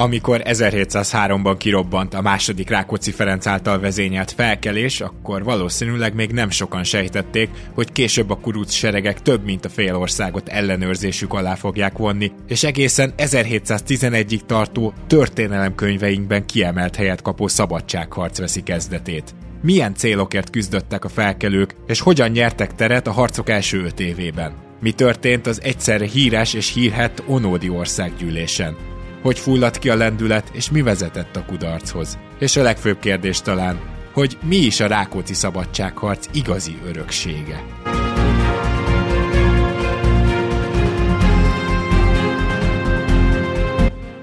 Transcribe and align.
Amikor 0.00 0.42
1703-ban 0.44 1.54
kirobbant 1.58 2.14
a 2.14 2.20
második 2.20 2.68
Rákóczi 2.68 3.10
Ferenc 3.10 3.46
által 3.46 3.80
vezényelt 3.80 4.30
felkelés, 4.30 5.00
akkor 5.00 5.44
valószínűleg 5.44 6.14
még 6.14 6.30
nem 6.30 6.50
sokan 6.50 6.84
sejtették, 6.84 7.50
hogy 7.74 7.92
később 7.92 8.30
a 8.30 8.36
kuruc 8.36 8.72
seregek 8.72 9.22
több 9.22 9.44
mint 9.44 9.64
a 9.64 9.68
fél 9.68 9.96
országot 9.96 10.48
ellenőrzésük 10.48 11.32
alá 11.32 11.54
fogják 11.54 11.98
vonni, 11.98 12.32
és 12.48 12.62
egészen 12.62 13.12
1711-ig 13.16 14.40
tartó 14.46 14.92
történelemkönyveinkben 15.06 16.46
kiemelt 16.46 16.96
helyet 16.96 17.22
kapó 17.22 17.48
szabadságharc 17.48 18.38
veszi 18.38 18.62
kezdetét. 18.62 19.34
Milyen 19.62 19.94
célokért 19.94 20.50
küzdöttek 20.50 21.04
a 21.04 21.08
felkelők, 21.08 21.74
és 21.86 22.00
hogyan 22.00 22.30
nyertek 22.30 22.74
teret 22.74 23.06
a 23.06 23.12
harcok 23.12 23.50
első 23.50 23.84
öt 23.84 24.00
évében? 24.00 24.52
Mi 24.80 24.92
történt 24.92 25.46
az 25.46 25.62
egyszerre 25.62 26.06
híres 26.06 26.54
és 26.54 26.72
hírhet 26.72 27.22
Onódi 27.26 27.68
országgyűlésen? 27.68 28.76
Hogy 29.22 29.38
fulladt 29.38 29.78
ki 29.78 29.88
a 29.88 29.96
lendület, 29.96 30.50
és 30.52 30.70
mi 30.70 30.82
vezetett 30.82 31.36
a 31.36 31.44
kudarchoz. 31.44 32.18
És 32.38 32.56
a 32.56 32.62
legfőbb 32.62 32.98
kérdés 32.98 33.40
talán, 33.40 33.80
hogy 34.12 34.38
mi 34.42 34.56
is 34.56 34.80
a 34.80 34.86
Rákóczi 34.86 35.34
szabadságharc 35.34 36.26
igazi 36.32 36.78
öröksége. 36.86 37.64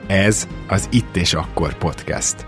Ez 0.08 0.48
az 0.68 0.88
Itt 0.92 1.16
és 1.16 1.34
Akkor 1.34 1.78
podcast. 1.78 2.46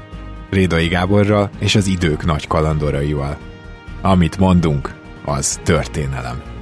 Rédai 0.49 0.87
Gáborral 0.87 1.49
és 1.59 1.75
az 1.75 1.87
idők 1.87 2.25
nagy 2.25 2.47
kalandoraival. 2.47 3.37
Amit 4.01 4.37
mondunk, 4.37 4.95
az 5.25 5.59
történelem. 5.63 6.58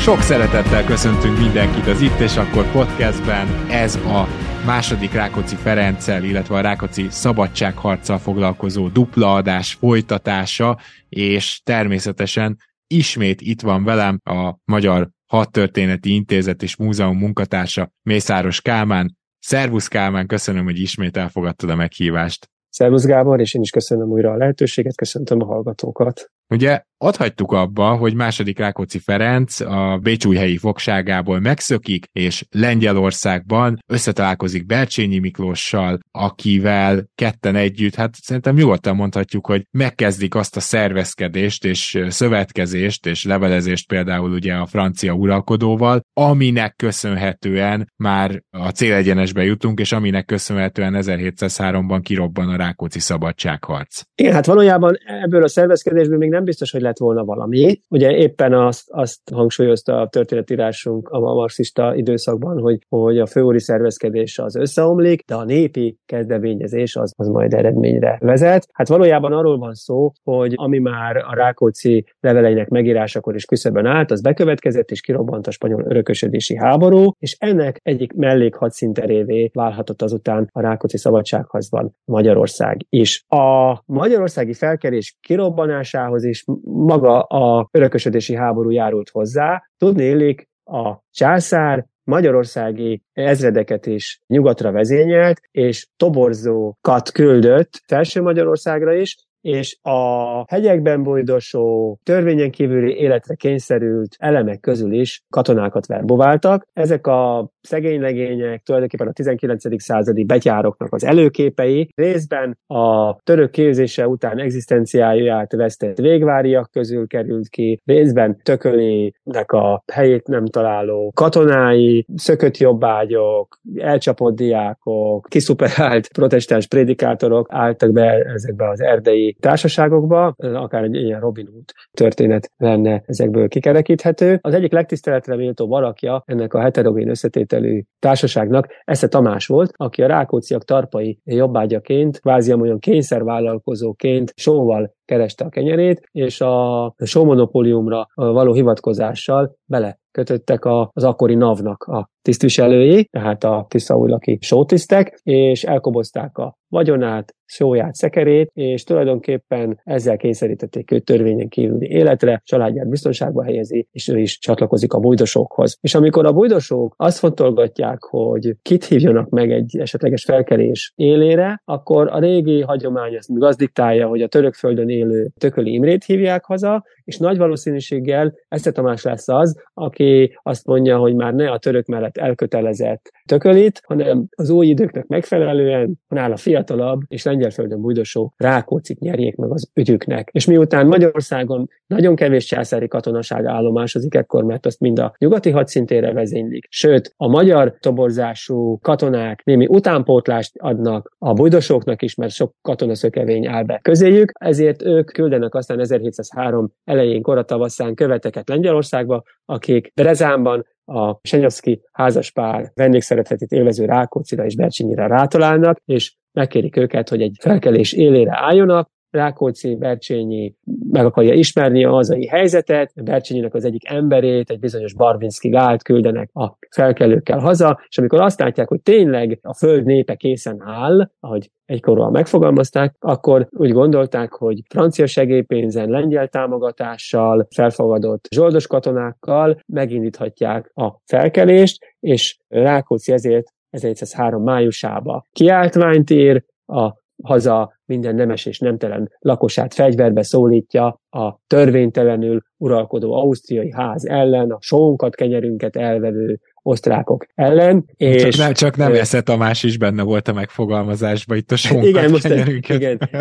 Sok 0.00 0.20
szeretettel 0.20 0.84
köszöntünk 0.84 1.38
mindenkit 1.38 1.86
az 1.86 2.00
Itt 2.00 2.18
és 2.18 2.36
Akkor 2.36 2.72
podcastben. 2.72 3.46
Ez 3.70 3.96
a 3.96 4.26
második 4.66 5.12
Rákóczi 5.12 5.56
Ferenccel, 5.56 6.24
illetve 6.24 6.56
a 6.56 6.60
Rákóczi 6.60 7.06
szabadságharccal 7.10 8.18
foglalkozó 8.18 8.88
dupla 8.88 9.34
adás 9.34 9.74
folytatása, 9.74 10.78
és 11.08 11.60
természetesen 11.64 12.56
ismét 12.86 13.40
itt 13.40 13.60
van 13.60 13.84
velem 13.84 14.20
a 14.24 14.54
Magyar 14.64 15.08
Hadtörténeti 15.26 16.14
Intézet 16.14 16.62
és 16.62 16.76
Múzeum 16.76 17.18
munkatársa 17.18 17.92
Mészáros 18.02 18.60
Kálmán. 18.60 19.16
Szervusz 19.38 19.88
Kálmán, 19.88 20.26
köszönöm, 20.26 20.64
hogy 20.64 20.80
ismét 20.80 21.16
elfogadtad 21.16 21.70
a 21.70 21.74
meghívást. 21.74 22.50
Szervusz 22.68 23.04
Gábor, 23.04 23.40
és 23.40 23.54
én 23.54 23.62
is 23.62 23.70
köszönöm 23.70 24.08
újra 24.08 24.30
a 24.30 24.36
lehetőséget, 24.36 24.96
köszöntöm 24.96 25.40
a 25.40 25.44
hallgatókat. 25.44 26.30
Ugye 26.48 26.82
adhagytuk 27.02 27.52
abba, 27.52 27.94
hogy 27.94 28.14
második 28.14 28.58
Rákóczi 28.58 28.98
Ferenc 28.98 29.60
a 29.60 29.98
Bécsújhelyi 30.02 30.56
fogságából 30.56 31.40
megszökik, 31.40 32.06
és 32.12 32.44
Lengyelországban 32.50 33.78
összetalálkozik 33.86 34.66
Bercsényi 34.66 35.18
Miklóssal, 35.18 35.98
akivel 36.10 37.04
ketten 37.14 37.56
együtt, 37.56 37.94
hát 37.94 38.14
szerintem 38.22 38.54
nyugodtan 38.54 38.96
mondhatjuk, 38.96 39.46
hogy 39.46 39.66
megkezdik 39.70 40.34
azt 40.34 40.56
a 40.56 40.60
szervezkedést 40.60 41.64
és 41.64 41.98
szövetkezést 42.08 43.06
és 43.06 43.24
levelezést 43.24 43.86
például 43.86 44.32
ugye 44.32 44.54
a 44.54 44.66
francia 44.66 45.12
uralkodóval, 45.12 46.00
aminek 46.12 46.74
köszönhetően 46.76 47.92
már 47.96 48.42
a 48.50 48.68
célegyenesbe 48.68 49.44
jutunk, 49.44 49.80
és 49.80 49.92
aminek 49.92 50.24
köszönhetően 50.24 50.94
1703-ban 50.96 52.00
kirobban 52.02 52.48
a 52.48 52.56
Rákóczi 52.56 52.98
szabadságharc. 52.98 54.02
Igen, 54.14 54.32
hát 54.32 54.46
valójában 54.46 54.98
ebből 55.22 55.42
a 55.42 55.48
szervezkedésből 55.48 56.18
még 56.18 56.30
nem 56.30 56.44
biztos, 56.44 56.70
hogy 56.70 56.80
lett 56.90 56.98
volna 56.98 57.24
valami. 57.24 57.80
Ugye 57.88 58.10
éppen 58.16 58.52
azt, 58.52 58.90
azt 58.90 59.20
hangsúlyozta 59.34 60.00
a 60.00 60.08
történetírásunk 60.08 61.08
a 61.08 61.18
marxista 61.18 61.94
időszakban, 61.94 62.60
hogy, 62.60 62.78
hogy 62.88 63.18
a 63.18 63.26
főúri 63.26 63.60
szervezkedés 63.60 64.38
az 64.38 64.56
összeomlik, 64.56 65.24
de 65.26 65.34
a 65.34 65.44
népi 65.44 65.98
kezdeményezés 66.06 66.96
az, 66.96 67.12
az 67.16 67.28
majd 67.28 67.54
eredményre 67.54 68.18
vezet. 68.20 68.66
Hát 68.72 68.88
valójában 68.88 69.32
arról 69.32 69.58
van 69.58 69.74
szó, 69.74 70.12
hogy 70.22 70.52
ami 70.56 70.78
már 70.78 71.16
a 71.16 71.34
Rákóczi 71.34 72.04
leveleinek 72.20 72.68
megírásakor 72.68 73.34
is 73.34 73.44
küszöbön 73.44 73.86
állt, 73.86 74.10
az 74.10 74.20
bekövetkezett 74.20 74.90
és 74.90 75.00
kirobbant 75.00 75.46
a 75.46 75.50
spanyol 75.50 75.84
örökösödési 75.86 76.56
háború, 76.56 77.10
és 77.18 77.36
ennek 77.38 77.80
egyik 77.82 78.12
mellékhadszinterévé 78.12 79.50
válhatott 79.52 80.02
azután 80.02 80.48
a 80.52 80.60
Rákóczi 80.60 80.98
szabadsághazban 80.98 81.94
Magyarország 82.04 82.86
is. 82.88 83.24
A 83.28 83.82
magyarországi 83.86 84.52
felkerés 84.52 85.16
kirobbanásához 85.20 86.24
és 86.24 86.44
maga 86.84 87.20
a 87.20 87.68
örökösödési 87.70 88.34
háború 88.34 88.70
járult 88.70 89.08
hozzá. 89.08 89.62
Tudni 89.76 90.04
illik, 90.04 90.48
a 90.64 91.02
császár 91.10 91.86
magyarországi 92.04 93.02
ezredeket 93.12 93.86
is 93.86 94.20
nyugatra 94.26 94.72
vezényelt, 94.72 95.40
és 95.50 95.88
toborzókat 95.96 97.10
küldött 97.10 97.70
felső 97.86 98.22
Magyarországra 98.22 98.92
is, 98.94 99.16
és 99.40 99.78
a 99.82 100.44
hegyekben 100.46 101.02
bojdosó, 101.02 101.98
törvényen 102.02 102.50
kívüli 102.50 102.94
életre 102.94 103.34
kényszerült 103.34 104.16
elemek 104.18 104.60
közül 104.60 104.92
is 104.92 105.22
katonákat 105.28 105.86
verbováltak. 105.86 106.66
Ezek 106.72 107.06
a 107.06 107.50
szegény 107.60 108.00
legények 108.00 108.62
tulajdonképpen 108.62 109.06
a 109.06 109.12
19. 109.12 109.82
századi 109.82 110.24
betyároknak 110.24 110.92
az 110.92 111.04
előképei, 111.04 111.88
részben 111.94 112.58
a 112.66 113.16
török 113.16 113.50
képzése 113.50 114.08
után 114.08 114.38
egzisztenciáját 114.38 115.52
vesztett 115.52 115.98
végváriak 115.98 116.70
közül 116.70 117.06
került 117.06 117.48
ki, 117.48 117.80
részben 117.84 118.40
tökölének 118.42 119.52
a 119.52 119.82
helyét 119.92 120.26
nem 120.26 120.46
találó 120.46 121.12
katonái, 121.14 122.04
szökött 122.14 122.56
jobbágyok, 122.56 123.58
elcsapott 123.76 124.36
diákok, 124.36 125.26
kiszuperált 125.28 126.08
protestáns 126.08 126.66
prédikátorok 126.66 127.46
álltak 127.50 127.92
be 127.92 128.24
ezekbe 128.34 128.68
az 128.68 128.80
erdei 128.80 129.29
társaságokba, 129.40 130.34
akár 130.36 130.82
egy 130.82 130.94
ilyen 130.94 131.20
Robin 131.20 131.46
Hood 131.46 131.64
történet 131.92 132.50
lenne 132.56 133.02
ezekből 133.06 133.48
kikerekíthető. 133.48 134.38
Az 134.40 134.54
egyik 134.54 134.72
legtiszteletre 134.72 135.36
méltó 135.36 135.66
valakja 135.66 136.22
ennek 136.26 136.54
a 136.54 136.60
heterogén 136.60 137.08
összetételű 137.08 137.82
társaságnak 137.98 138.66
Esze 138.84 139.08
Tamás 139.08 139.46
volt, 139.46 139.72
aki 139.76 140.02
a 140.02 140.06
Rákóciak 140.06 140.64
tarpai 140.64 141.18
jobbágyaként, 141.24 142.20
kvázi 142.20 142.52
olyan 142.52 142.78
kényszervállalkozóként 142.78 144.32
sóval 144.36 144.94
kereste 145.04 145.44
a 145.44 145.48
kenyerét, 145.48 146.08
és 146.12 146.40
a 146.40 146.94
showmonopóliumra 147.04 148.06
való 148.14 148.52
hivatkozással 148.52 149.56
bele 149.64 149.99
kötöttek 150.10 150.64
az 150.64 151.04
akkori 151.04 151.34
NAV-nak 151.34 151.82
a 151.82 152.08
tisztviselői, 152.22 153.04
tehát 153.04 153.44
a 153.44 153.66
tiszaújlaki 153.68 154.38
sótisztek, 154.40 155.20
és 155.22 155.64
elkobozták 155.64 156.38
a 156.38 156.58
vagyonát, 156.68 157.34
sóját, 157.44 157.94
szekerét, 157.94 158.50
és 158.54 158.84
tulajdonképpen 158.84 159.80
ezzel 159.84 160.16
kényszerítették 160.16 160.90
őt 160.90 161.04
törvényen 161.04 161.48
kívüli 161.48 161.86
életre, 161.86 162.42
családját 162.44 162.88
biztonságba 162.88 163.44
helyezi, 163.44 163.88
és 163.90 164.08
ő 164.08 164.18
is 164.18 164.38
csatlakozik 164.38 164.92
a 164.92 164.98
bujdosókhoz. 164.98 165.76
És 165.80 165.94
amikor 165.94 166.26
a 166.26 166.32
bujdosók 166.32 166.94
azt 166.96 167.18
fontolgatják, 167.18 168.02
hogy 168.02 168.56
kit 168.62 168.84
hívjanak 168.84 169.28
meg 169.28 169.52
egy 169.52 169.78
esetleges 169.78 170.24
felkelés 170.24 170.92
élére, 170.96 171.62
akkor 171.64 172.08
a 172.12 172.18
régi 172.18 172.60
hagyomány 172.60 173.16
azt 173.16 173.38
gazdiktálja, 173.38 174.06
hogy 174.06 174.22
a 174.22 174.28
török 174.28 174.54
földön 174.54 174.88
élő 174.88 175.30
Tököli 175.38 175.72
Imrét 175.72 176.04
hívják 176.04 176.44
haza, 176.44 176.84
és 177.04 177.18
nagy 177.18 177.36
valószínűséggel 177.36 178.34
Eszter 178.48 178.72
Tamás 178.72 179.02
lesz 179.02 179.28
az, 179.28 179.62
aki 179.74 179.99
azt 180.42 180.66
mondja, 180.66 180.98
hogy 180.98 181.14
már 181.14 181.34
ne 181.34 181.50
a 181.50 181.58
török 181.58 181.86
mellett 181.86 182.16
elkötelezett 182.16 183.10
Tökölit, 183.30 183.80
hanem 183.84 184.26
az 184.36 184.50
új 184.50 184.66
időknek 184.66 185.06
megfelelően 185.06 186.00
nála 186.08 186.36
fiatalabb 186.36 187.00
és 187.08 187.24
lengyelföldön 187.24 187.80
bújdosó 187.80 188.34
Rákócik 188.36 188.98
nyerjék 188.98 189.36
meg 189.36 189.50
az 189.50 189.70
ügyüknek. 189.74 190.28
És 190.32 190.46
miután 190.46 190.86
Magyarországon 190.86 191.68
nagyon 191.86 192.14
kevés 192.14 192.44
császári 192.44 192.88
katonaság 192.88 193.44
állomásozik 193.46 194.14
ekkor, 194.14 194.44
mert 194.44 194.66
azt 194.66 194.80
mind 194.80 194.98
a 194.98 195.14
nyugati 195.18 195.50
hadszintére 195.50 196.12
vezénylik, 196.12 196.66
sőt, 196.68 197.14
a 197.16 197.28
magyar 197.28 197.76
toborzású 197.80 198.78
katonák 198.78 199.44
némi 199.44 199.66
utánpótlást 199.66 200.52
adnak 200.58 201.14
a 201.18 201.32
bujdosóknak 201.32 202.02
is, 202.02 202.14
mert 202.14 202.32
sok 202.32 202.54
katonaszökevény 202.62 203.46
áll 203.46 203.64
be 203.64 203.78
közéjük, 203.82 204.32
ezért 204.40 204.82
ők 204.82 205.12
küldenek 205.12 205.54
aztán 205.54 205.80
1703 205.80 206.72
elején, 206.84 207.22
koratavaszán 207.22 207.94
követeket 207.94 208.48
Lengyelországba, 208.48 209.22
akik 209.50 209.92
Brezánban 209.94 210.66
a 210.84 211.18
Senyovszki 211.22 211.80
házaspár 211.92 212.70
vendégszeretetét 212.74 213.50
élvező 213.50 213.84
Rákóczira 213.84 214.44
és 214.44 214.56
Bercsinyire 214.56 215.06
rátalálnak, 215.06 215.80
és 215.84 216.14
megkérik 216.32 216.76
őket, 216.76 217.08
hogy 217.08 217.22
egy 217.22 217.36
felkelés 217.40 217.92
élére 217.92 218.32
álljonak, 218.34 218.90
Rákóczi 219.10 219.76
Bercsényi 219.76 220.54
meg 220.90 221.04
akarja 221.04 221.34
ismerni 221.34 221.84
a 221.84 221.90
hazai 221.90 222.26
helyzetet, 222.26 222.92
Bercsényinek 223.04 223.54
az 223.54 223.64
egyik 223.64 223.88
emberét, 223.88 224.50
egy 224.50 224.58
bizonyos 224.58 224.94
Barvinski 224.94 225.48
gált 225.48 225.82
küldenek 225.82 226.30
a 226.32 226.58
felkelőkkel 226.70 227.38
haza, 227.38 227.80
és 227.88 227.98
amikor 227.98 228.20
azt 228.20 228.40
látják, 228.40 228.68
hogy 228.68 228.80
tényleg 228.80 229.38
a 229.42 229.54
föld 229.54 229.84
népe 229.84 230.14
készen 230.14 230.62
áll, 230.64 231.10
ahogy 231.20 231.50
egykorúan 231.64 232.10
megfogalmazták, 232.10 232.94
akkor 232.98 233.48
úgy 233.50 233.72
gondolták, 233.72 234.32
hogy 234.32 234.60
francia 234.68 235.06
segélypénzen, 235.06 235.88
lengyel 235.88 236.28
támogatással, 236.28 237.46
felfogadott 237.54 238.28
zsoldos 238.30 238.66
katonákkal 238.66 239.60
megindíthatják 239.66 240.70
a 240.74 241.00
felkelést, 241.04 241.84
és 242.00 242.38
Rákóczi 242.48 243.12
ezért 243.12 243.52
1903 243.70 244.42
májusába 244.42 245.24
kiáltványt 245.32 246.10
ír, 246.10 246.44
a 246.66 246.98
haza 247.22 247.79
minden 247.90 248.14
nemes 248.14 248.46
és 248.46 248.58
nemtelen 248.58 249.10
lakosát 249.18 249.74
fegyverbe 249.74 250.22
szólítja 250.22 251.00
a 251.10 251.38
törvénytelenül 251.46 252.42
uralkodó 252.56 253.12
ausztriai 253.12 253.72
ház 253.72 254.04
ellen, 254.04 254.50
a 254.50 254.58
sónkat, 254.60 255.14
kenyerünket 255.14 255.76
elvevő 255.76 256.40
osztrákok 256.62 257.26
ellen. 257.34 257.84
És, 257.96 258.22
csak, 258.22 258.36
nem, 258.36 258.52
csak 258.52 258.76
nem 258.76 258.92
Esze 258.92 259.20
Tamás 259.20 259.62
is 259.62 259.78
benne 259.78 260.02
volt 260.02 260.28
a 260.28 260.32
megfogalmazásban, 260.32 261.36
itt 261.36 261.50
a 261.52 261.56
sónkat, 261.56 261.88
igen, 261.88 262.10
most 262.10 262.24
igen, 262.24 262.48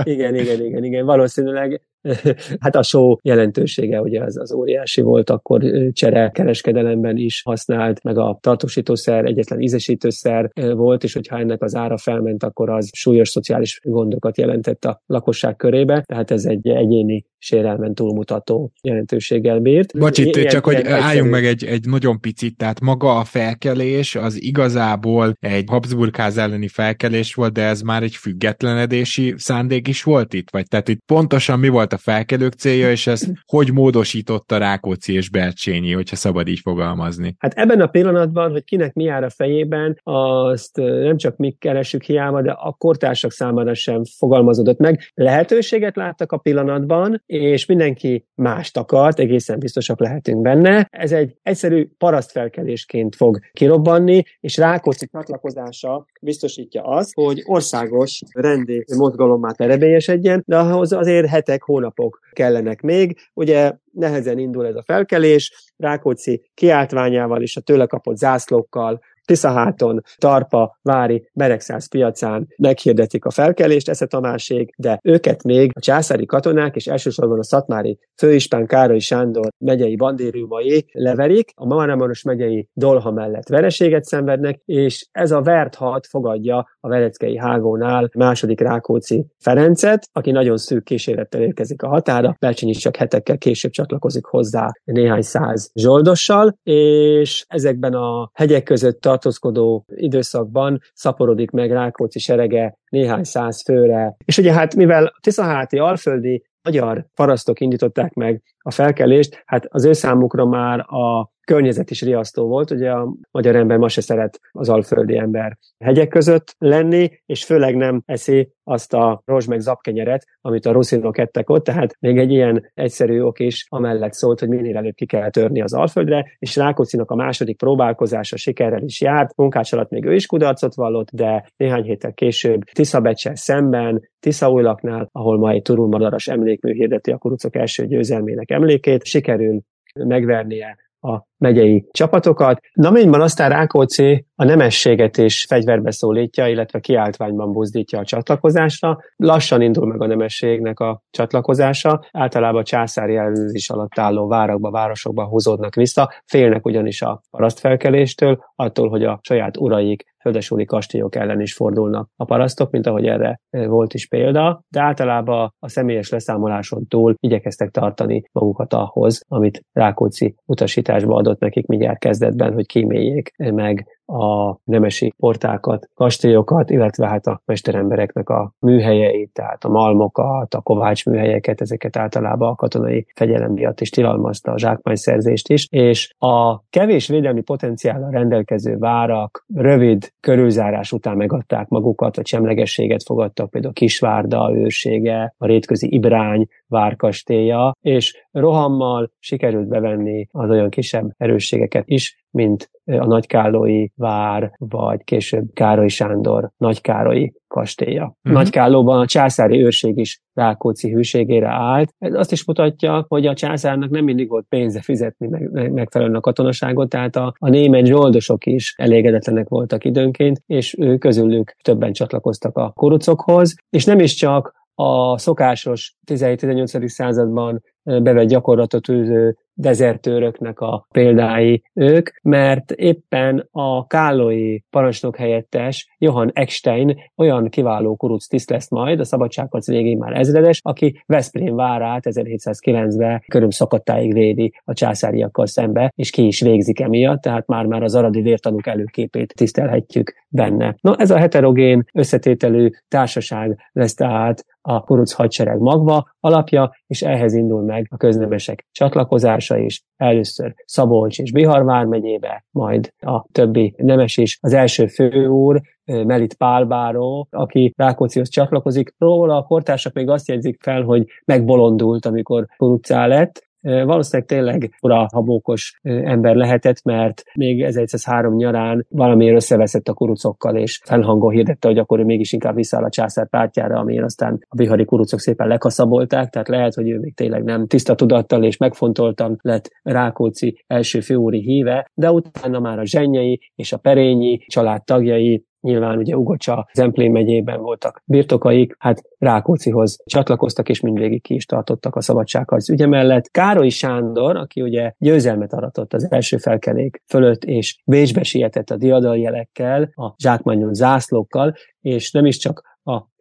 igen, 0.04 0.36
igen, 0.36 0.66
igen, 0.66 0.84
igen, 0.84 1.06
valószínűleg 1.06 1.82
hát 2.60 2.76
a 2.76 2.84
só 2.84 3.18
jelentősége 3.22 4.02
ugye 4.02 4.24
az, 4.24 4.38
az 4.38 4.54
óriási 4.54 5.02
volt, 5.02 5.30
akkor 5.30 5.62
csere 5.94 6.30
kereskedelemben 6.34 7.18
is 7.18 7.42
használt, 7.42 8.04
meg 8.04 8.18
a 8.18 8.38
tartósítószer 8.42 9.26
egyetlen 9.26 9.62
ízesítőszer 9.62 10.52
volt, 10.54 11.04
és 11.04 11.14
hogyha 11.14 11.38
ennek 11.38 11.62
az 11.62 11.76
ára 11.76 11.98
felment, 11.98 12.44
akkor 12.44 12.70
az 12.70 12.90
súlyos 12.94 13.30
szociális 13.30 13.80
gondokat 13.84 14.38
jelentett 14.38 14.86
a 14.86 15.02
lakosság 15.06 15.56
körébe, 15.56 16.02
tehát 16.02 16.32
ez 16.32 16.46
egy 16.46 16.68
egyéni 16.68 17.26
sérelmen 17.38 17.94
túlmutató 17.94 18.72
jelentőséggel 18.82 19.60
bírt. 19.60 19.98
Bocs, 19.98 20.18
itt 20.18 20.36
ilyen, 20.36 20.48
csak 20.48 20.66
hogy 20.66 20.86
álljunk 20.86 21.32
meg 21.32 21.46
egy, 21.46 21.64
egy 21.64 21.86
nagyon 21.88 22.20
picit, 22.20 22.58
tehát 22.58 22.80
maga 22.80 23.20
a 23.20 23.24
felkelés 23.30 24.16
az 24.16 24.42
igazából 24.42 25.34
egy 25.40 25.64
Habsburgház 25.68 26.38
elleni 26.38 26.68
felkelés 26.68 27.34
volt, 27.34 27.54
de 27.54 27.64
ez 27.64 27.82
már 27.82 28.04
egy 28.04 28.16
függetlenedési 28.16 29.34
szándék 29.38 29.88
is 29.88 30.04
volt 30.04 30.34
itt? 30.34 30.50
Vagy 30.50 30.68
tehát 30.68 30.88
itt 30.88 31.02
pontosan 31.06 31.60
mi 31.60 31.68
volt 31.68 31.94
a 31.94 31.98
felkelők 31.98 32.54
célja, 32.54 32.92
és 32.92 33.08
ezt 33.08 33.32
hogy 33.46 33.74
módosította 33.74 34.58
Rákóczi 34.58 35.14
és 35.14 35.30
Bercsényi, 35.30 35.92
hogyha 35.92 36.16
szabad 36.16 36.48
így 36.48 36.60
fogalmazni? 36.60 37.36
Hát 37.38 37.54
ebben 37.54 37.82
a 37.82 37.88
pillanatban, 37.88 38.52
hogy 38.52 38.64
kinek 38.64 38.94
mi 38.94 39.04
jár 39.04 39.24
a 39.24 39.30
fejében, 39.30 40.00
azt 40.04 40.76
nem 40.78 41.18
csak 41.18 41.38
mi 41.38 41.56
keresünk 41.60 42.04
hiába, 42.04 42.42
de 42.42 42.52
a 42.52 42.76
kortársak 42.78 43.32
számára 43.32 43.74
sem 43.74 44.02
fogalmazódott 44.18 44.78
meg. 44.80 45.12
Lehetőséget 45.14 45.96
láttak 45.96 46.32
a 46.32 46.38
pillanatban, 46.38 47.24
és 47.26 47.66
mindenki 47.66 48.26
mást 48.36 48.78
akart, 48.78 49.20
egészen 49.20 49.60
biztosak 49.60 50.00
lehetünk 50.00 50.42
benne. 50.42 50.88
Ez 50.92 51.12
egy 51.12 51.36
egyszerű 51.42 51.88
parasztfelkelésként 51.98 53.16
fog 53.20 53.40
kirobbanni, 53.54 54.24
és 54.40 54.58
Rákóczi 54.58 55.08
csatlakozása 55.12 56.06
biztosítja 56.22 56.84
azt, 56.84 57.14
hogy 57.14 57.42
országos 57.46 58.22
rendi 58.34 58.86
mozgalommá 58.98 59.52
terebélyesedjen, 59.52 60.44
de 60.46 60.58
ahhoz 60.58 60.92
azért 60.92 61.28
hetek, 61.28 61.64
hónapok 61.64 62.20
kellenek 62.32 62.82
még. 62.82 63.18
Ugye 63.34 63.74
nehezen 63.92 64.38
indul 64.38 64.68
ez 64.68 64.76
a 64.76 64.84
felkelés, 64.86 65.72
Rákóczi 65.78 66.50
kiáltványával 66.54 67.42
és 67.42 67.56
a 67.56 67.62
tőle 67.62 67.86
kapott 67.86 68.18
zászlókkal 68.18 69.02
Tiszaháton, 69.30 70.02
Tarpa, 70.18 70.78
Vári, 70.82 71.30
Beregszáz 71.34 71.90
piacán 71.90 72.48
meghirdetik 72.58 73.26
a 73.26 73.30
felkelést, 73.30 73.90
Esze 73.90 74.06
Tamásék, 74.06 74.74
de 74.78 75.00
őket 75.04 75.44
még 75.44 75.72
a 75.74 75.80
császári 75.80 76.26
katonák 76.26 76.76
és 76.76 76.88
elsősorban 76.88 77.40
a 77.40 77.44
szatmári 77.44 78.00
főispán 78.18 78.66
Károly 78.66 79.00
Sándor 79.00 79.48
megyei 79.58 79.96
bandériumai 79.96 80.86
leverik, 80.92 81.52
a 81.56 81.66
Maramoros 81.66 82.24
megyei 82.24 82.68
Dolha 82.74 83.12
mellett 83.12 83.48
vereséget 83.48 84.04
szenvednek, 84.04 84.62
és 84.66 85.08
ez 85.12 85.32
a 85.32 85.42
vert 85.42 85.76
hat 85.76 86.08
fogadja 86.08 86.68
a 86.80 86.88
Vereckei 86.88 87.38
hágónál 87.38 88.10
második 88.14 88.60
Rákóczi 88.60 89.26
Ferencet, 89.40 90.10
aki 90.12 90.32
nagyon 90.32 90.58
szűk 90.58 90.84
kísérettel 90.84 91.42
érkezik 91.42 91.82
a 91.82 91.88
határa, 91.88 92.36
Belcsényi 92.40 92.72
csak 92.72 92.96
hetekkel 92.96 93.38
később 93.38 93.72
csatlakozik 93.72 94.26
hozzá 94.26 94.72
néhány 94.84 95.22
száz 95.22 95.72
zsoldossal, 95.74 96.58
és 96.64 97.46
ezekben 97.48 97.94
a 97.94 98.30
hegyek 98.34 98.64
között 98.64 99.02
tartózkodó 99.20 99.86
időszakban 99.88 100.80
szaporodik 100.94 101.52
meg 101.52 101.72
Rákóczi 101.72 102.20
serege 102.20 102.78
néhány 102.90 103.24
száz 103.24 103.64
főre. 103.64 104.16
És 104.26 104.38
ugye 104.38 104.54
hát 104.54 104.76
mivel 104.76 105.14
Tiszaháti 105.22 105.78
alföldi 105.78 106.44
magyar 106.64 107.06
parasztok 107.16 107.60
indították 107.60 108.14
meg 108.14 108.44
a 108.62 108.72
felkelést, 108.72 109.44
hát 109.46 109.66
az 109.70 109.86
ő 109.86 109.94
számukra 109.94 110.46
már 110.46 110.80
a 110.80 111.32
környezet 111.50 111.90
is 111.90 112.02
riasztó 112.02 112.48
volt, 112.48 112.72
ugye 112.72 112.92
a 112.92 113.14
magyar 113.32 113.56
ember 113.56 113.78
ma 113.78 113.88
se 113.88 114.02
szeret 114.02 114.40
az 114.52 114.70
alföldi 114.70 115.18
ember 115.18 115.58
hegyek 115.84 116.08
között 116.08 116.56
lenni, 116.58 117.10
és 117.26 117.46
főleg 117.46 117.76
nem 117.76 118.02
eszi 118.06 118.54
azt 118.64 118.94
a 118.94 119.22
rozs 119.26 119.46
meg 119.46 119.60
zapkenyeret, 119.60 120.26
amit 120.42 120.66
a 120.66 120.72
ruszinok 120.72 121.18
ettek 121.18 121.50
ott, 121.50 121.64
tehát 121.64 121.96
még 122.00 122.18
egy 122.18 122.32
ilyen 122.32 122.72
egyszerű 122.74 123.22
ok 123.22 123.40
is 123.40 123.66
amellett 123.70 124.14
szólt, 124.14 124.40
hogy 124.40 124.50
minél 124.50 124.78
előbb 124.78 124.94
ki 124.94 125.06
kell 125.06 125.30
törni 125.30 125.62
az 125.62 125.74
alföldre, 125.74 126.26
és 126.40 126.56
Rákóczinak 126.56 127.12
a 127.12 127.16
második 127.16 127.58
próbálkozása 127.58 128.38
sikerrel 128.38 128.84
is 128.84 129.02
járt, 129.02 129.36
munkács 129.36 129.74
alatt 129.74 129.90
még 129.90 130.06
ő 130.06 130.14
is 130.14 130.26
kudarcot 130.26 130.76
vallott, 130.76 131.10
de 131.12 131.52
néhány 131.58 131.84
héttel 131.84 132.14
később 132.14 132.64
Tiszabecsel 132.64 133.36
szemben, 133.36 134.02
Tiszaújlaknál, 134.20 135.10
ahol 135.12 135.38
ma 135.38 135.50
egy 135.50 135.62
turulmadaras 135.62 136.28
emlékmű 136.28 136.74
hirdeti 136.74 137.12
a 137.12 137.18
kurucok 137.18 137.56
első 137.56 137.86
győzelmének 137.86 138.49
emlékét, 138.50 139.06
sikerül 139.06 139.62
megvernie 139.94 140.78
a 141.00 141.29
megyei 141.40 141.88
csapatokat. 141.92 142.60
Naményban 142.74 143.22
aztán 143.22 143.50
Rákóczi 143.50 144.26
a 144.36 144.44
nemességet 144.44 145.18
is 145.18 145.46
fegyverbe 145.50 145.92
szólítja, 145.92 146.48
illetve 146.48 146.80
kiáltványban 146.80 147.52
buzdítja 147.52 148.00
a 148.00 148.06
csatlakozásra. 148.06 148.98
Lassan 149.16 149.62
indul 149.62 149.88
meg 149.88 150.02
a 150.02 150.08
nemességnek 150.08 150.80
a 150.80 151.02
csatlakozása. 151.10 152.06
Általában 152.12 152.64
császári 152.64 153.16
ellenőrzés 153.16 153.70
alatt 153.70 154.00
álló 154.00 154.28
várakba, 154.28 154.72
városokba 154.72 155.28
húzódnak 155.28 155.76
vissza, 155.76 156.12
félnek 156.26 156.66
ugyanis 156.66 157.02
a 157.02 157.22
parasztfelkeléstől, 157.30 158.44
attól, 158.56 158.90
hogy 158.90 159.04
a 159.04 159.20
saját 159.22 159.58
uraik 159.58 160.08
földesúli 160.20 160.66
kastélyok 160.66 161.16
ellen 161.16 161.42
is 161.42 161.54
fordulnak 161.54 162.10
a 162.16 162.26
parasztok, 162.26 162.72
mint 162.72 162.88
ahogy 162.88 163.06
erre 163.06 163.40
eh, 163.50 163.68
volt 163.68 163.94
is 163.94 164.08
példa, 164.08 164.64
de 164.70 164.82
általában 164.82 165.54
a 165.60 165.70
személyes 165.70 166.10
leszámoláson 166.10 166.88
túl 166.88 167.14
igyekeztek 167.20 167.70
tartani 167.70 168.24
magukat 168.32 168.74
ahhoz, 168.74 169.24
amit 169.28 169.66
Rákóczi 169.72 170.36
utasításba 170.46 171.16
adott 171.16 171.29
nekik 171.40 171.68
mindjárt 171.68 172.00
kezdetben, 172.00 172.54
hogy 172.54 172.66
kíméljék 172.66 173.34
meg 173.38 173.99
a 174.10 174.60
nemesi 174.64 175.14
portákat, 175.18 175.90
kastélyokat, 175.96 176.70
illetve 176.70 177.08
hát 177.08 177.28
a 177.28 177.42
mesterembereknek 177.46 178.30
a 178.30 178.54
műhelyeit, 178.60 179.34
tehát 179.34 179.64
a 179.64 179.70
malmokat, 179.70 180.54
a 180.54 180.62
kovács 180.62 181.06
műhelyeket, 181.06 181.62
ezeket 181.62 181.98
általában 181.98 182.50
a 182.50 182.56
katonai 182.56 183.06
fegyelem 183.16 183.52
miatt 183.52 183.82
is 183.82 183.90
tilalmazta 183.90 184.52
a 184.52 184.58
zsákmányszerzést 184.58 185.50
is, 185.50 185.68
és 185.70 186.14
a 186.18 186.64
kevés 186.70 187.08
védelmi 187.08 187.42
potenciállal 187.42 188.12
rendelkező 188.12 188.78
várak 188.78 189.46
rövid 189.56 190.12
körülzárás 190.20 190.92
után 190.92 191.18
megadták 191.18 191.68
magukat, 191.68 192.16
vagy 192.16 192.28
semlegességet 192.28 193.04
fogadtak, 193.04 193.50
például 193.50 193.74
Kisvárda 193.74 194.52
őrsége, 194.54 195.34
a 195.38 195.46
rétközi 195.46 195.94
Ibrány 195.94 196.48
várkastélya, 196.68 197.76
és 197.82 198.26
rohammal 198.32 199.12
sikerült 199.20 199.68
bevenni 199.68 200.28
az 200.32 200.50
olyan 200.50 200.70
kisebb 200.70 201.12
erősségeket 201.18 201.84
is, 201.86 202.19
mint 202.32 202.70
a 202.86 203.06
Nagykállói 203.06 203.88
vár, 203.96 204.52
vagy 204.58 205.04
később 205.04 205.46
Károly 205.54 205.88
Sándor 205.88 206.50
Nagykárolyi 206.58 207.34
kastélya. 207.48 208.04
Uh-huh. 208.04 208.42
Nagykállóban 208.42 209.00
a 209.00 209.06
császári 209.06 209.64
őrség 209.64 209.98
is 209.98 210.22
Rákóczi 210.34 210.92
hűségére 210.92 211.48
állt. 211.48 211.94
Ez 211.98 212.14
azt 212.14 212.32
is 212.32 212.46
mutatja, 212.46 213.06
hogy 213.08 213.26
a 213.26 213.34
császárnak 213.34 213.90
nem 213.90 214.04
mindig 214.04 214.30
volt 214.30 214.46
pénze 214.50 214.82
fizetni 214.82 215.28
meg, 215.28 215.72
megfelelően 215.72 216.18
a 216.18 216.22
katonaságot, 216.22 216.90
tehát 216.90 217.16
a, 217.16 217.34
a 217.38 217.50
német 217.50 217.86
zsoldosok 217.86 218.46
is 218.46 218.74
elégedetlenek 218.78 219.48
voltak 219.48 219.86
időnként, 219.86 220.42
és 220.46 220.76
ő 220.80 220.98
közülük 220.98 221.56
többen 221.62 221.94
csatlakoztak 221.94 222.58
a 222.58 222.72
kurucokhoz, 222.76 223.56
és 223.70 223.86
nem 223.86 224.00
is 224.00 224.14
csak 224.14 224.58
a 224.82 225.18
szokásos 225.18 225.96
17-18. 226.08 226.88
században 226.88 227.64
bevett 227.84 228.28
gyakorlatot 228.28 228.90
űző 228.90 229.38
dezertőröknek 229.60 230.60
a 230.60 230.88
példái 230.92 231.64
ők, 231.74 232.10
mert 232.22 232.72
éppen 232.72 233.48
a 233.52 233.88
kállói 233.88 234.60
parancsnok 234.70 235.16
helyettes 235.16 235.96
Johann 235.98 236.30
Eckstein 236.34 236.96
olyan 237.16 237.50
kiváló 237.50 237.96
kuruc 237.96 238.28
tiszt 238.28 238.50
lesz 238.50 238.70
majd, 238.70 239.00
a 239.00 239.04
szabadságharc 239.04 239.68
végén 239.68 239.98
már 239.98 240.20
ezredes, 240.20 240.60
aki 240.64 241.02
Veszprém 241.06 241.56
várát 241.56 242.04
1709-ben 242.06 243.24
körül 243.28 243.52
szakadtáig 243.52 244.14
védi 244.14 244.54
a 244.64 244.74
császáriakkal 244.74 245.46
szembe, 245.46 245.92
és 245.96 246.10
ki 246.10 246.26
is 246.26 246.42
végzik 246.42 246.80
emiatt, 246.80 247.22
tehát 247.22 247.48
már-már 247.48 247.84
az 247.84 247.96
aradi 247.96 248.22
vértanúk 248.22 248.68
előképét 248.68 249.34
tisztelhetjük 249.36 250.14
benne. 250.28 250.76
No, 250.82 250.94
ez 250.98 251.12
a 251.12 251.18
heterogén 251.18 251.86
összetételű 251.94 252.70
társaság 252.88 253.58
lesz 253.72 253.94
tehát 253.94 254.46
a 254.70 254.82
kuruc 254.82 255.12
hadsereg 255.12 255.60
magva 255.60 256.10
alapja, 256.20 256.76
és 256.88 257.02
ehhez 257.02 257.34
indul 257.34 257.62
meg 257.62 257.88
a 257.90 257.98
köznemesek 257.98 258.66
csatlakozása 258.72 259.58
is, 259.58 259.84
először 259.96 260.54
Szabolcs 260.66 261.20
és 261.20 261.32
Bihar 261.32 261.64
vármegyébe, 261.64 262.46
majd 262.52 262.94
a 263.00 263.26
többi 263.32 263.74
nemes 263.78 264.18
is. 264.18 264.38
Az 264.42 264.54
első 264.54 264.88
főúr, 264.88 265.62
Melit 265.86 266.34
Pálbáró, 266.34 267.28
aki 267.32 267.74
Rákóczihoz 267.78 268.30
csatlakozik. 268.30 268.94
Róla 268.98 269.38
a 269.38 269.44
kortársak 269.44 269.94
még 269.94 270.10
azt 270.10 270.28
jegyzik 270.28 270.62
fel, 270.62 270.82
hogy 270.82 271.06
megbolondult, 271.26 272.06
amikor 272.06 272.46
kurucá 272.58 273.06
lett, 273.08 273.49
Valószínűleg 273.62 274.28
tényleg 274.28 274.76
habókos 275.12 275.80
ember 275.84 276.36
lehetett, 276.36 276.84
mert 276.84 277.24
még 277.36 277.64
1103 277.64 278.36
nyarán 278.36 278.86
valamiért 278.90 279.36
összeveszett 279.36 279.88
a 279.88 279.94
kurucokkal, 279.94 280.58
és 280.58 280.82
felhangon 280.86 281.32
hirdette, 281.32 281.68
hogy 281.68 281.78
akkor 281.78 282.00
ő 282.00 282.04
mégis 282.04 282.34
inkább 282.34 282.56
visszáll 282.56 282.84
a 282.84 282.90
császár 282.90 283.30
pártjára, 283.30 283.80
amiért 283.80 284.04
aztán 284.04 284.46
a 284.48 284.56
bihari 284.56 284.86
kurucok 284.86 285.20
szépen 285.20 285.48
lekaszabolták, 285.48 286.30
tehát 286.30 286.48
lehet, 286.48 286.74
hogy 286.74 286.90
ő 286.90 287.00
még 287.00 287.16
tényleg 287.16 287.44
nem 287.44 287.68
tiszta 287.68 287.96
tudattal 287.96 288.44
és 288.44 288.58
megfontoltan 288.58 289.40
lett 289.42 289.70
Rákóczi 289.82 290.64
első 290.68 291.00
főúri 291.00 291.42
híve, 291.42 291.92
de 291.94 292.12
utána 292.12 292.60
már 292.60 292.80
a 292.80 292.86
zsenyei 292.86 293.52
és 293.56 293.74
a 293.74 293.78
perényi 293.78 294.38
család 294.48 294.84
tagjai 294.84 295.48
Nyilván 295.62 295.98
ugye 295.98 296.18
Ugocsa, 296.18 296.68
Zemplén 296.74 297.12
megyében 297.12 297.62
voltak 297.62 298.02
birtokaik, 298.06 298.76
hát 298.80 299.02
Rákócihoz 299.18 299.98
csatlakoztak, 300.06 300.70
és 300.70 300.80
mindvégig 300.80 301.22
ki 301.22 301.34
is 301.34 301.46
tartottak 301.46 301.96
a 301.96 302.02
szabadságharc 302.02 302.70
ügye 302.70 302.88
mellett. 302.88 303.28
Károly 303.32 303.70
Sándor, 303.70 304.36
aki 304.36 304.62
ugye 304.62 304.94
győzelmet 304.98 305.54
aratott 305.54 305.94
az 305.94 306.12
első 306.12 306.38
felkelék 306.38 307.02
fölött, 307.08 307.44
és 307.44 307.82
Bécsbe 307.86 308.24
sietett 308.24 308.70
a 308.70 308.78
diadaljelekkel, 308.78 309.90
a 309.96 310.14
zsákmányon 310.18 310.74
zászlókkal, 310.74 311.54
és 311.82 312.12
nem 312.12 312.26
is 312.26 312.38
csak 312.38 312.78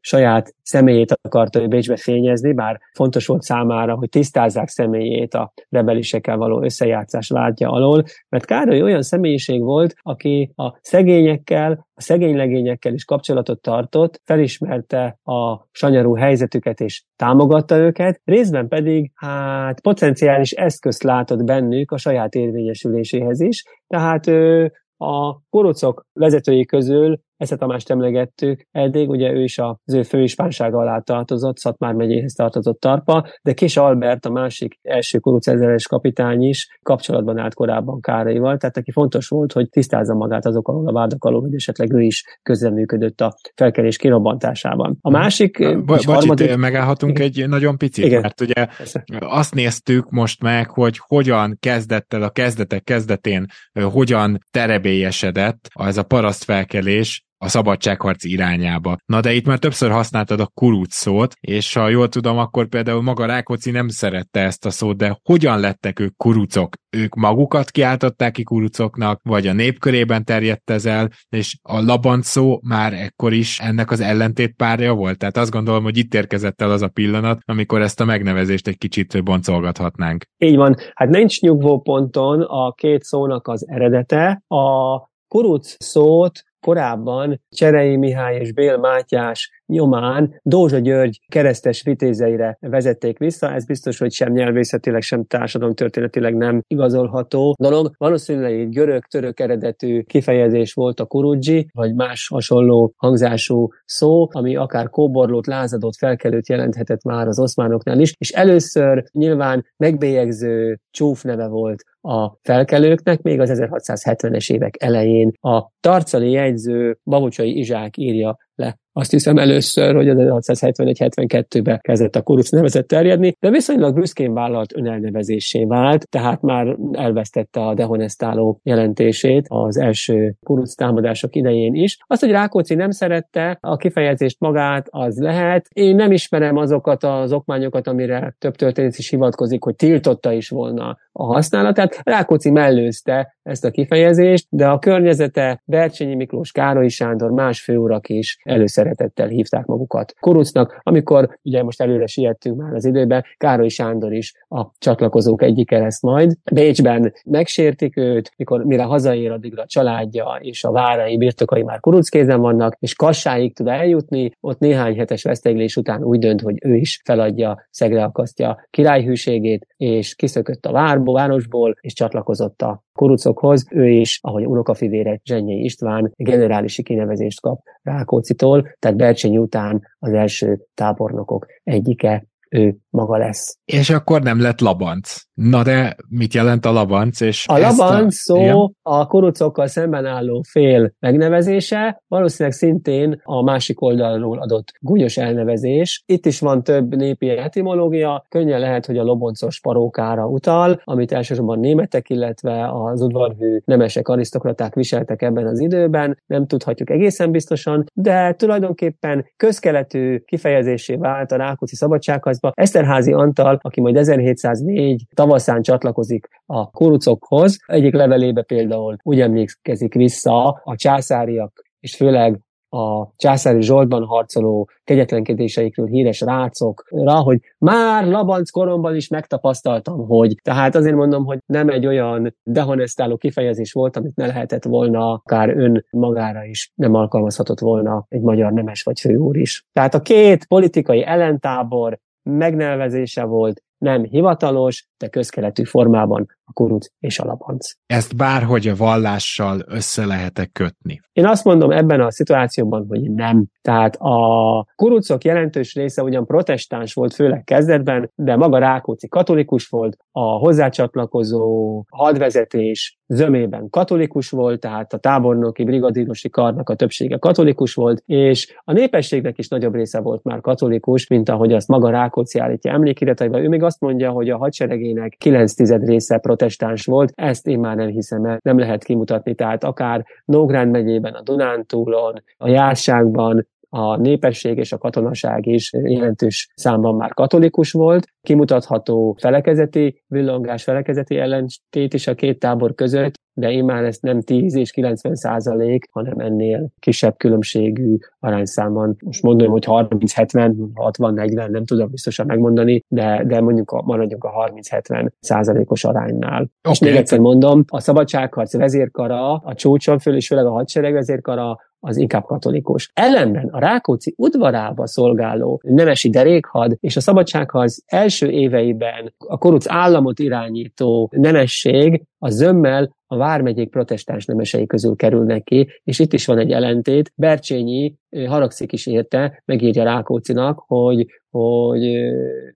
saját 0.09 0.55
személyét 0.63 1.19
akarta 1.23 1.61
ő 1.61 1.67
Bécsbe 1.67 1.97
fényezni, 1.97 2.53
bár 2.53 2.81
fontos 2.93 3.27
volt 3.27 3.43
számára, 3.43 3.95
hogy 3.95 4.09
tisztázzák 4.09 4.69
személyét 4.69 5.35
a 5.35 5.53
rebelisekkel 5.69 6.37
való 6.37 6.63
összejátszás 6.63 7.29
vádja 7.29 7.71
alól, 7.71 8.05
mert 8.29 8.45
Károly 8.45 8.83
olyan 8.83 9.03
személyiség 9.03 9.63
volt, 9.63 9.95
aki 10.03 10.53
a 10.57 10.79
szegényekkel, 10.81 11.87
a 11.95 12.01
szegénylegényekkel 12.01 12.93
is 12.93 13.05
kapcsolatot 13.05 13.61
tartott, 13.61 14.21
felismerte 14.25 15.19
a 15.23 15.69
sanyarú 15.71 16.17
helyzetüket 16.17 16.81
és 16.81 17.05
támogatta 17.17 17.77
őket, 17.77 18.21
részben 18.25 18.69
pedig 18.69 19.11
hát 19.15 19.81
potenciális 19.81 20.53
eszközt 20.53 21.03
látott 21.03 21.45
bennük 21.45 21.91
a 21.91 21.99
saját 21.99 22.35
érvényesüléséhez 22.35 23.41
is, 23.41 23.65
tehát 23.87 24.27
ő 24.27 24.73
a 24.97 25.41
kurucok 25.51 26.07
vezetői 26.13 26.65
közül 26.65 27.21
Esze 27.39 27.57
Tamást 27.57 27.91
emlegettük 27.91 28.67
eddig, 28.71 29.09
ugye 29.09 29.33
ő 29.33 29.43
is 29.43 29.59
az 29.59 29.95
ő 29.95 30.03
főispánsága 30.03 30.79
alá 30.79 30.99
tartozott, 30.99 31.59
Szatmár 31.59 31.95
megyéhez 31.95 32.33
tartozott 32.33 32.81
Tarpa, 32.81 33.27
de 33.43 33.53
Kis 33.53 33.77
Albert, 33.77 34.27
a 34.27 34.31
másik 34.31 34.79
első 34.83 35.19
kurucezeres 35.19 35.87
kapitány 35.87 36.43
is 36.43 36.79
kapcsolatban 36.83 37.39
állt 37.39 37.55
korábban 37.55 38.01
Káraival, 38.01 38.57
tehát 38.57 38.75
neki 38.75 38.91
fontos 38.91 39.29
volt, 39.29 39.53
hogy 39.53 39.69
tisztázza 39.69 40.15
magát 40.15 40.47
azok 40.47 40.69
alól 40.69 40.89
a 40.89 40.93
vádak 40.93 41.25
alól, 41.25 41.41
hogy 41.41 41.55
esetleg 41.55 41.93
ő 41.93 42.01
is 42.01 42.25
közreműködött 42.43 43.21
a 43.21 43.35
felkelés 43.55 43.97
kirobbantásában. 43.97 44.99
A 45.01 45.11
másik... 45.11 45.85
Bo- 45.85 46.05
harmadik... 46.05 46.57
megállhatunk 46.57 47.19
egy 47.19 47.49
nagyon 47.49 47.79
picit, 47.79 48.05
Igen. 48.05 48.21
mert 48.21 48.41
ugye 48.41 48.67
Persze. 48.77 49.05
azt 49.19 49.55
néztük 49.55 50.11
most 50.11 50.43
meg, 50.43 50.71
hogy 50.71 51.01
hogyan 51.07 51.57
kezdett 51.61 52.15
el 52.15 52.23
a 52.23 52.31
kezdetek 52.31 52.85
kezdetén, 52.85 53.47
hogyan 53.93 54.39
terebélyesedett 54.51 55.69
ez 55.75 55.97
a 55.97 56.03
parasztfelkelés, 56.03 57.27
a 57.39 57.49
szabadságharc 57.49 58.25
irányába. 58.25 58.97
Na 59.07 59.21
de 59.21 59.33
itt 59.33 59.47
már 59.47 59.59
többször 59.59 59.91
használtad 59.91 60.41
a 60.41 60.51
kuruc 60.55 60.95
szót, 60.95 61.35
és 61.41 61.75
ha 61.75 61.89
jól 61.89 62.09
tudom, 62.09 62.39
akkor 62.39 62.69
például 62.69 63.03
maga 63.03 63.27
Rákóczi 63.27 63.71
nem 63.71 63.89
szerette 63.89 64.41
ezt 64.41 64.67
a 64.67 64.71
szót, 64.71 64.97
de 64.97 65.19
hogyan 65.25 65.61
lettek 65.61 66.01
ők 66.01 66.17
kurucok? 66.17 66.77
Ők 66.91 67.15
magukat 67.15 67.71
kiáltották 67.71 68.33
ki 68.33 68.43
kurucoknak, 68.43 69.21
vagy 69.23 69.47
a 69.47 69.53
népkörében 69.53 70.25
terjedt 70.25 70.71
ez 70.71 70.87
el, 70.87 71.11
és 71.29 71.59
a 71.63 71.81
labanc 71.81 72.27
szó 72.27 72.61
már 72.63 72.93
ekkor 72.93 73.33
is 73.33 73.59
ennek 73.59 73.91
az 73.91 74.01
ellentét 74.01 74.55
párja 74.57 74.95
volt. 74.95 75.19
Tehát 75.19 75.37
azt 75.37 75.51
gondolom, 75.51 75.83
hogy 75.83 75.97
itt 75.97 76.15
érkezett 76.15 76.63
el 76.63 76.71
az 76.71 76.83
a 76.83 76.89
pillanat, 76.89 77.39
amikor 77.45 77.81
ezt 77.81 78.01
a 78.01 78.05
megnevezést 78.05 78.69
egy 78.69 78.79
kicsit 78.79 79.25
boncolgathatnánk. 79.25 80.25
Így 80.39 80.57
van. 80.57 80.77
Hát 80.95 81.09
nincs 81.09 81.41
nyugvó 81.41 81.81
ponton 81.81 82.41
a 82.41 82.73
két 82.73 83.03
szónak 83.03 83.49
az 83.49 83.69
eredete. 83.69 84.43
A 84.47 84.99
kuruc 85.29 85.77
szót 85.79 86.43
korábban 86.61 87.41
Cserei 87.49 87.97
Mihály 87.97 88.37
és 88.37 88.53
Bél 88.53 88.77
Mátyás 88.77 89.58
nyomán 89.69 90.41
Dózsa 90.43 90.79
György 90.79 91.21
keresztes 91.29 91.83
vitézeire 91.83 92.57
vezették 92.61 93.19
vissza, 93.19 93.53
ez 93.53 93.65
biztos, 93.65 93.99
hogy 93.99 94.13
sem 94.13 94.33
nyelvészetileg, 94.33 95.03
sem 95.03 95.25
társadalomtörténetileg 95.25 96.37
nem 96.37 96.63
igazolható 96.67 97.57
dolog. 97.59 97.91
Valószínűleg 97.97 98.53
egy 98.53 98.69
görög-török 98.69 99.41
eredetű 99.41 100.03
kifejezés 100.03 100.73
volt 100.73 101.01
a 101.01 101.05
kurudzsi, 101.05 101.69
vagy 101.73 101.95
más 101.95 102.29
hasonló 102.29 102.93
hangzású 102.97 103.69
szó, 103.85 104.29
ami 104.31 104.57
akár 104.57 104.89
kóborlót, 104.91 105.47
lázadót, 105.47 105.97
felkelőt 105.97 106.49
jelenthetett 106.49 107.03
már 107.03 107.27
az 107.27 107.39
oszmánoknál 107.39 108.01
is, 108.01 108.15
és 108.19 108.31
először 108.31 109.05
nyilván 109.13 109.67
megbélyegző 109.77 110.81
csúf 110.91 111.23
neve 111.23 111.47
volt 111.47 111.83
a 112.01 112.39
felkelőknek, 112.43 113.23
még 113.23 113.41
az 113.41 113.51
1670-es 113.55 114.53
évek 114.53 114.75
elején. 114.79 115.33
A 115.41 115.71
tarcali 115.81 116.31
jegyző 116.31 116.99
Babucsai 117.05 117.59
Izsák 117.59 117.97
írja 117.97 118.37
le 118.59 118.79
azt 118.99 119.11
hiszem 119.11 119.39
először, 119.39 119.95
hogy 119.95 120.09
az 120.09 120.17
1671-72-ben 120.19 121.79
kezdett 121.81 122.17
a 122.17 122.23
kuruc 122.23 122.51
nevezet 122.51 122.87
terjedni, 122.87 123.37
de 123.41 123.51
viszonylag 123.51 123.95
büszkén 123.95 124.35
vállalt 124.35 124.77
önelnevezésé 124.77 125.65
vált, 125.65 126.09
tehát 126.09 126.43
már 126.43 126.77
elvesztette 126.93 127.61
a 127.61 127.75
dehonestáló 127.75 128.61
jelentését 128.63 129.47
az 129.49 129.77
első 129.77 130.35
kuruc 130.43 130.75
támadások 130.75 131.37
idején 131.37 131.75
is. 131.75 131.97
Azt, 132.07 132.21
hogy 132.21 132.31
Rákóczi 132.31 132.75
nem 132.75 132.91
szerette 132.91 133.59
a 133.61 133.77
kifejezést 133.77 134.41
magát, 134.41 134.87
az 134.91 135.19
lehet. 135.19 135.67
Én 135.73 135.95
nem 135.95 136.13
ismerem 136.13 136.57
azokat 136.57 137.05
az 137.05 137.33
okmányokat, 137.33 137.87
amire 137.87 138.35
több 138.39 138.55
történet 138.55 138.99
is 138.99 139.09
hivatkozik, 139.09 139.63
hogy 139.63 139.75
tiltotta 139.75 140.33
is 140.33 140.49
volna 140.49 140.97
a 141.13 141.25
használatát. 141.25 142.01
Rákóczi 142.03 142.51
mellőzte 142.51 143.37
ezt 143.49 143.65
a 143.65 143.71
kifejezést, 143.71 144.47
de 144.51 144.67
a 144.67 144.79
környezete 144.79 145.63
Bercsényi 145.65 146.15
Miklós, 146.15 146.53
Károly 146.53 146.89
Sándor, 146.89 147.31
más 147.31 147.63
főurak 147.63 148.09
is 148.09 148.39
először 148.45 148.77
szeretettel 148.79 149.27
hívták 149.29 149.65
magukat 149.65 150.15
Kurucnak, 150.21 150.81
amikor 150.83 151.39
ugye 151.43 151.63
most 151.63 151.81
előre 151.81 152.07
siettünk 152.07 152.57
már 152.57 152.75
az 152.75 152.85
időben, 152.85 153.25
Károly 153.37 153.69
Sándor 153.69 154.13
is 154.13 154.35
a 154.49 154.67
csatlakozók 154.79 155.43
egyike 155.43 155.79
lesz 155.79 156.03
majd. 156.03 156.33
Bécsben 156.53 157.13
megsértik 157.25 157.97
őt, 157.97 158.33
mikor 158.37 158.65
mire 158.65 158.83
hazaér, 158.83 159.31
addigra 159.31 159.63
a 159.63 159.67
családja 159.67 160.39
és 160.41 160.65
a 160.65 160.71
várai 160.71 161.17
birtokai 161.17 161.63
már 161.63 161.81
kuruckézen 161.81 162.41
vannak, 162.41 162.77
és 162.79 162.95
Kassáig 162.95 163.55
tud 163.55 163.67
eljutni, 163.67 164.31
ott 164.41 164.59
néhány 164.59 164.99
hetes 164.99 165.23
veszteglés 165.23 165.77
után 165.77 166.03
úgy 166.03 166.19
dönt, 166.19 166.41
hogy 166.41 166.57
ő 166.61 166.75
is 166.75 167.01
feladja, 167.05 167.67
szegre 167.71 168.05
akasztja 168.05 168.67
királyhűségét, 168.71 169.67
és 169.77 170.15
kiszökött 170.15 170.67
a 170.67 170.73
várból, 170.73 171.15
városból, 171.15 171.77
és 171.81 171.93
csatlakozott 171.93 172.63
a 172.63 172.87
kurucokhoz. 172.99 173.65
Ő 173.71 173.89
is, 173.89 174.19
ahogy 174.23 174.45
unokafivére 174.47 175.21
Zsenyei 175.25 175.65
István 175.65 176.13
generálisi 176.17 176.83
kinevezést 176.83 177.41
kap 177.41 177.61
Rákócitól, 177.83 178.69
tehát 178.79 178.97
Bercsényi 178.97 179.39
után 179.39 179.83
az 179.99 180.13
első 180.13 180.59
tábornokok 180.75 181.47
egyike 181.63 182.27
ő 182.51 182.77
maga 182.91 183.17
lesz. 183.17 183.59
És 183.65 183.91
akkor 183.91 184.23
nem 184.23 184.41
lett 184.41 184.61
labanc. 184.61 185.17
Na 185.39 185.63
de 185.63 185.97
mit 186.09 186.35
jelent 186.35 186.65
a 186.65 186.73
labanc? 186.73 187.21
És 187.21 187.47
a 187.49 187.59
labanc 187.59 188.07
a... 188.07 188.11
szó 188.11 188.37
Igen? 188.37 188.77
a 188.83 189.07
kurucokkal 189.07 189.67
szemben 189.67 190.07
álló 190.07 190.43
fél 190.49 190.93
megnevezése, 190.99 192.03
valószínűleg 192.09 192.59
szintén 192.59 193.21
a 193.25 193.43
másik 193.43 193.81
oldalról 193.81 194.39
adott 194.39 194.73
gúnyos 194.81 195.17
elnevezés. 195.17 196.03
Itt 196.07 196.27
is 196.27 196.41
van 196.41 196.63
több 196.63 196.95
népi 196.95 197.29
etimológia, 197.29 198.27
könnyen 198.29 198.61
lehet, 198.61 198.87
hogy 198.87 198.99
a 198.99 199.03
loboncos 199.03 199.61
parókára 199.61 200.27
utal, 200.27 200.81
amit 200.85 201.13
elsősorban 201.13 201.59
németek, 201.59 202.11
illetve 202.11 202.71
az 202.73 203.03
udvarhű 203.03 203.59
nemesek, 203.65 204.09
arisztokraták 204.09 204.75
viseltek 204.75 205.23
ebben 205.23 205.47
az 205.47 205.61
időben, 205.61 206.19
nem 206.27 206.47
tudhatjuk 206.47 206.91
egészen 206.91 207.31
biztosan, 207.31 207.85
de 207.95 208.33
tulajdonképpen 208.33 209.27
közkeletű 209.37 210.19
kifejezésé 210.19 210.95
vált 210.95 211.33
a 211.33 211.37
Rákóczi 211.37 211.77
szabadságharcba. 211.77 212.53
Eszterházi 212.55 213.13
Antal, 213.13 213.59
aki 213.63 213.81
majd 213.81 213.97
1704 213.97 215.07
tavaszán 215.29 215.63
csatlakozik 215.63 216.29
a 216.47 216.71
kurucokhoz, 216.71 217.59
egyik 217.67 217.95
levelébe 217.95 218.43
például 218.43 218.97
úgy 219.03 219.21
emlékezik 219.21 219.95
vissza 219.95 220.61
a 220.65 220.77
császáriak 220.77 221.63
és 221.81 221.97
főleg 221.97 222.41
a 222.69 223.13
császári 223.17 223.63
Zsoltban 223.63 224.05
harcoló 224.05 224.69
kegyetlenkedéseikről 224.85 225.87
híres 225.87 226.21
rácokra, 226.21 227.21
hogy 227.21 227.41
már 227.59 228.07
Labanc 228.07 228.51
koromban 228.51 228.97
is 228.97 229.09
megtapasztaltam, 229.09 230.07
hogy 230.07 230.35
tehát 230.43 230.75
azért 230.75 230.95
mondom, 230.95 231.25
hogy 231.25 231.39
nem 231.47 231.69
egy 231.69 231.87
olyan 231.87 232.37
dehonestáló 232.43 233.17
kifejezés 233.17 233.73
volt, 233.73 233.97
amit 233.97 234.17
ne 234.17 234.27
lehetett 234.27 234.65
volna 234.65 235.13
akár 235.13 235.49
ön 235.49 235.85
magára 235.91 236.45
is 236.45 236.73
nem 236.75 236.95
alkalmazhatott 236.95 237.61
volna 237.61 238.07
egy 238.09 238.23
magyar 238.23 238.53
nemes 238.53 238.83
vagy 238.83 239.01
főúr 239.01 239.37
is. 239.37 239.65
Tehát 239.73 239.95
a 239.95 240.03
két 240.03 240.47
politikai 240.47 241.05
ellentábor 241.05 241.99
megnevezése 242.23 243.25
volt, 243.25 243.63
nem 243.79 244.03
hivatalos, 244.03 244.87
de 244.97 245.09
közkeletű 245.09 245.65
formában 245.65 246.27
a 246.45 246.53
kuruc 246.53 246.87
és 246.99 247.19
a 247.19 247.25
labanc. 247.25 247.71
Ezt 247.87 248.17
bárhogy 248.17 248.69
a 248.69 248.77
vallással 248.77 249.63
össze 249.67 250.07
lehet 250.07 250.49
kötni? 250.53 251.01
Én 251.13 251.27
azt 251.27 251.45
mondom 251.45 251.71
ebben 251.71 252.01
a 252.01 252.11
szituációban, 252.11 252.85
hogy 252.89 253.11
nem. 253.11 253.47
Tehát 253.61 253.97
a 253.97 254.67
kurucok 254.75 255.25
jelentős 255.25 255.75
része 255.75 256.03
ugyan 256.03 256.27
protestáns 256.27 256.95
volt, 256.95 257.15
főleg 257.15 257.45
kezdetben, 257.45 258.11
de 258.15 258.37
maga 258.37 258.59
Rákóczi 258.59 259.09
katolikus 259.09 259.67
volt, 259.67 259.97
a 260.11 260.21
hozzácsatlakozó 260.21 261.83
hadvezetés 261.91 262.99
zömében 263.07 263.71
katolikus 263.71 264.31
volt, 264.31 264.61
tehát 264.61 264.93
a 264.93 264.99
tábornoki 264.99 265.65
brigadírosi 265.65 266.31
karnak 266.31 266.69
a 266.69 266.75
többsége 266.75 267.17
katolikus 267.17 267.75
volt, 267.75 268.03
és 268.07 268.61
a 268.65 268.73
népességnek 268.73 269.39
is 269.39 269.49
nagyobb 269.49 269.75
része 269.75 270.01
volt 270.01 270.25
már 270.25 270.41
katolikus, 270.41 271.07
mint 271.07 271.29
ahogy 271.29 271.53
azt 271.53 271.69
maga 271.69 271.91
Rákóczi 271.91 272.39
állítja 272.39 272.73
emlékirataiban. 272.73 273.43
Ő 273.43 273.49
még 273.49 273.63
azt 273.69 273.81
mondja, 273.81 274.11
hogy 274.11 274.31
a 274.31 274.37
hadseregének 274.37 275.17
9 275.19 275.55
tized 275.55 275.85
része 275.85 276.19
protestáns 276.19 276.85
volt, 276.85 277.13
ezt 277.15 277.47
én 277.47 277.59
már 277.59 277.77
nem 277.77 277.89
hiszem 277.89 278.25
el, 278.25 278.39
nem 278.43 278.59
lehet 278.59 278.85
kimutatni, 278.85 279.35
tehát 279.35 279.65
akár 279.65 280.05
Nógránd 280.25 280.71
megyében, 280.71 281.15
a 281.15 281.23
Dunántúlon, 281.23 282.23
a 282.37 282.49
Járságban, 282.49 283.47
a 283.69 283.97
népesség 283.97 284.59
és 284.59 284.73
a 284.73 284.79
katonaság 284.79 285.47
is 285.47 285.73
jelentős 285.73 286.53
számban 286.55 286.95
már 286.95 287.15
katolikus 287.15 287.73
volt. 287.73 288.07
Kimutatható 288.21 289.17
felekezeti, 289.21 290.03
villongás 290.07 290.63
felekezeti 290.63 291.17
ellentét 291.17 291.95
is 291.95 292.07
a 292.07 292.15
két 292.15 292.39
tábor 292.39 292.75
között, 292.75 293.15
de 293.39 293.63
már 293.63 293.85
ezt 293.85 294.03
nem 294.03 294.21
10 294.21 294.55
és 294.55 294.71
90 294.71 295.15
százalék, 295.15 295.89
hanem 295.93 296.19
ennél 296.19 296.69
kisebb 296.79 297.17
különbségű 297.17 297.97
arányszámban. 298.19 298.97
Most 299.05 299.23
mondom, 299.23 299.51
hogy 299.51 299.65
30-70, 299.67 300.55
60-40, 300.75 301.49
nem 301.51 301.65
tudom 301.65 301.91
biztosan 301.91 302.27
megmondani, 302.27 302.85
de, 302.89 303.25
de 303.27 303.41
mondjuk 303.41 303.71
a, 303.71 303.83
maradjunk 303.83 304.25
a 304.25 304.53
30-70 304.55 305.09
százalékos 305.21 305.85
aránynál. 305.85 306.41
Okay. 306.41 306.73
És 306.73 306.79
még 306.79 306.95
egyszer 306.95 307.19
mondom, 307.19 307.65
a 307.67 307.81
szabadságharc 307.81 308.57
vezérkara, 308.57 309.35
a 309.35 309.55
csúcson 309.55 309.99
föl, 309.99 310.15
és 310.15 310.27
főleg 310.27 310.47
a 310.47 310.51
hadsereg 310.51 310.93
vezérkara 310.93 311.59
az 311.81 311.97
inkább 311.97 312.25
katolikus. 312.25 312.91
Ellenben 312.95 313.49
a 313.49 313.59
Rákóczi 313.59 314.15
udvarába 314.17 314.87
szolgáló 314.87 315.61
nemesi 315.65 316.11
derékhad 316.11 316.77
és 316.81 316.97
a 316.97 317.01
szabadságharc 317.01 317.77
első 317.87 318.31
éveiben 318.31 319.15
a 319.19 319.39
koruc 319.39 319.71
államot 319.71 320.19
irányító 320.19 321.11
nemesség 321.17 322.03
a 322.19 322.31
zömmel 322.31 322.97
a 323.11 323.17
vármegyék 323.17 323.71
protestáns 323.71 324.25
nemesei 324.25 324.67
közül 324.67 324.97
kerülnek 324.97 325.43
ki, 325.43 325.69
és 325.85 325.99
itt 325.99 326.13
is 326.13 326.27
van 326.27 326.39
egy 326.39 326.53
ellentét. 326.53 327.13
Bercsényi 327.15 327.95
haragszik 328.27 328.73
is 328.73 328.87
érte, 328.87 329.43
megírja 329.45 329.85
Rákócinak, 329.85 330.65
hogy, 330.67 331.07
hogy 331.31 331.85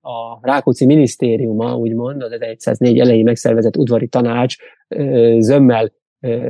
a 0.00 0.38
Rákóczi 0.40 0.86
minisztériuma, 0.86 1.76
úgymond, 1.76 2.22
az 2.22 2.32
1104 2.32 2.98
elején 2.98 3.24
megszervezett 3.24 3.76
udvari 3.76 4.06
tanács 4.08 4.56
zömmel 5.38 5.92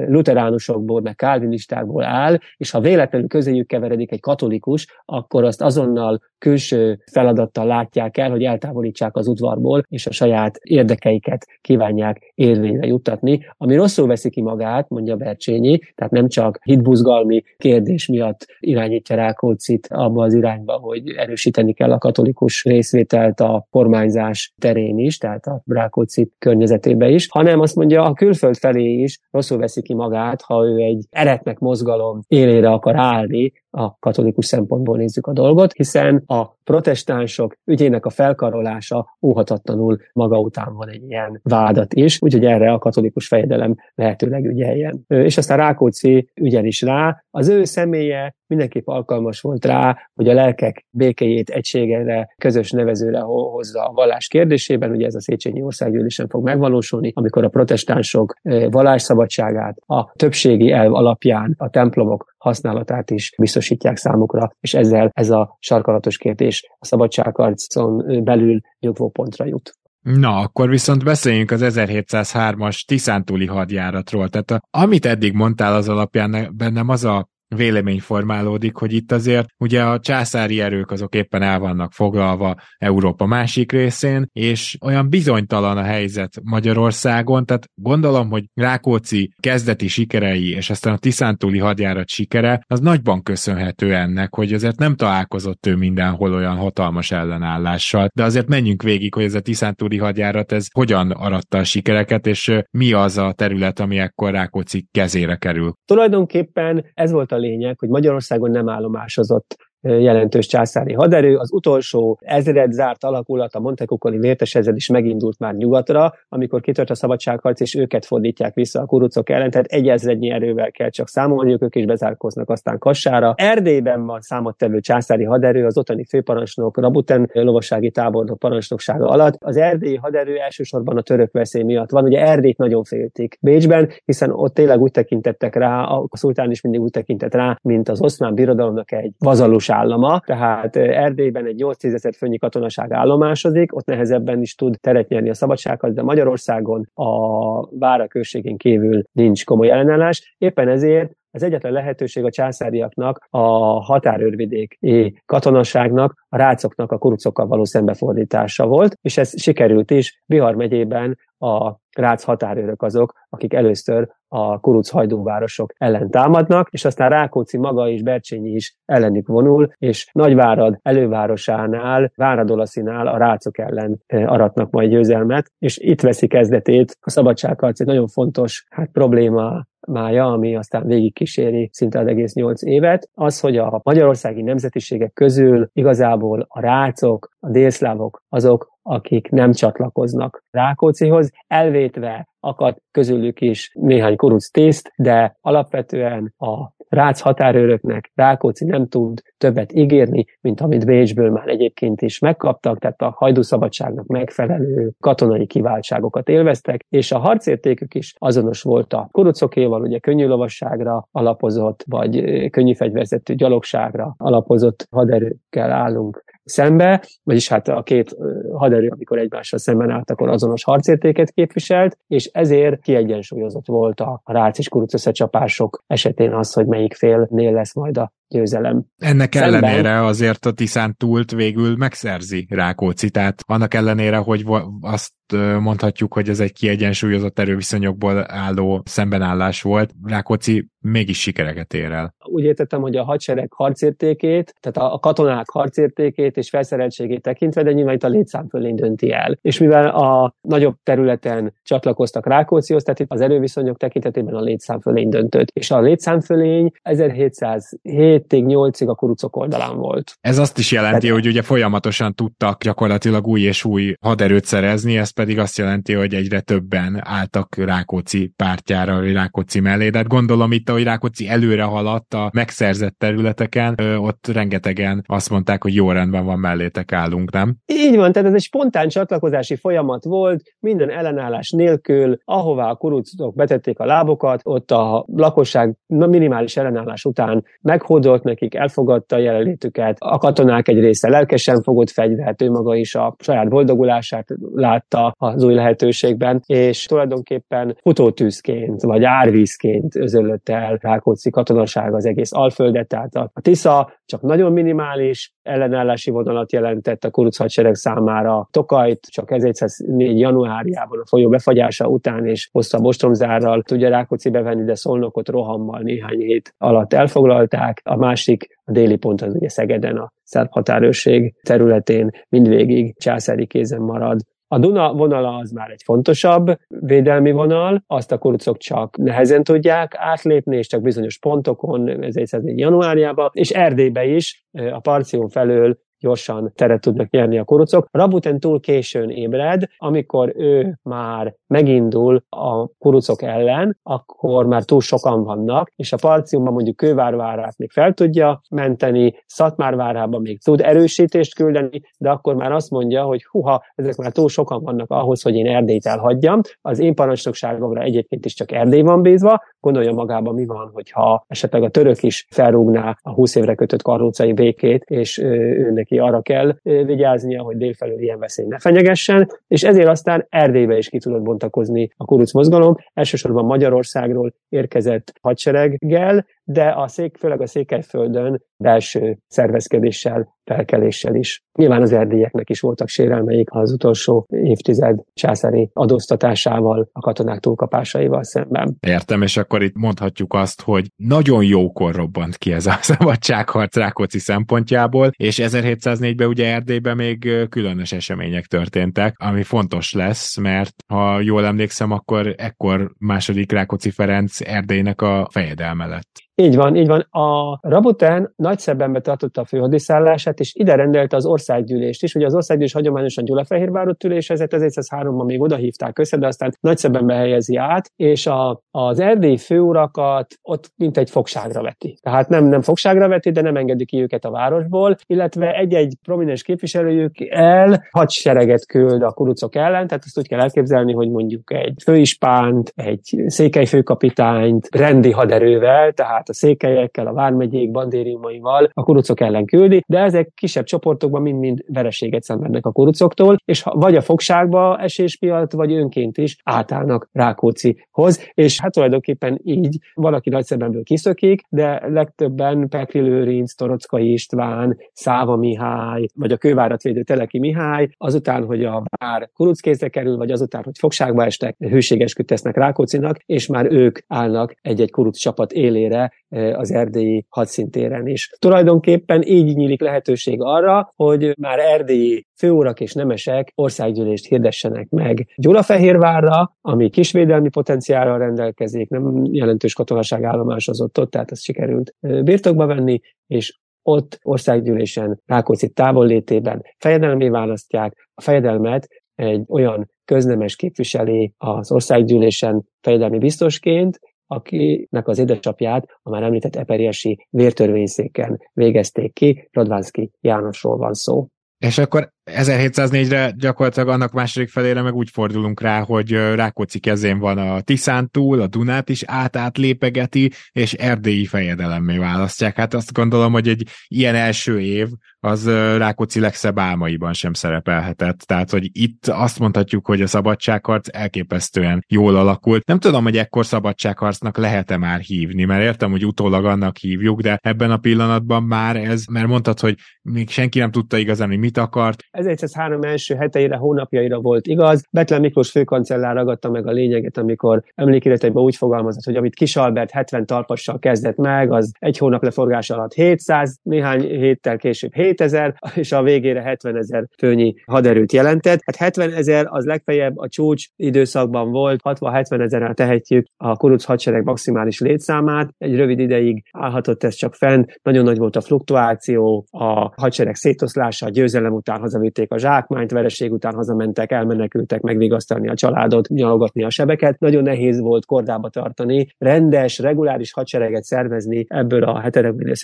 luteránusokból, 0.07 1.01
meg 1.01 1.15
kálvinistákból 1.15 2.05
áll, 2.05 2.39
és 2.57 2.71
ha 2.71 2.81
véletlenül 2.81 3.29
közéjük 3.29 3.67
keveredik 3.67 4.13
egy 4.13 4.21
katolikus, 4.21 4.87
akkor 5.05 5.45
azt 5.45 5.63
azonnal 5.63 6.21
külső 6.39 6.99
feladattal 7.13 7.67
látják 7.67 8.17
el, 8.17 8.31
hogy 8.31 8.43
eltávolítsák 8.43 9.17
az 9.17 9.29
udvarból, 9.29 9.83
és 9.89 10.07
a 10.07 10.13
saját 10.13 10.57
érdekeiket 10.63 11.47
kívánják 11.61 12.33
érvényre 12.35 12.87
juttatni, 12.87 13.47
ami 13.57 13.77
rosszul 13.77 14.07
veszi 14.07 14.31
ki 14.31 14.43
magát, 14.43 14.89
mondja 14.89 15.17
Bercsényi, 15.17 15.79
tehát 15.95 16.13
nem 16.13 16.29
csak 16.29 16.59
hitbuzgalmi 16.63 17.43
kérdés 17.57 18.07
miatt 18.07 18.47
irányítja 18.61 19.17
Rákóczit 19.17 19.87
abba 19.91 20.25
az 20.25 20.35
irányba, 20.35 20.73
hogy 20.73 21.09
erősíteni 21.09 21.73
kell 21.73 21.93
a 21.93 21.99
katolikus 21.99 22.65
részvételt 22.65 23.41
a 23.41 23.67
kormányzás 23.71 24.53
terén 24.59 24.99
is, 24.99 25.19
tehát 25.19 25.47
a 25.47 25.63
Rákóczi 25.67 26.31
környezetébe 26.39 27.09
is, 27.09 27.29
hanem 27.31 27.61
azt 27.61 27.77
mondja, 27.77 28.05
a 28.05 28.13
külföld 28.13 28.57
felé 28.57 28.93
is 28.93 29.21
rosszul 29.31 29.59
veszi 29.63 29.83
ki 29.83 29.95
magát, 29.95 30.43
ha 30.43 30.65
ő 30.65 30.77
egy 30.77 31.05
eretnek 31.11 31.59
mozgalom 31.59 32.21
élére 32.29 32.71
akar 32.71 32.97
állni, 32.97 33.53
a 33.75 33.99
katolikus 33.99 34.47
szempontból 34.47 34.97
nézzük 34.97 35.27
a 35.27 35.33
dolgot, 35.33 35.73
hiszen 35.73 36.23
a 36.27 36.57
protestánsok 36.65 37.57
ügyének 37.65 38.07
a 38.07 38.11
felkarolása 38.11 39.17
óhatatlanul 39.21 39.99
maga 40.13 40.39
után 40.39 40.75
van 40.75 40.89
egy 40.89 41.03
ilyen 41.03 41.41
vádat 41.43 41.95
is, 41.95 42.23
úgyhogy 42.23 42.45
erre 42.45 42.73
a 42.73 42.79
katolikus 42.79 43.27
fejedelem 43.27 43.75
lehetőleg 43.95 44.45
ügyeljen. 44.45 45.05
És 45.09 45.37
aztán 45.37 45.57
Rákóczi 45.57 46.31
ügyel 46.35 46.65
is 46.65 46.83
rá, 46.83 47.25
az 47.35 47.49
ő 47.49 47.65
személye 47.65 48.35
mindenképp 48.47 48.87
alkalmas 48.87 49.41
volt 49.41 49.65
rá, 49.65 49.97
hogy 50.15 50.29
a 50.29 50.35
lelkek 50.35 50.87
békéjét 50.91 51.51
egységére, 51.51 52.35
közös 52.39 52.71
nevezőre 52.71 53.21
hozza 53.21 53.85
a 53.85 53.93
vallás 53.93 54.29
kérdésében, 54.29 54.91
ugye 54.91 55.07
ez 55.07 55.15
a 55.15 55.21
Széchenyi 55.21 55.63
országgyűlésen 55.63 56.29
fog 56.29 56.45
megvalósulni, 56.45 57.13
amikor 57.15 57.45
a 57.45 57.49
protestánsok 57.49 58.35
vallásszabadságát 58.71 59.77
a 59.87 60.13
többségi 60.13 60.71
elv 60.71 60.95
alapján 60.95 61.55
a 61.59 61.71
templomok 61.71 62.35
használatát 62.39 63.11
is 63.11 63.33
biztosítják 63.39 63.97
számukra, 63.97 64.53
és 64.61 64.75
ezzel 64.75 65.11
ez 65.13 65.31
a 65.31 65.57
sarkalatos 65.59 66.19
kérdés 66.19 66.67
a 66.79 66.85
szabadságharcon 66.85 68.25
belül 68.25 68.61
nyugvópontra 68.81 69.45
jut. 69.45 69.81
Na, 70.03 70.37
akkor 70.37 70.69
viszont 70.69 71.05
beszéljünk 71.05 71.51
az 71.51 71.61
1703-as 71.65 72.85
Tiszántúli 72.87 73.47
hadjáratról. 73.47 74.29
Tehát 74.29 74.51
a, 74.51 74.61
amit 74.71 75.07
eddig 75.07 75.33
mondtál 75.33 75.75
az 75.75 75.89
alapján, 75.89 76.53
bennem 76.57 76.89
az 76.89 77.05
a 77.05 77.29
vélemény 77.57 78.01
formálódik, 78.01 78.77
hogy 78.77 78.93
itt 78.93 79.13
azért 79.13 79.47
ugye 79.59 79.83
a 79.83 80.01
császári 80.01 80.61
erők 80.61 80.91
azok 80.91 81.15
éppen 81.15 81.43
el 81.43 81.59
vannak 81.59 81.93
foglalva 81.93 82.57
Európa 82.79 83.27
másik 83.27 83.73
részén, 83.73 84.27
és 84.33 84.77
olyan 84.85 85.09
bizonytalan 85.09 85.77
a 85.77 85.83
helyzet 85.83 86.41
Magyarországon, 86.43 87.45
tehát 87.45 87.67
gondolom, 87.75 88.31
hogy 88.31 88.45
Rákóczi 88.55 89.33
kezdeti 89.41 89.89
sikerei, 89.89 90.51
és 90.51 90.71
aztán 90.71 90.95
a 90.95 90.99
Tiszántúli 90.99 91.59
hadjárat 91.59 92.09
sikere, 92.09 92.65
az 92.67 92.81
nagyban 92.81 93.23
köszönhető 93.23 93.95
ennek, 93.95 94.35
hogy 94.35 94.53
azért 94.53 94.79
nem 94.79 94.95
találkozott 94.97 95.67
ő 95.67 95.77
mindenhol 95.77 96.35
olyan 96.35 96.57
hatalmas 96.57 97.11
ellenállással, 97.11 98.09
de 98.15 98.23
azért 98.23 98.49
menjünk 98.49 98.83
végig, 98.83 99.15
hogy 99.15 99.25
ez 99.25 99.35
a 99.35 99.41
Tiszántúli 99.41 99.99
hadjárat, 99.99 100.53
ez 100.53 100.67
hogyan 100.73 101.11
aratta 101.11 101.59
a 101.59 101.65
sikereket, 101.65 102.27
és 102.27 102.53
mi 102.71 102.93
az 102.93 103.19
a 103.19 103.33
terület, 103.33 103.81
ami 103.81 103.99
ekkor 103.99 104.31
Rákóczi 104.31 104.87
kezére 104.91 105.37
kerül. 105.37 105.73
Tulajdonképpen 105.85 106.85
ez 106.95 107.11
volt 107.11 107.33
a 107.33 107.37
lényeg, 107.43 107.79
hogy 107.79 107.89
Magyarországon 107.89 108.51
nem 108.51 108.69
állomásozott 108.69 109.57
jelentős 109.83 110.47
császári 110.47 110.93
haderő. 110.93 111.37
Az 111.37 111.53
utolsó 111.53 112.19
ezred 112.21 112.73
zárt 112.73 113.05
alakulat, 113.05 113.55
a 113.55 113.61
Montekukoni 113.61 114.19
vértes 114.19 114.55
ezred 114.55 114.77
is 114.77 114.89
megindult 114.89 115.39
már 115.39 115.55
nyugatra, 115.55 116.15
amikor 116.29 116.61
kitört 116.61 116.91
a 116.91 116.95
szabadságharc, 116.95 117.61
és 117.61 117.75
őket 117.75 118.05
fordítják 118.05 118.55
vissza 118.55 118.81
a 118.81 118.87
kurucok 118.87 119.31
ellen, 119.31 119.51
tehát 119.51 119.67
egy 119.67 119.89
ezrednyi 119.89 120.31
erővel 120.31 120.71
kell 120.71 120.89
csak 120.89 121.09
számolniuk, 121.09 121.63
ők 121.63 121.75
is 121.75 121.85
bezárkoznak 121.85 122.51
aztán 122.51 122.79
Kassára. 122.79 123.35
Erdélyben 123.37 124.07
van 124.07 124.21
számottevő 124.21 124.81
császári 124.81 125.25
haderő, 125.25 125.67
az 125.67 125.79
ottani 125.79 126.05
főparancsnok, 126.05 126.79
Rabuten 126.79 127.31
lovassági 127.33 127.91
tábornok 127.91 128.39
parancsnoksága 128.39 129.09
alatt. 129.09 129.37
Az 129.41 129.57
erdélyi 129.57 129.97
haderő 129.97 130.37
elsősorban 130.37 130.97
a 130.97 131.03
török 131.03 131.33
veszély 131.33 131.63
miatt 131.63 131.91
van. 131.91 132.05
Ugye 132.05 132.21
Erdélyt 132.21 132.59
nagyon 132.59 132.85
félték 132.85 133.39
Bécsben, 133.41 133.89
hiszen 134.05 134.31
ott 134.31 134.55
tényleg 134.55 134.81
úgy 134.81 134.91
tekintettek 134.91 135.55
rá, 135.55 135.83
a 135.83 136.09
szultán 136.11 136.51
is 136.51 136.61
mindig 136.61 136.81
úgy 136.81 136.91
tekintett 136.91 137.35
rá, 137.35 137.59
mint 137.63 137.89
az 137.89 138.03
oszmán 138.03 138.35
birodalomnak 138.35 138.93
egy 138.93 139.13
vazalus 139.19 139.71
állama, 139.73 140.21
tehát 140.21 140.77
Erdélyben 140.77 141.47
egy 141.47 141.63
8-10 141.63 141.95
ezer 141.95 142.13
főnyi 142.15 142.39
katonaság 142.39 142.93
állomásodik, 142.93 143.77
ott 143.77 143.87
nehezebben 143.87 144.41
is 144.41 144.55
tud 144.55 144.81
teret 144.81 145.09
nyerni 145.09 145.29
a 145.29 145.35
szabadsághoz, 145.35 145.95
de 145.95 146.03
Magyarországon 146.03 146.89
a 146.95 147.79
Vára 147.79 148.07
községén 148.07 148.57
kívül 148.57 149.03
nincs 149.13 149.45
komoly 149.45 149.71
ellenállás. 149.71 150.35
Éppen 150.39 150.69
ezért 150.69 151.13
az 151.33 151.43
egyetlen 151.43 151.73
lehetőség 151.73 152.25
a 152.25 152.31
császáriaknak, 152.31 153.27
a 153.31 153.47
határőrvidéki 153.83 155.23
katonaságnak, 155.27 156.25
a 156.29 156.37
rácoknak 156.37 156.93
a 156.93 156.99
kurucokkal 156.99 157.47
való 157.47 157.65
szembefordítása 157.65 158.67
volt, 158.67 158.99
és 159.03 159.17
ez 159.17 159.41
sikerült 159.41 159.91
is. 159.91 160.23
Bihar 160.27 160.55
megyében 160.55 161.19
a 161.39 161.81
Rác 161.93 162.23
határőrök 162.23 162.83
azok, 162.83 163.15
akik 163.29 163.55
először 163.55 164.09
a 164.29 164.61
kuruc 164.61 164.89
hajdúvárosok 164.89 165.73
ellen 165.79 166.11
támadnak, 166.11 166.69
és 166.71 166.85
aztán 166.85 167.09
Rákóczi 167.09 167.59
maga 167.59 167.89
és 167.89 168.03
Bercsényi 168.03 168.51
is 168.51 168.77
ellenük 168.85 169.27
vonul, 169.27 169.73
és 169.79 170.11
Nagyvárad 170.13 170.79
elővárosánál, 170.83 172.13
Váradolaszinál 172.15 173.07
a 173.07 173.17
rácok 173.17 173.59
ellen 173.59 174.03
aratnak 174.07 174.71
majd 174.71 174.91
győzelmet, 174.91 175.53
és 175.59 175.79
itt 175.79 176.01
veszi 176.01 176.27
kezdetét 176.27 176.97
a 177.01 177.11
szabadságharc 177.11 177.81
egy 177.81 177.87
nagyon 177.87 178.07
fontos 178.07 178.67
hát, 178.71 178.89
probléma 178.93 179.65
mája, 179.87 180.33
ami 180.33 180.57
aztán 180.57 180.87
végig 180.87 181.15
kíséri 181.15 181.69
szinte 181.73 181.99
az 181.99 182.07
egész 182.07 182.35
nyolc 182.35 182.63
évet, 182.63 183.11
az, 183.15 183.41
hogy 183.41 183.57
a 183.57 183.81
magyarországi 183.83 184.43
nemzetiségek 184.43 185.13
közül 185.13 185.69
igazából 185.73 186.47
a 186.49 186.61
rácok, 186.61 187.31
a 187.41 187.51
délszlávok 187.51 188.23
azok, 188.29 188.71
akik 188.83 189.31
nem 189.31 189.53
csatlakoznak 189.53 190.45
Rákócihoz, 190.51 191.31
elvétve 191.47 192.29
akad 192.41 192.77
közülük 192.91 193.41
is 193.41 193.71
néhány 193.75 194.17
kuruc 194.17 194.51
tiszt, 194.51 194.93
de 194.97 195.37
alapvetően 195.41 196.35
a 196.39 196.71
Rác 196.93 197.21
határőröknek 197.21 198.11
Rákóczi 198.15 198.65
nem 198.65 198.89
tud 198.89 199.23
többet 199.39 199.73
ígérni, 199.73 200.25
mint 200.41 200.61
amit 200.61 200.87
Bécsből 200.87 201.31
már 201.31 201.49
egyébként 201.49 202.03
is 202.03 202.19
megkaptak, 202.19 202.79
tehát 202.79 203.01
a 203.01 203.15
hajdúszabadságnak 203.17 204.07
megfelelő 204.07 204.91
katonai 205.01 205.47
kiváltságokat 205.47 206.29
élveztek, 206.29 206.85
és 206.89 207.13
a 207.13 207.19
harcértékük 207.19 207.95
is 207.95 208.15
azonos 208.19 208.63
volt 208.63 208.93
a 208.93 209.09
kurucokéval, 209.11 209.81
ugye 209.81 209.99
könnyű 209.99 210.27
lovasságra 210.27 211.09
alapozott, 211.11 211.85
vagy 211.87 212.51
könnyű 212.51 212.75
fegyverzetű 212.75 213.35
gyalogságra 213.35 214.15
alapozott 214.17 214.87
haderőkkel 214.91 215.71
állunk 215.71 216.25
szembe, 216.45 217.03
vagyis 217.23 217.49
hát 217.49 217.69
a 217.69 217.83
két 217.83 218.17
haderő, 218.53 218.89
amikor 218.89 219.19
egymással 219.19 219.59
szemben 219.59 219.91
állt, 219.91 220.11
akkor 220.11 220.29
azonos 220.29 220.65
harcértéket 220.65 221.31
képviselt, 221.31 221.99
és 222.07 222.25
ezért 222.25 222.83
kiegyensúlyozott 222.83 223.67
volt 223.67 224.01
a 224.01 224.21
rác 224.25 224.59
és 224.59 224.69
kuruc 224.69 224.95
összecsapások 224.95 225.83
esetén 225.87 226.33
az, 226.33 226.53
hogy 226.53 226.67
melyik 226.67 226.95
félnél 226.95 227.53
lesz 227.53 227.75
majd 227.75 227.99
a 227.99 228.13
győzelem. 228.33 228.85
Ennek 228.99 229.35
Szemben... 229.35 229.65
ellenére 229.65 230.05
azért 230.05 230.47
a 230.47 230.53
Tiszán 230.53 230.97
túlt 230.97 231.31
végül 231.31 231.77
megszerzi 231.77 232.47
Rákóczi, 232.51 233.11
tehát 233.11 233.43
annak 233.47 233.75
ellenére, 233.75 234.17
hogy 234.17 234.45
azt 234.81 235.13
mondhatjuk, 235.61 236.15
hogy 236.15 236.29
ez 236.29 236.41
egy 236.41 236.53
kiegyensúlyozott 236.53 237.39
erőviszonyokból 237.39 238.25
álló 238.29 238.83
szembenállás 238.85 239.63
volt, 239.63 239.91
Rákóczi 240.05 240.67
mégis 240.81 241.21
sikereket 241.21 241.75
ér 241.75 241.91
el. 241.91 242.15
Úgy 242.25 242.45
értettem, 242.45 242.81
hogy 242.81 242.97
a 242.97 243.05
hadsereg 243.05 243.53
harcértékét, 243.53 244.55
tehát 244.61 244.93
a 244.93 244.99
katonák 244.99 245.51
harcértékét 245.51 246.37
és 246.37 246.49
felszereltségét 246.49 247.23
tekintve, 247.23 247.63
de 247.63 247.73
nyilván 247.73 247.95
itt 247.95 248.03
a 248.03 248.09
létszámfölény 248.09 248.75
dönti 248.75 249.13
el. 249.13 249.39
És 249.41 249.59
mivel 249.59 249.89
a 249.89 250.35
nagyobb 250.41 250.75
területen 250.83 251.55
csatlakoztak 251.63 252.27
Rákóczihoz, 252.27 252.83
tehát 252.83 253.01
itt 253.01 253.11
az 253.11 253.21
erőviszonyok 253.21 253.77
tekintetében 253.77 254.35
a 254.35 254.41
létszámfölény 254.41 255.09
döntött. 255.09 255.49
És 255.53 255.71
a 255.71 255.81
létszámfölény 255.81 256.71
1707 256.83 258.22
7-ig, 258.29 258.45
8-ig 258.47 258.87
a 258.87 258.95
kurucok 258.95 259.37
oldalán 259.37 259.77
volt. 259.77 260.17
Ez 260.21 260.39
azt 260.39 260.59
is 260.59 260.73
jelenti, 260.73 261.07
Tehát... 261.07 261.17
hogy 261.17 261.27
ugye 261.27 261.43
folyamatosan 261.43 262.15
tudtak 262.15 262.63
gyakorlatilag 262.63 263.27
új 263.27 263.41
és 263.41 263.65
új 263.65 263.95
haderőt 264.01 264.45
szerezni, 264.45 264.99
ez 264.99 265.11
pedig 265.11 265.39
azt 265.39 265.59
jelenti, 265.59 265.93
hogy 265.93 266.15
egyre 266.15 266.41
többen 266.41 267.01
álltak 267.05 267.57
Rákóczi 267.57 268.33
pártjára, 268.37 269.01
vagy 269.01 269.13
Rákóczi 269.13 269.61
mellé. 269.61 269.89
De 269.89 269.99
hát 269.99 270.09
gondolom 270.09 270.53
itt, 270.53 270.69
hogy 270.69 270.83
Rákóczi 270.83 271.29
előre 271.29 271.63
haladt 271.63 272.15
a 272.15 272.31
megszerzett 272.33 272.99
területeken, 272.99 273.75
ott 273.99 274.27
rengetegen 274.33 275.05
azt 275.07 275.31
mondták, 275.31 275.63
hogy 275.63 275.75
jó 275.75 275.91
rendben 275.91 276.25
van, 276.25 276.39
mellétek 276.39 276.93
állunk, 276.93 277.33
nem? 277.33 277.57
Így 277.67 277.97
van, 277.97 278.13
tehát 278.13 278.29
ez 278.29 278.35
egy 278.35 278.43
spontán 278.43 278.89
csatlakozási 278.89 279.57
folyamat 279.57 280.05
volt, 280.05 280.43
minden 280.61 280.91
ellenállás 280.91 281.51
nélkül, 281.51 282.19
ahová 282.25 282.71
a 282.71 282.75
kurucok 282.75 283.35
betették 283.35 283.79
a 283.79 283.85
lábokat, 283.85 284.41
ott 284.45 284.71
a 284.71 285.05
lakosság 285.13 285.77
minimális 285.87 286.57
ellenállás 286.57 287.05
után 287.05 287.45
meghódolt, 287.61 288.12
szólt 288.13 288.25
nekik, 288.25 288.55
elfogadta 288.55 289.17
a 289.17 289.19
jelenlétüket. 289.19 289.97
A 289.99 290.19
katonák 290.19 290.69
egy 290.69 290.81
része 290.81 291.09
lelkesen 291.09 291.63
fogott 291.63 291.91
fegyvert, 291.91 292.43
ő 292.43 292.51
maga 292.51 292.75
is 292.75 292.95
a 292.95 293.17
saját 293.19 293.49
boldogulását 293.49 294.29
látta 294.55 295.15
az 295.19 295.45
új 295.45 295.55
lehetőségben, 295.55 296.43
és 296.47 296.85
tulajdonképpen 296.85 297.77
futótűzként, 297.81 298.83
vagy 298.83 299.05
árvízként 299.05 299.97
özöllött 299.97 300.49
el 300.49 300.79
Rákóczi 300.81 301.31
katonaság 301.31 301.95
az 301.95 302.07
egész 302.07 302.33
Alföldet, 302.33 302.89
tehát 302.89 303.15
a 303.15 303.41
Tisza 303.41 303.93
csak 304.13 304.23
nagyon 304.23 304.53
minimális 304.53 305.33
ellenállási 305.43 306.11
vonalat 306.11 306.53
jelentett 306.53 307.05
a 307.05 307.11
kuruc 307.11 307.37
hadsereg 307.37 307.75
számára. 307.75 308.49
Tokajt 308.51 309.07
csak 309.07 309.31
1104. 309.31 310.19
januárjában 310.19 311.01
a 311.01 311.07
folyó 311.07 311.29
befagyása 311.29 311.89
után 311.89 312.27
és 312.27 312.49
hosszabb 312.53 312.85
ostromzárral 312.85 313.63
tudja 313.63 313.89
Rákóczi 313.89 314.31
bevenni, 314.31 314.65
de 314.65 314.75
Szolnokot 314.75 315.29
rohammal 315.29 315.81
néhány 315.81 316.19
hét 316.19 316.55
alatt 316.59 316.93
elfoglalták. 316.93 317.81
A 317.85 317.97
másik, 317.97 318.59
a 318.65 318.73
déli 318.73 318.97
pont 318.97 319.23
az 319.23 319.35
ugye 319.35 319.49
Szegeden, 319.49 319.97
a 319.97 320.13
szerb 320.23 320.51
határőrség 320.51 321.35
területén 321.43 322.11
mindvégig 322.29 322.97
császári 322.99 323.47
kézen 323.47 323.81
marad. 323.81 324.21
A 324.53 324.59
Duna 324.59 324.93
vonala 324.93 325.37
az 325.37 325.51
már 325.51 325.71
egy 325.71 325.83
fontosabb 325.85 326.59
védelmi 326.69 327.31
vonal, 327.31 327.85
azt 327.87 328.13
a 328.13 328.19
kurucok 328.19 328.57
csak 328.57 328.97
nehezen 328.97 329.45
tudják 329.45 329.95
átlépni, 329.97 330.57
és 330.57 330.67
csak 330.67 330.83
bizonyos 330.83 331.19
pontokon, 331.19 332.03
1104 332.03 332.59
januárjában, 332.59 333.31
és 333.33 333.51
Erdélybe 333.51 334.05
is 334.05 334.47
a 334.73 334.81
Parcium 334.81 335.29
felől 335.29 335.79
gyorsan 336.03 336.53
teret 336.55 336.81
tudnak 336.81 337.11
nyerni 337.11 337.39
a 337.39 337.45
kurucok. 337.45 337.89
Rabuten 337.91 338.41
túl 338.41 338.61
későn 338.61 339.11
ébred, 339.11 339.63
amikor 339.77 340.33
ő 340.37 340.79
már 340.83 341.35
megindul 341.47 342.25
a 342.29 342.69
kurucok 342.79 343.23
ellen, 343.23 343.79
akkor 343.83 344.47
már 344.47 344.65
túl 344.65 344.81
sokan 344.81 345.25
vannak, 345.25 345.73
és 345.77 345.93
a 345.93 345.97
Parciumban 346.01 346.53
mondjuk 346.53 346.77
Kővárvárát 346.77 347.59
még 347.59 347.71
fel 347.71 347.93
tudja 347.93 348.41
menteni, 348.51 349.15
Szatmárvárában 349.27 350.21
még 350.21 350.43
tud 350.43 350.61
erősítést 350.61 351.35
küldeni, 351.35 351.81
de 351.99 352.11
akkor 352.11 352.35
már 352.35 352.53
azt 352.53 352.71
mondja, 352.71 353.03
hogy 353.03 353.25
huha, 353.25 353.65
ezek 353.75 353.97
már 353.97 354.13
túl 354.13 354.29
sokan 354.29 354.63
vannak 354.63 354.91
ahhoz, 354.91 355.23
hogy 355.23 355.35
én 355.35 355.47
Erdélyt 355.47 355.87
elhagyjam. 355.87 356.41
Az 356.61 356.79
én 356.79 356.95
parancsnokságomra 356.95 357.83
egyébként 357.83 358.25
is 358.25 358.35
csak 358.35 358.53
Erdély 358.53 358.83
van 358.83 359.03
bízva, 359.03 359.43
gondolja 359.63 359.93
magába, 359.93 360.33
mi 360.33 360.47
van, 360.47 360.71
hogyha 360.73 361.25
esetleg 361.29 361.63
a 361.63 361.69
török 361.69 362.03
is 362.03 362.27
felrúgná 362.31 362.97
a 363.03 363.13
20 363.13 363.35
évre 363.35 363.55
kötött 363.55 363.83
karlócai 363.83 364.33
békét, 364.33 364.85
és 364.85 365.19
ő 365.19 365.71
neki 365.71 365.99
arra 365.99 366.21
kell 366.21 366.57
vigyáznia, 366.63 367.43
hogy 367.43 367.57
délfelől 367.57 368.01
ilyen 368.01 368.19
veszély 368.19 368.47
ne 368.47 368.59
fenyegessen, 368.59 369.29
és 369.49 369.63
ezért 369.63 369.89
aztán 369.89 370.27
Erdélybe 370.29 370.77
is 370.77 370.89
ki 370.89 370.99
tudott 370.99 371.23
bontakozni 371.23 371.91
a 371.97 372.05
kuruc 372.05 372.33
mozgalom, 372.33 372.77
elsősorban 372.95 373.45
Magyarországról 373.45 374.35
érkezett 374.49 375.13
hadsereggel, 375.21 376.27
de 376.45 376.69
a 376.69 376.89
szék, 376.89 377.17
főleg 377.17 377.41
a 377.41 377.47
Székelyföldön 377.47 378.43
belső 378.57 379.19
szervezkedéssel, 379.29 380.37
felkeléssel 380.45 381.15
is. 381.15 381.45
Nyilván 381.59 381.83
az 381.83 381.93
erdélyeknek 381.93 382.51
is 382.51 382.61
voltak 382.61 382.89
sérelmeik 382.89 383.49
az 383.51 383.73
utolsó 383.73 384.27
évtized 384.29 385.01
császári 385.15 385.71
adóztatásával, 385.73 386.89
a 386.93 387.01
katonák 387.01 387.41
túlkapásaival 387.41 388.25
szemben. 388.25 388.77
Értem, 388.81 389.23
és 389.23 389.37
akkor 389.37 389.63
itt 389.63 389.75
mondhatjuk 389.75 390.35
azt, 390.35 390.63
hogy 390.63 390.87
nagyon 390.97 391.45
jókor 391.45 391.95
robbant 391.95 392.37
ki 392.37 392.53
ez 392.53 392.67
a 392.67 392.79
szabadságharc 392.93 393.77
Rákóczi 393.77 394.19
szempontjából, 394.19 395.11
és 395.17 395.41
1704-ben 395.43 396.29
ugye 396.29 396.55
Erdélyben 396.55 396.97
még 396.97 397.47
különös 397.49 397.93
események 397.93 398.47
történtek, 398.47 399.15
ami 399.19 399.43
fontos 399.43 399.93
lesz, 399.93 400.37
mert 400.37 400.75
ha 400.87 401.21
jól 401.21 401.45
emlékszem, 401.45 401.91
akkor 401.91 402.35
ekkor 402.37 402.93
második 402.99 403.53
Rákóczi 403.53 403.91
Ferenc 403.91 404.41
Erdélynek 404.41 405.03
a 405.03 405.29
fejedelme 405.31 405.87
lett. 405.87 406.31
Így 406.35 406.57
van, 406.57 406.77
így 406.77 406.87
van. 406.87 407.01
A 407.11 407.59
Rabután 407.61 408.33
nagyszebbenbe 408.37 409.01
tartotta 409.01 409.41
a 409.41 409.45
főhadiszállását, 409.45 410.41
és 410.41 410.55
ide 410.55 410.75
rendelte 410.75 411.17
az 411.17 411.27
országgyűlést 411.27 412.03
is. 412.03 412.15
Ugye 412.15 412.27
az 412.27 412.35
országgyűlés 412.35 412.73
hagyományosan 412.73 413.25
Gyulafehérvárot 413.25 414.05
ülésezett, 414.05 414.53
1103-ban 414.57 415.25
még 415.25 415.41
oda 415.41 415.57
hívták 415.57 415.99
össze, 415.99 416.17
de 416.17 416.27
aztán 416.27 416.53
nagyszebbenbe 416.61 417.15
helyezi 417.15 417.57
át, 417.57 417.93
és 417.97 418.27
a, 418.27 418.63
az 418.71 419.01
erdélyi 419.01 419.37
főurakat 419.37 420.35
ott 420.43 420.73
mint 420.77 420.99
egy 420.99 421.11
fogságra 421.11 421.63
veti. 421.63 421.99
Tehát 422.03 422.29
nem, 422.29 422.45
nem 422.45 422.63
fogságra 422.63 423.09
veti, 423.09 423.31
de 423.31 423.41
nem 423.41 423.57
engedik 423.57 423.87
ki 423.87 424.01
őket 424.01 424.25
a 424.25 424.31
városból, 424.31 424.97
illetve 425.07 425.53
egy-egy 425.55 425.95
prominens 426.03 426.43
képviselőjük 426.43 427.15
el 427.31 427.87
hadsereget 427.91 428.67
küld 428.67 429.03
a 429.03 429.13
kurucok 429.13 429.55
ellen, 429.55 429.87
tehát 429.87 430.05
azt 430.05 430.19
úgy 430.19 430.29
kell 430.29 430.41
elképzelni, 430.41 430.93
hogy 430.93 431.11
mondjuk 431.11 431.53
egy 431.53 431.75
főispánt, 431.83 432.73
egy 432.75 433.25
székely 433.27 433.67
főkapitányt 433.67 434.69
rendi 434.71 435.11
haderővel, 435.11 435.93
tehát 435.93 436.22
a 436.29 436.35
székelyekkel, 436.35 437.07
a 437.07 437.13
vármegyék 437.13 437.71
bandériumaival 437.71 438.71
a 438.73 438.83
kurucok 438.83 439.21
ellen 439.21 439.45
küldi, 439.45 439.83
de 439.87 439.99
ezek 439.99 440.31
kisebb 440.35 440.65
csoportokban 440.65 441.23
mind-mind 441.23 441.65
vereséget 441.67 442.23
szenvednek 442.23 442.67
a 442.67 442.73
kurucoktól, 442.73 443.37
és 443.45 443.63
vagy 443.63 443.97
a 443.97 444.01
fogságba 444.01 444.79
esés 444.79 445.19
miatt, 445.21 445.53
vagy 445.53 445.73
önként 445.73 446.19
is 446.19 446.37
átállnak 446.45 447.09
Rákócihoz, 447.13 448.31
és 448.35 448.61
hát 448.61 448.73
tulajdonképpen 448.73 449.41
így 449.43 449.79
valaki 449.95 450.31
nagyszebbenből 450.31 450.83
kiszökik, 450.83 451.43
de 451.49 451.89
legtöbben 451.89 452.69
Pekri 452.69 453.01
Lőrinc, 453.01 453.55
Torockai 453.55 454.13
István, 454.13 454.79
Száva 454.93 455.37
Mihály, 455.37 456.07
vagy 456.15 456.33
a 456.33 456.37
kővárat 456.37 456.83
védő 456.83 457.03
Teleki 457.03 457.39
Mihály, 457.39 457.89
azután, 457.97 458.45
hogy 458.45 458.65
a 458.65 458.83
vár 459.01 459.31
kuruckézre 459.35 459.89
kerül, 459.89 460.17
vagy 460.17 460.31
azután, 460.31 460.63
hogy 460.65 460.79
fogságba 460.79 461.25
estek, 461.25 461.57
hűséges 461.59 462.13
tesznek 462.13 462.57
Rákócinak, 462.57 463.17
és 463.27 463.47
már 463.47 463.73
ők 463.73 463.99
állnak 464.07 464.55
egy-egy 464.63 464.91
kuruc 464.91 465.19
csapat 465.19 465.53
élére, 465.53 466.12
az 466.53 466.73
erdélyi 466.73 467.27
hadszintéren 467.29 468.07
is. 468.07 468.31
Tulajdonképpen 468.39 469.23
így 469.23 469.57
nyílik 469.57 469.81
lehetőség 469.81 470.41
arra, 470.41 470.93
hogy 470.97 471.35
már 471.39 471.59
erdélyi 471.59 472.27
főurak 472.39 472.81
és 472.81 472.93
nemesek 472.93 473.53
országgyűlést 473.55 474.27
hirdessenek 474.27 474.89
meg 474.89 475.29
Gyulafehérvárra, 475.37 476.57
ami 476.61 476.91
kisvédelmi 476.91 477.49
potenciállal 477.49 478.19
rendelkezik, 478.19 478.89
nem 478.89 479.25
jelentős 479.25 479.75
katonaság 479.75 480.25
állomásozott 480.25 480.99
ott, 480.99 481.11
tehát 481.11 481.31
ezt 481.31 481.43
sikerült 481.43 481.95
birtokba 482.01 482.67
venni, 482.67 483.01
és 483.27 483.59
ott 483.83 484.19
országgyűlésen 484.23 485.21
Rákóczi 485.27 485.69
távollétében 485.69 486.63
fejedelmé 486.79 487.29
választják, 487.29 488.09
a 488.15 488.21
fejedelmet 488.21 488.89
egy 489.15 489.45
olyan 489.49 489.91
köznemes 490.05 490.57
képviseli 490.57 491.35
az 491.39 491.73
országgyűlésen 491.73 492.63
fejedelmi 492.81 493.19
biztosként, 493.19 494.01
akinek 494.35 495.09
az 495.09 495.19
édesapját 495.19 495.87
a 496.03 496.11
már 496.11 496.23
említett 496.23 496.57
eperiesi 496.57 497.27
vértörvényszéken 497.31 498.41
végezték 498.53 499.13
ki, 499.13 499.49
Radvánszki 499.53 500.11
Jánosról 500.21 500.77
van 500.77 500.95
szó. 500.95 501.27
És 501.59 501.79
akkor 501.79 502.13
1704-re 502.31 503.33
gyakorlatilag 503.37 503.89
annak 503.89 504.13
második 504.13 504.49
felére 504.49 504.83
meg 504.83 504.95
úgy 504.95 505.11
fordulunk 505.11 505.61
rá, 505.61 505.81
hogy 505.81 506.11
Rákóczi 506.13 506.79
kezén 506.79 507.19
van 507.19 507.39
a 507.39 507.61
Tiszántúl, 507.61 508.41
a 508.41 508.47
Dunát 508.47 508.89
is 508.89 509.03
át 509.07 509.57
lépegeti, 509.57 510.33
és 510.53 510.73
erdélyi 510.73 511.27
fejedelemmé 511.27 511.97
választják. 511.97 512.57
Hát 512.57 512.75
azt 512.75 512.93
gondolom, 512.93 513.33
hogy 513.33 513.49
egy 513.49 513.69
ilyen 513.89 514.15
első 514.15 514.61
év 514.61 514.89
az 515.21 515.49
Rákóczi 515.77 516.21
legszebb 516.21 516.59
álmaiban 516.59 517.13
sem 517.13 517.33
szerepelhetett. 517.33 518.19
Tehát, 518.19 518.51
hogy 518.51 518.69
itt 518.73 519.07
azt 519.07 519.39
mondhatjuk, 519.39 519.87
hogy 519.87 520.03
a 520.03 520.07
szabadságharc 520.07 520.97
elképesztően 520.97 521.85
jól 521.89 522.17
alakult. 522.17 522.67
Nem 522.67 522.79
tudom, 522.79 523.03
hogy 523.03 523.17
ekkor 523.17 523.47
szabadságharcnak 523.47 524.37
lehet-e 524.37 524.77
már 524.77 525.01
hívni, 525.01 525.45
mert 525.45 525.63
értem, 525.63 525.91
hogy 525.91 526.07
utólag 526.07 526.45
annak 526.45 526.77
hívjuk, 526.77 527.21
de 527.21 527.39
ebben 527.43 527.71
a 527.71 527.77
pillanatban 527.77 528.43
már 528.43 528.77
ez, 528.77 529.05
mert 529.07 529.27
mondtad, 529.27 529.61
hogy 529.61 529.79
még 530.03 530.31
senki 530.31 530.59
nem 530.59 530.71
tudta 530.71 530.97
igazán, 530.97 531.29
hogy 531.29 531.39
mit 531.39 531.59
akart, 531.59 532.05
1903 532.13 532.83
első 532.83 533.15
heteire, 533.15 533.57
hónapjaira 533.57 534.21
volt 534.21 534.47
igaz. 534.47 534.85
Betlen 534.91 535.21
Miklós 535.21 535.51
főkancellár 535.51 536.15
ragadta 536.15 536.51
meg 536.51 536.67
a 536.67 536.71
lényeget, 536.71 537.19
amikor 537.19 537.63
emlékirataiban 537.75 538.43
úgy 538.43 538.57
fogalmazott, 538.57 539.05
hogy 539.05 539.17
amit 539.17 539.35
Kis 539.35 539.57
Albert 539.57 539.91
70 539.91 540.27
talpassal 540.27 540.79
kezdett 540.79 541.17
meg, 541.17 541.53
az 541.53 541.73
egy 541.79 541.99
hónap 541.99 542.23
leforgás 542.23 542.71
alatt 542.71 542.93
700, 542.93 543.59
néhány 543.63 544.01
héttel 544.01 544.57
később 544.57 544.95
7000, 544.95 545.55
és 545.75 545.93
a 545.93 546.03
végére 546.03 546.43
70 546.43 546.77
ezer 546.77 547.07
főnyi 547.19 547.55
haderőt 547.67 548.13
jelentett. 548.13 548.61
Hát 548.65 548.77
70 548.77 549.13
ezer 549.13 549.47
az 549.49 549.65
legfeljebb 549.65 550.19
a 550.19 550.29
csúcs 550.29 550.67
időszakban 550.77 551.51
volt, 551.51 551.81
60-70 551.85 552.41
ezerrel 552.41 552.75
tehetjük 552.75 553.27
a 553.37 553.57
kuruc 553.57 553.85
hadsereg 553.85 554.25
maximális 554.25 554.81
létszámát. 554.81 555.51
Egy 555.59 555.77
rövid 555.77 555.99
ideig 555.99 556.43
állhatott 556.51 557.05
ez 557.05 557.15
csak 557.15 557.35
fenn, 557.35 557.65
nagyon 557.83 558.05
nagy 558.05 558.19
volt 558.19 558.37
a 558.37 558.41
fluktuáció, 558.41 559.45
a 559.51 559.93
hadsereg 559.97 560.35
szétoszlása, 560.35 561.07
a 561.07 561.11
győzelem 561.11 561.53
után 561.53 561.81
haza 561.81 561.99
visszavitték 562.03 562.33
a 562.33 562.39
zsákmányt, 562.39 562.91
vereség 562.91 563.33
után 563.33 563.55
hazamentek, 563.55 564.13
elmenekültek 564.13 564.81
megvigasztalni 564.81 565.49
a 565.49 565.55
családot, 565.55 566.09
nyalogatni 566.09 566.65
a 566.65 566.71
sebeket. 566.71 567.19
Nagyon 567.19 567.43
nehéz 567.43 567.81
volt 567.81 568.07
kordába 568.07 568.49
tartani, 568.49 569.07
rendes, 569.19 569.79
reguláris 569.79 570.33
hadsereget 570.33 570.83
szervezni 570.83 571.45
ebből 571.49 571.83
a 571.83 572.01
heterogen 572.01 572.55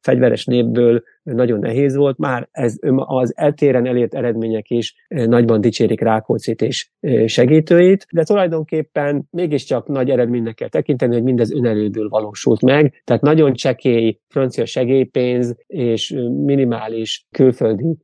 fegyveres 0.00 0.44
népből 0.44 1.02
nagyon 1.22 1.58
nehéz 1.58 1.96
volt. 1.96 2.18
Már 2.18 2.48
ez 2.50 2.76
az 2.96 3.32
eltéren 3.36 3.86
elért 3.86 4.14
eredmények 4.14 4.70
is 4.70 4.94
nagyban 5.08 5.60
dicsérik 5.60 6.00
Rákóczit 6.00 6.62
és 6.62 6.90
segítőit, 7.26 8.06
de 8.12 8.22
tulajdonképpen 8.24 9.26
mégiscsak 9.30 9.88
nagy 9.88 10.10
eredménynek 10.10 10.54
kell 10.54 10.68
tekinteni, 10.68 11.14
hogy 11.14 11.22
mindez 11.22 11.52
önerőből 11.52 12.08
valósult 12.08 12.62
meg, 12.62 13.02
tehát 13.04 13.22
nagyon 13.22 13.52
csekély 13.52 14.18
francia 14.28 14.66
segélypénz 14.66 15.56
és 15.66 16.14
minimális 16.44 17.26
külföldi 17.30 17.96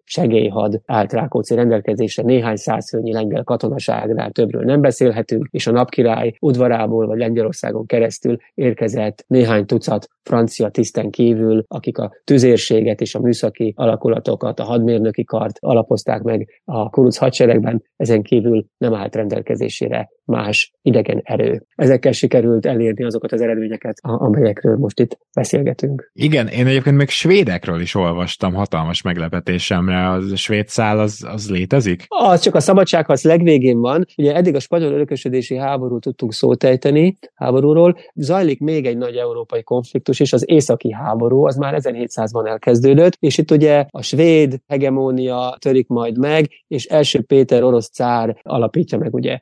segélyhad 0.45 0.81
állt 0.87 1.13
Rákóczi 1.13 1.55
rendelkezésre, 1.55 2.23
néhány 2.23 2.57
százfőnyi 2.57 3.13
lengyel 3.13 3.45
katonaságnál 3.45 4.31
többről 4.31 4.63
nem 4.65 4.81
beszélhetünk, 4.81 5.49
és 5.51 5.67
a 5.67 5.71
napkirály 5.71 6.35
udvarából 6.41 7.07
vagy 7.07 7.19
Lengyelországon 7.19 7.87
keresztül 7.87 8.37
érkezett 8.55 9.25
néhány 9.27 9.67
tucat 9.67 10.09
francia 10.23 10.69
tiszten 10.69 11.11
kívül, 11.11 11.65
akik 11.69 11.99
a 11.99 12.13
tüzérséget 12.25 13.01
és 13.01 13.15
a 13.15 13.21
műszaki 13.21 13.73
alakulatokat, 13.77 14.61
a 14.61 14.65
hadmérnöki 14.65 15.25
kart 15.25 15.57
alapozták 15.61 16.23
meg 16.23 16.49
a 16.65 16.91
kuruc 16.91 17.17
hadseregben, 17.17 17.83
ezen 17.97 18.23
kívül 18.23 18.65
nem 18.77 18.95
állt 18.95 19.15
rendelkezésére 19.15 20.09
más 20.25 20.73
idegen 20.83 21.21
erő. 21.25 21.67
Ezekkel 21.75 22.13
sikerült 22.13 22.67
elérni 22.67 23.05
azokat 23.05 23.33
az 23.33 23.41
eredményeket, 23.41 23.99
amelyekről 24.03 24.77
most 24.77 25.01
itt 25.01 25.19
beszélgetünk. 25.35 26.11
Igen, 26.13 26.49
én 26.49 26.67
egyébként 26.67 26.97
még 26.97 27.09
svédekről 27.09 27.81
is 27.81 27.95
olvastam 27.95 28.55
hatalmas 28.55 29.03
meglepetésemre. 29.03 30.09
A 30.09 30.37
svéd 30.37 30.69
szál 30.69 30.99
az, 30.99 31.27
az 31.29 31.51
létezik? 31.51 32.05
Az 32.09 32.41
csak 32.41 32.55
a 32.55 32.61
szabadságharc 32.61 33.25
legvégén 33.25 33.81
van. 33.81 34.07
Ugye 34.17 34.35
eddig 34.35 34.55
a 34.55 34.61
spanyol 34.61 34.93
örökösödési 34.93 35.57
háború 35.57 35.99
tudtunk 35.99 36.33
szót 36.33 36.65
ejteni, 36.65 37.17
háborúról. 37.35 37.97
Zajlik 38.15 38.61
még 38.61 38.87
egy 38.87 38.97
nagy 38.97 39.17
európai 39.17 39.63
konfliktus, 39.63 40.21
és 40.21 40.33
az 40.33 40.51
északi 40.51 40.93
háború, 40.93 41.47
az 41.47 41.57
már 41.57 41.75
1700-ban 41.79 42.49
elkezdődött, 42.49 43.17
és 43.21 43.39
itt 43.39 43.51
ugye 43.51 43.85
a 43.91 44.03
svéd 44.03 44.59
hegemónia 44.67 45.57
törik 45.59 45.89
majd 45.89 46.19
meg, 46.19 46.49
és 46.69 46.85
első 46.85 47.23
Péter 47.23 47.63
orosz 47.63 47.91
cár 47.91 48.37
alapítja 48.43 48.99
meg 48.99 49.15
ugye 49.15 49.39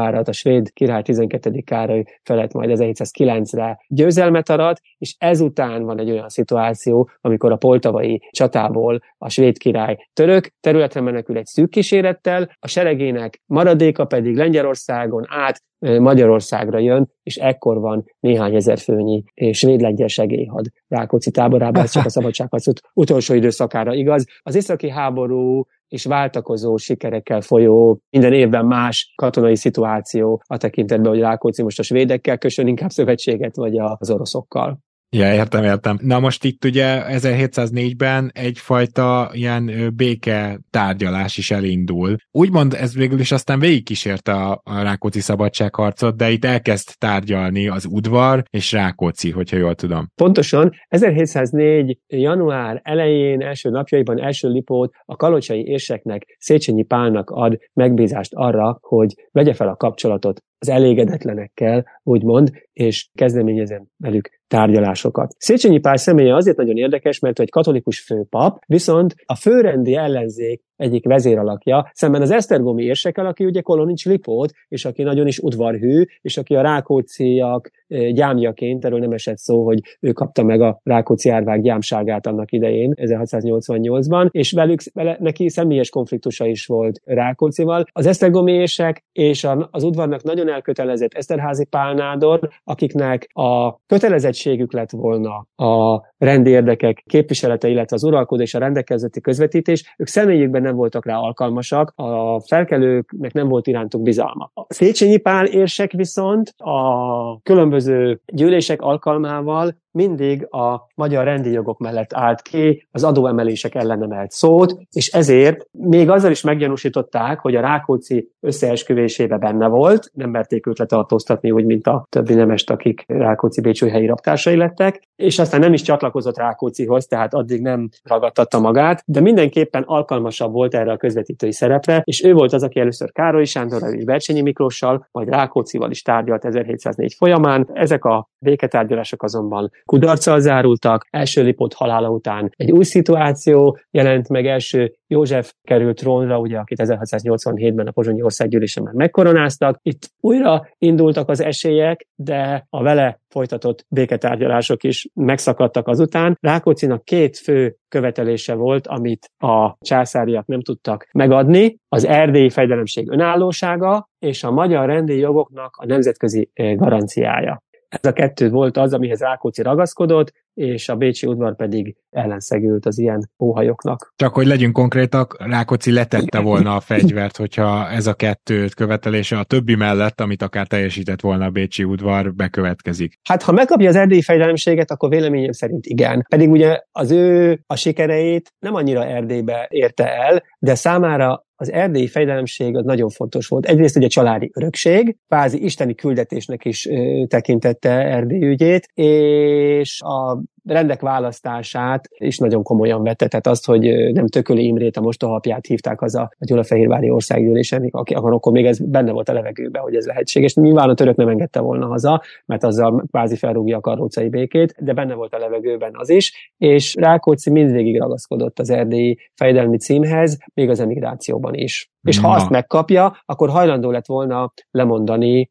Szentpétervárat, 0.00 0.28
a 0.28 0.32
svéd 0.32 0.72
király 0.72 1.02
12. 1.02 1.60
Károly 1.64 2.04
felett 2.22 2.52
majd 2.52 2.70
1709-re 2.72 3.80
győzelmet 3.88 4.48
arat, 4.48 4.80
és 4.98 5.14
ezután 5.18 5.82
van 5.82 5.98
egy 5.98 6.10
olyan 6.10 6.28
szituáció, 6.28 7.10
amikor 7.20 7.52
a 7.52 7.56
poltavai 7.56 8.22
csatából 8.30 9.00
a 9.18 9.28
svéd 9.28 9.58
király 9.58 9.96
török 10.12 10.52
területre 10.60 11.00
menekül 11.00 11.36
egy 11.36 11.46
szűk 11.46 11.70
kísérettel, 11.70 12.56
a 12.58 12.68
seregének 12.68 13.42
maradéka 13.46 14.04
pedig 14.04 14.36
Lengyelországon 14.36 15.24
át 15.28 15.62
Magyarországra 15.98 16.78
jön, 16.78 17.10
és 17.22 17.36
ekkor 17.36 17.80
van 17.80 18.04
néhány 18.20 18.54
ezer 18.54 18.78
főnyi 18.78 19.24
svéd-lengyel 19.52 20.08
segélyhad 20.08 20.66
Rákóczi 20.88 21.30
táborában, 21.30 21.82
ez 21.82 21.90
csak 21.90 22.04
a 22.04 22.10
szabadságharc 22.10 22.66
utolsó 22.92 23.34
időszakára 23.34 23.94
igaz. 23.94 24.26
Az 24.42 24.54
északi 24.54 24.90
háború 24.90 25.66
és 25.90 26.04
váltakozó 26.04 26.76
sikerekkel 26.76 27.40
folyó, 27.40 28.00
minden 28.10 28.32
évben 28.32 28.66
más 28.66 29.12
katonai 29.14 29.56
szituáció 29.56 30.42
a 30.46 30.56
tekintetben, 30.56 31.10
hogy 31.10 31.20
Rákóczi 31.20 31.62
most 31.62 31.78
a 31.78 31.82
svédekkel 31.82 32.38
kösön 32.38 32.66
inkább 32.66 32.90
szövetséget, 32.90 33.56
vagy 33.56 33.78
az 33.78 34.10
oroszokkal. 34.10 34.78
Ja, 35.16 35.34
értem, 35.34 35.64
értem. 35.64 35.98
Na 36.02 36.20
most 36.20 36.44
itt 36.44 36.64
ugye 36.64 37.02
1704-ben 37.08 38.30
egyfajta 38.34 39.30
ilyen 39.32 39.92
béke 39.96 40.60
tárgyalás 40.70 41.36
is 41.38 41.50
elindul. 41.50 42.16
Úgymond 42.30 42.74
ez 42.74 42.94
végül 42.94 43.20
is 43.20 43.32
aztán 43.32 43.58
végigkísérte 43.58 44.32
a, 44.32 44.60
a 44.64 44.82
Rákóczi 44.82 45.20
szabadságharcot, 45.20 46.16
de 46.16 46.30
itt 46.30 46.44
elkezd 46.44 46.88
tárgyalni 46.98 47.68
az 47.68 47.86
udvar 47.90 48.42
és 48.50 48.72
Rákóczi, 48.72 49.30
hogyha 49.30 49.56
jól 49.56 49.74
tudom. 49.74 50.06
Pontosan. 50.14 50.70
1704. 50.88 51.98
január 52.06 52.80
elején, 52.84 53.42
első 53.42 53.70
napjaiban, 53.70 54.20
első 54.20 54.48
lipót 54.48 54.92
a 55.04 55.16
kalocsai 55.16 55.64
érseknek 55.66 56.36
Széchenyi 56.38 56.84
Pálnak 56.84 57.30
ad 57.30 57.58
megbízást 57.72 58.32
arra, 58.34 58.78
hogy 58.80 59.14
vegye 59.32 59.54
fel 59.54 59.68
a 59.68 59.76
kapcsolatot 59.76 60.40
az 60.60 60.68
elégedetlenekkel, 60.68 61.86
úgymond, 62.02 62.50
és 62.72 63.08
kezdeményezem 63.14 63.86
velük 63.96 64.30
tárgyalásokat. 64.46 65.34
Széchenyi 65.38 65.78
Pál 65.78 65.96
személye 65.96 66.34
azért 66.34 66.56
nagyon 66.56 66.76
érdekes, 66.76 67.18
mert 67.18 67.40
egy 67.40 67.50
katolikus 67.50 68.00
főpap, 68.00 68.58
viszont 68.66 69.14
a 69.24 69.36
főrendi 69.36 69.96
ellenzék 69.96 70.62
egyik 70.80 71.04
vezéralakja, 71.04 71.90
szemben 71.92 72.22
az 72.22 72.30
Esztergomi 72.30 72.82
érsekkel, 72.82 73.26
aki 73.26 73.44
ugye 73.44 73.60
Kolonics 73.60 74.06
Lipót, 74.06 74.52
és 74.68 74.84
aki 74.84 75.02
nagyon 75.02 75.26
is 75.26 75.38
udvarhű, 75.38 76.04
és 76.20 76.36
aki 76.36 76.54
a 76.54 76.60
Rákóciak 76.60 77.70
gyámjaként, 78.12 78.84
erről 78.84 78.98
nem 78.98 79.12
esett 79.12 79.36
szó, 79.36 79.64
hogy 79.64 79.80
ő 80.00 80.12
kapta 80.12 80.42
meg 80.42 80.60
a 80.60 80.80
Rákóczi 80.82 81.28
árvák 81.28 81.60
gyámságát 81.60 82.26
annak 82.26 82.52
idején, 82.52 82.92
1688-ban, 82.96 84.28
és 84.30 84.52
velük, 84.52 84.80
vele, 84.92 85.16
neki 85.20 85.48
személyes 85.48 85.88
konfliktusa 85.88 86.46
is 86.46 86.66
volt 86.66 87.00
Rákócival. 87.04 87.84
Az 87.92 88.06
Esztergomi 88.06 88.52
érsek 88.52 89.04
és 89.12 89.46
az 89.70 89.82
udvarnak 89.82 90.22
nagyon 90.22 90.48
elkötelezett 90.48 91.12
Eszterházi 91.14 91.64
Pálnádor, 91.64 92.48
akiknek 92.64 93.28
a 93.32 93.76
kötelezettségük 93.86 94.72
lett 94.72 94.90
volna 94.90 95.46
a 95.56 96.02
rendi 96.18 96.50
érdekek 96.50 97.02
képviselete, 97.06 97.68
illetve 97.68 97.96
az 97.96 98.04
uralkodó 98.04 98.42
és 98.42 98.54
a 98.54 98.58
rendelkezeti 98.58 99.20
közvetítés, 99.20 99.94
ők 99.98 100.06
személyükben 100.06 100.62
nem 100.70 100.78
voltak 100.78 101.06
rá 101.06 101.16
alkalmasak, 101.16 101.92
a 101.96 102.40
felkelőknek 102.40 103.32
nem 103.32 103.48
volt 103.48 103.66
irántuk 103.66 104.02
bizalma. 104.02 104.50
A 104.54 104.66
Széchenyi 104.68 105.16
Pál 105.16 105.46
érsek 105.46 105.92
viszont 105.92 106.54
a 106.56 107.40
különböző 107.42 108.20
gyűlések 108.26 108.80
alkalmával 108.80 109.74
mindig 109.92 110.46
a 110.54 110.86
magyar 110.94 111.24
rendi 111.24 111.50
jogok 111.50 111.78
mellett 111.78 112.14
állt 112.14 112.42
ki, 112.42 112.86
az 112.90 113.04
adóemelések 113.04 113.74
ellen 113.74 114.02
emelt 114.02 114.30
szót, 114.30 114.76
és 114.92 115.08
ezért 115.08 115.66
még 115.72 116.10
azzal 116.10 116.30
is 116.30 116.42
meggyanúsították, 116.42 117.40
hogy 117.40 117.56
a 117.56 117.60
Rákóczi 117.60 118.30
összeesküvésébe 118.40 119.36
benne 119.36 119.66
volt, 119.66 120.10
nem 120.12 120.30
merték 120.30 120.66
őt 120.66 120.78
letartóztatni, 120.78 121.50
úgy, 121.50 121.64
mint 121.64 121.86
a 121.86 122.06
többi 122.08 122.34
nemest, 122.34 122.70
akik 122.70 123.04
Rákóczi 123.06 123.60
Bécsújhelyi 123.60 124.06
raptársai 124.06 124.56
lettek, 124.56 125.02
és 125.16 125.38
aztán 125.38 125.60
nem 125.60 125.72
is 125.72 125.82
csatlakozott 125.82 126.36
Rákóczihoz, 126.36 127.06
tehát 127.06 127.34
addig 127.34 127.60
nem 127.60 127.88
ragadtatta 128.02 128.60
magát, 128.60 129.02
de 129.06 129.20
mindenképpen 129.20 129.82
alkalmasabb 129.82 130.52
volt 130.52 130.74
erre 130.74 130.92
a 130.92 130.96
közvetítői 130.96 131.52
szerepre, 131.52 132.02
és 132.04 132.24
ő 132.24 132.32
volt 132.32 132.52
az, 132.52 132.62
aki 132.62 132.80
először 132.80 133.12
Károly 133.12 133.44
Sándorral 133.44 133.92
és 133.92 134.04
Bercsényi 134.04 134.40
Miklóssal, 134.40 135.08
majd 135.12 135.28
Rákóczival 135.28 135.90
is 135.90 136.02
tárgyalt 136.02 136.44
1704 136.44 137.14
folyamán. 137.14 137.68
Ezek 137.72 138.04
a 138.04 138.28
béketárgyalások 138.38 139.22
azonban 139.22 139.70
kudarccal 139.84 140.40
zárultak, 140.40 141.06
első 141.10 141.42
Lipot 141.42 141.74
halála 141.74 142.08
után 142.08 142.52
egy 142.56 142.70
új 142.70 142.84
szituáció 142.84 143.78
jelent 143.90 144.28
meg, 144.28 144.46
első 144.46 144.94
József 145.06 145.52
került 145.62 145.98
trónra, 145.98 146.38
ugye, 146.38 146.58
akit 146.58 146.82
1687-ben 146.82 147.86
a 147.86 147.90
Pozsonyi 147.90 148.22
Országgyűlésen 148.22 148.82
már 148.82 148.94
megkoronáztak. 148.94 149.78
Itt 149.82 150.10
újra 150.20 150.66
indultak 150.78 151.28
az 151.28 151.40
esélyek, 151.40 152.06
de 152.14 152.66
a 152.68 152.82
vele 152.82 153.20
folytatott 153.28 153.84
béketárgyalások 153.88 154.84
is 154.84 155.08
megszakadtak 155.14 155.88
azután. 155.88 156.36
Rákóczinak 156.40 157.04
két 157.04 157.38
fő 157.38 157.76
követelése 157.88 158.54
volt, 158.54 158.86
amit 158.86 159.30
a 159.38 159.76
császáriak 159.80 160.46
nem 160.46 160.60
tudtak 160.60 161.08
megadni, 161.12 161.76
az 161.88 162.06
erdélyi 162.06 162.50
fejdelemség 162.50 163.10
önállósága 163.10 164.08
és 164.18 164.44
a 164.44 164.50
magyar 164.50 164.86
rendi 164.86 165.18
jogoknak 165.18 165.76
a 165.76 165.86
nemzetközi 165.86 166.50
eh, 166.54 166.74
garanciája. 166.74 167.62
Ez 167.90 168.10
a 168.10 168.12
kettő 168.12 168.50
volt 168.50 168.76
az, 168.76 168.92
amihez 168.92 169.20
Rákóczi 169.20 169.62
ragaszkodott, 169.62 170.32
és 170.54 170.88
a 170.88 170.96
Bécsi 170.96 171.26
udvar 171.26 171.56
pedig 171.56 171.96
ellenszegült 172.10 172.86
az 172.86 172.98
ilyen 172.98 173.30
óhajoknak. 173.38 174.12
Csak 174.16 174.34
hogy 174.34 174.46
legyünk 174.46 174.72
konkrétak, 174.72 175.36
Rákóczi 175.38 175.92
letette 175.92 176.38
volna 176.38 176.76
a 176.76 176.80
fegyvert, 176.80 177.36
hogyha 177.36 177.88
ez 177.88 178.06
a 178.06 178.14
kettő 178.14 178.66
követelése 178.76 179.38
a 179.38 179.44
többi 179.44 179.74
mellett, 179.74 180.20
amit 180.20 180.42
akár 180.42 180.66
teljesített 180.66 181.20
volna 181.20 181.44
a 181.44 181.50
Bécsi 181.50 181.84
udvar, 181.84 182.34
bekövetkezik. 182.34 183.18
Hát 183.28 183.42
ha 183.42 183.52
megkapja 183.52 183.88
az 183.88 183.96
erdélyi 183.96 184.22
fejlelemséget, 184.22 184.90
akkor 184.90 185.08
véleményem 185.08 185.52
szerint 185.52 185.86
igen. 185.86 186.26
Pedig 186.28 186.50
ugye 186.50 186.80
az 186.92 187.10
ő 187.10 187.60
a 187.66 187.76
sikereit 187.76 188.54
nem 188.58 188.74
annyira 188.74 189.06
Erdélybe 189.06 189.66
érte 189.70 190.16
el, 190.16 190.42
de 190.58 190.74
számára 190.74 191.48
az 191.60 191.72
erdélyi 191.72 192.06
fejlelemség 192.06 192.76
az 192.76 192.84
nagyon 192.84 193.08
fontos 193.08 193.48
volt. 193.48 193.66
Egyrészt 193.66 193.96
ugye 193.96 194.06
családi 194.06 194.50
örökség, 194.54 195.16
kvázi 195.28 195.64
isteni 195.64 195.94
küldetésnek 195.94 196.64
is 196.64 196.86
ö, 196.86 197.22
tekintette 197.28 197.90
Erdély 197.90 198.46
ügyét, 198.46 198.88
és 198.94 200.00
a 200.00 200.42
rendek 200.64 201.00
választását 201.00 202.08
is 202.18 202.38
nagyon 202.38 202.62
komolyan 202.62 203.02
vette, 203.02 203.28
tehát 203.28 203.46
azt, 203.46 203.66
hogy 203.66 204.12
nem 204.12 204.26
Tököli 204.26 204.64
Imrét, 204.64 204.96
a 204.96 205.00
mostohapját 205.00 205.66
hívták 205.66 206.02
az 206.02 206.14
a, 206.14 206.22
a 206.22 206.44
Gyulafehérvári 206.44 207.10
országgyűlésen, 207.10 207.88
aki, 207.90 208.14
akkor, 208.14 208.52
még 208.52 208.66
ez 208.66 208.78
benne 208.78 209.12
volt 209.12 209.28
a 209.28 209.32
levegőben, 209.32 209.82
hogy 209.82 209.94
ez 209.94 210.06
lehetséges. 210.06 210.54
Nyilván 210.54 210.88
a 210.88 210.94
török 210.94 211.16
nem 211.16 211.28
engedte 211.28 211.60
volna 211.60 211.86
haza, 211.86 212.22
mert 212.46 212.64
azzal 212.64 213.04
kvázi 213.10 213.36
felrúgja 213.36 213.76
a 213.76 213.80
karócai 213.80 214.28
békét, 214.28 214.74
de 214.78 214.92
benne 214.92 215.14
volt 215.14 215.34
a 215.34 215.38
levegőben 215.38 215.92
az 215.96 216.10
is, 216.10 216.54
és 216.56 216.94
Rákóczi 216.94 217.50
mindvégig 217.50 217.98
ragaszkodott 217.98 218.58
az 218.58 218.70
erdélyi 218.70 219.18
fejedelmi 219.34 219.76
címhez, 219.76 220.38
még 220.54 220.70
az 220.70 220.80
emigrációban 220.80 221.54
is. 221.54 221.90
És 222.02 222.18
ha 222.18 222.28
Na. 222.28 222.34
azt 222.34 222.50
megkapja, 222.50 223.16
akkor 223.24 223.48
hajlandó 223.48 223.90
lett 223.90 224.06
volna 224.06 224.52
lemondani 224.70 225.50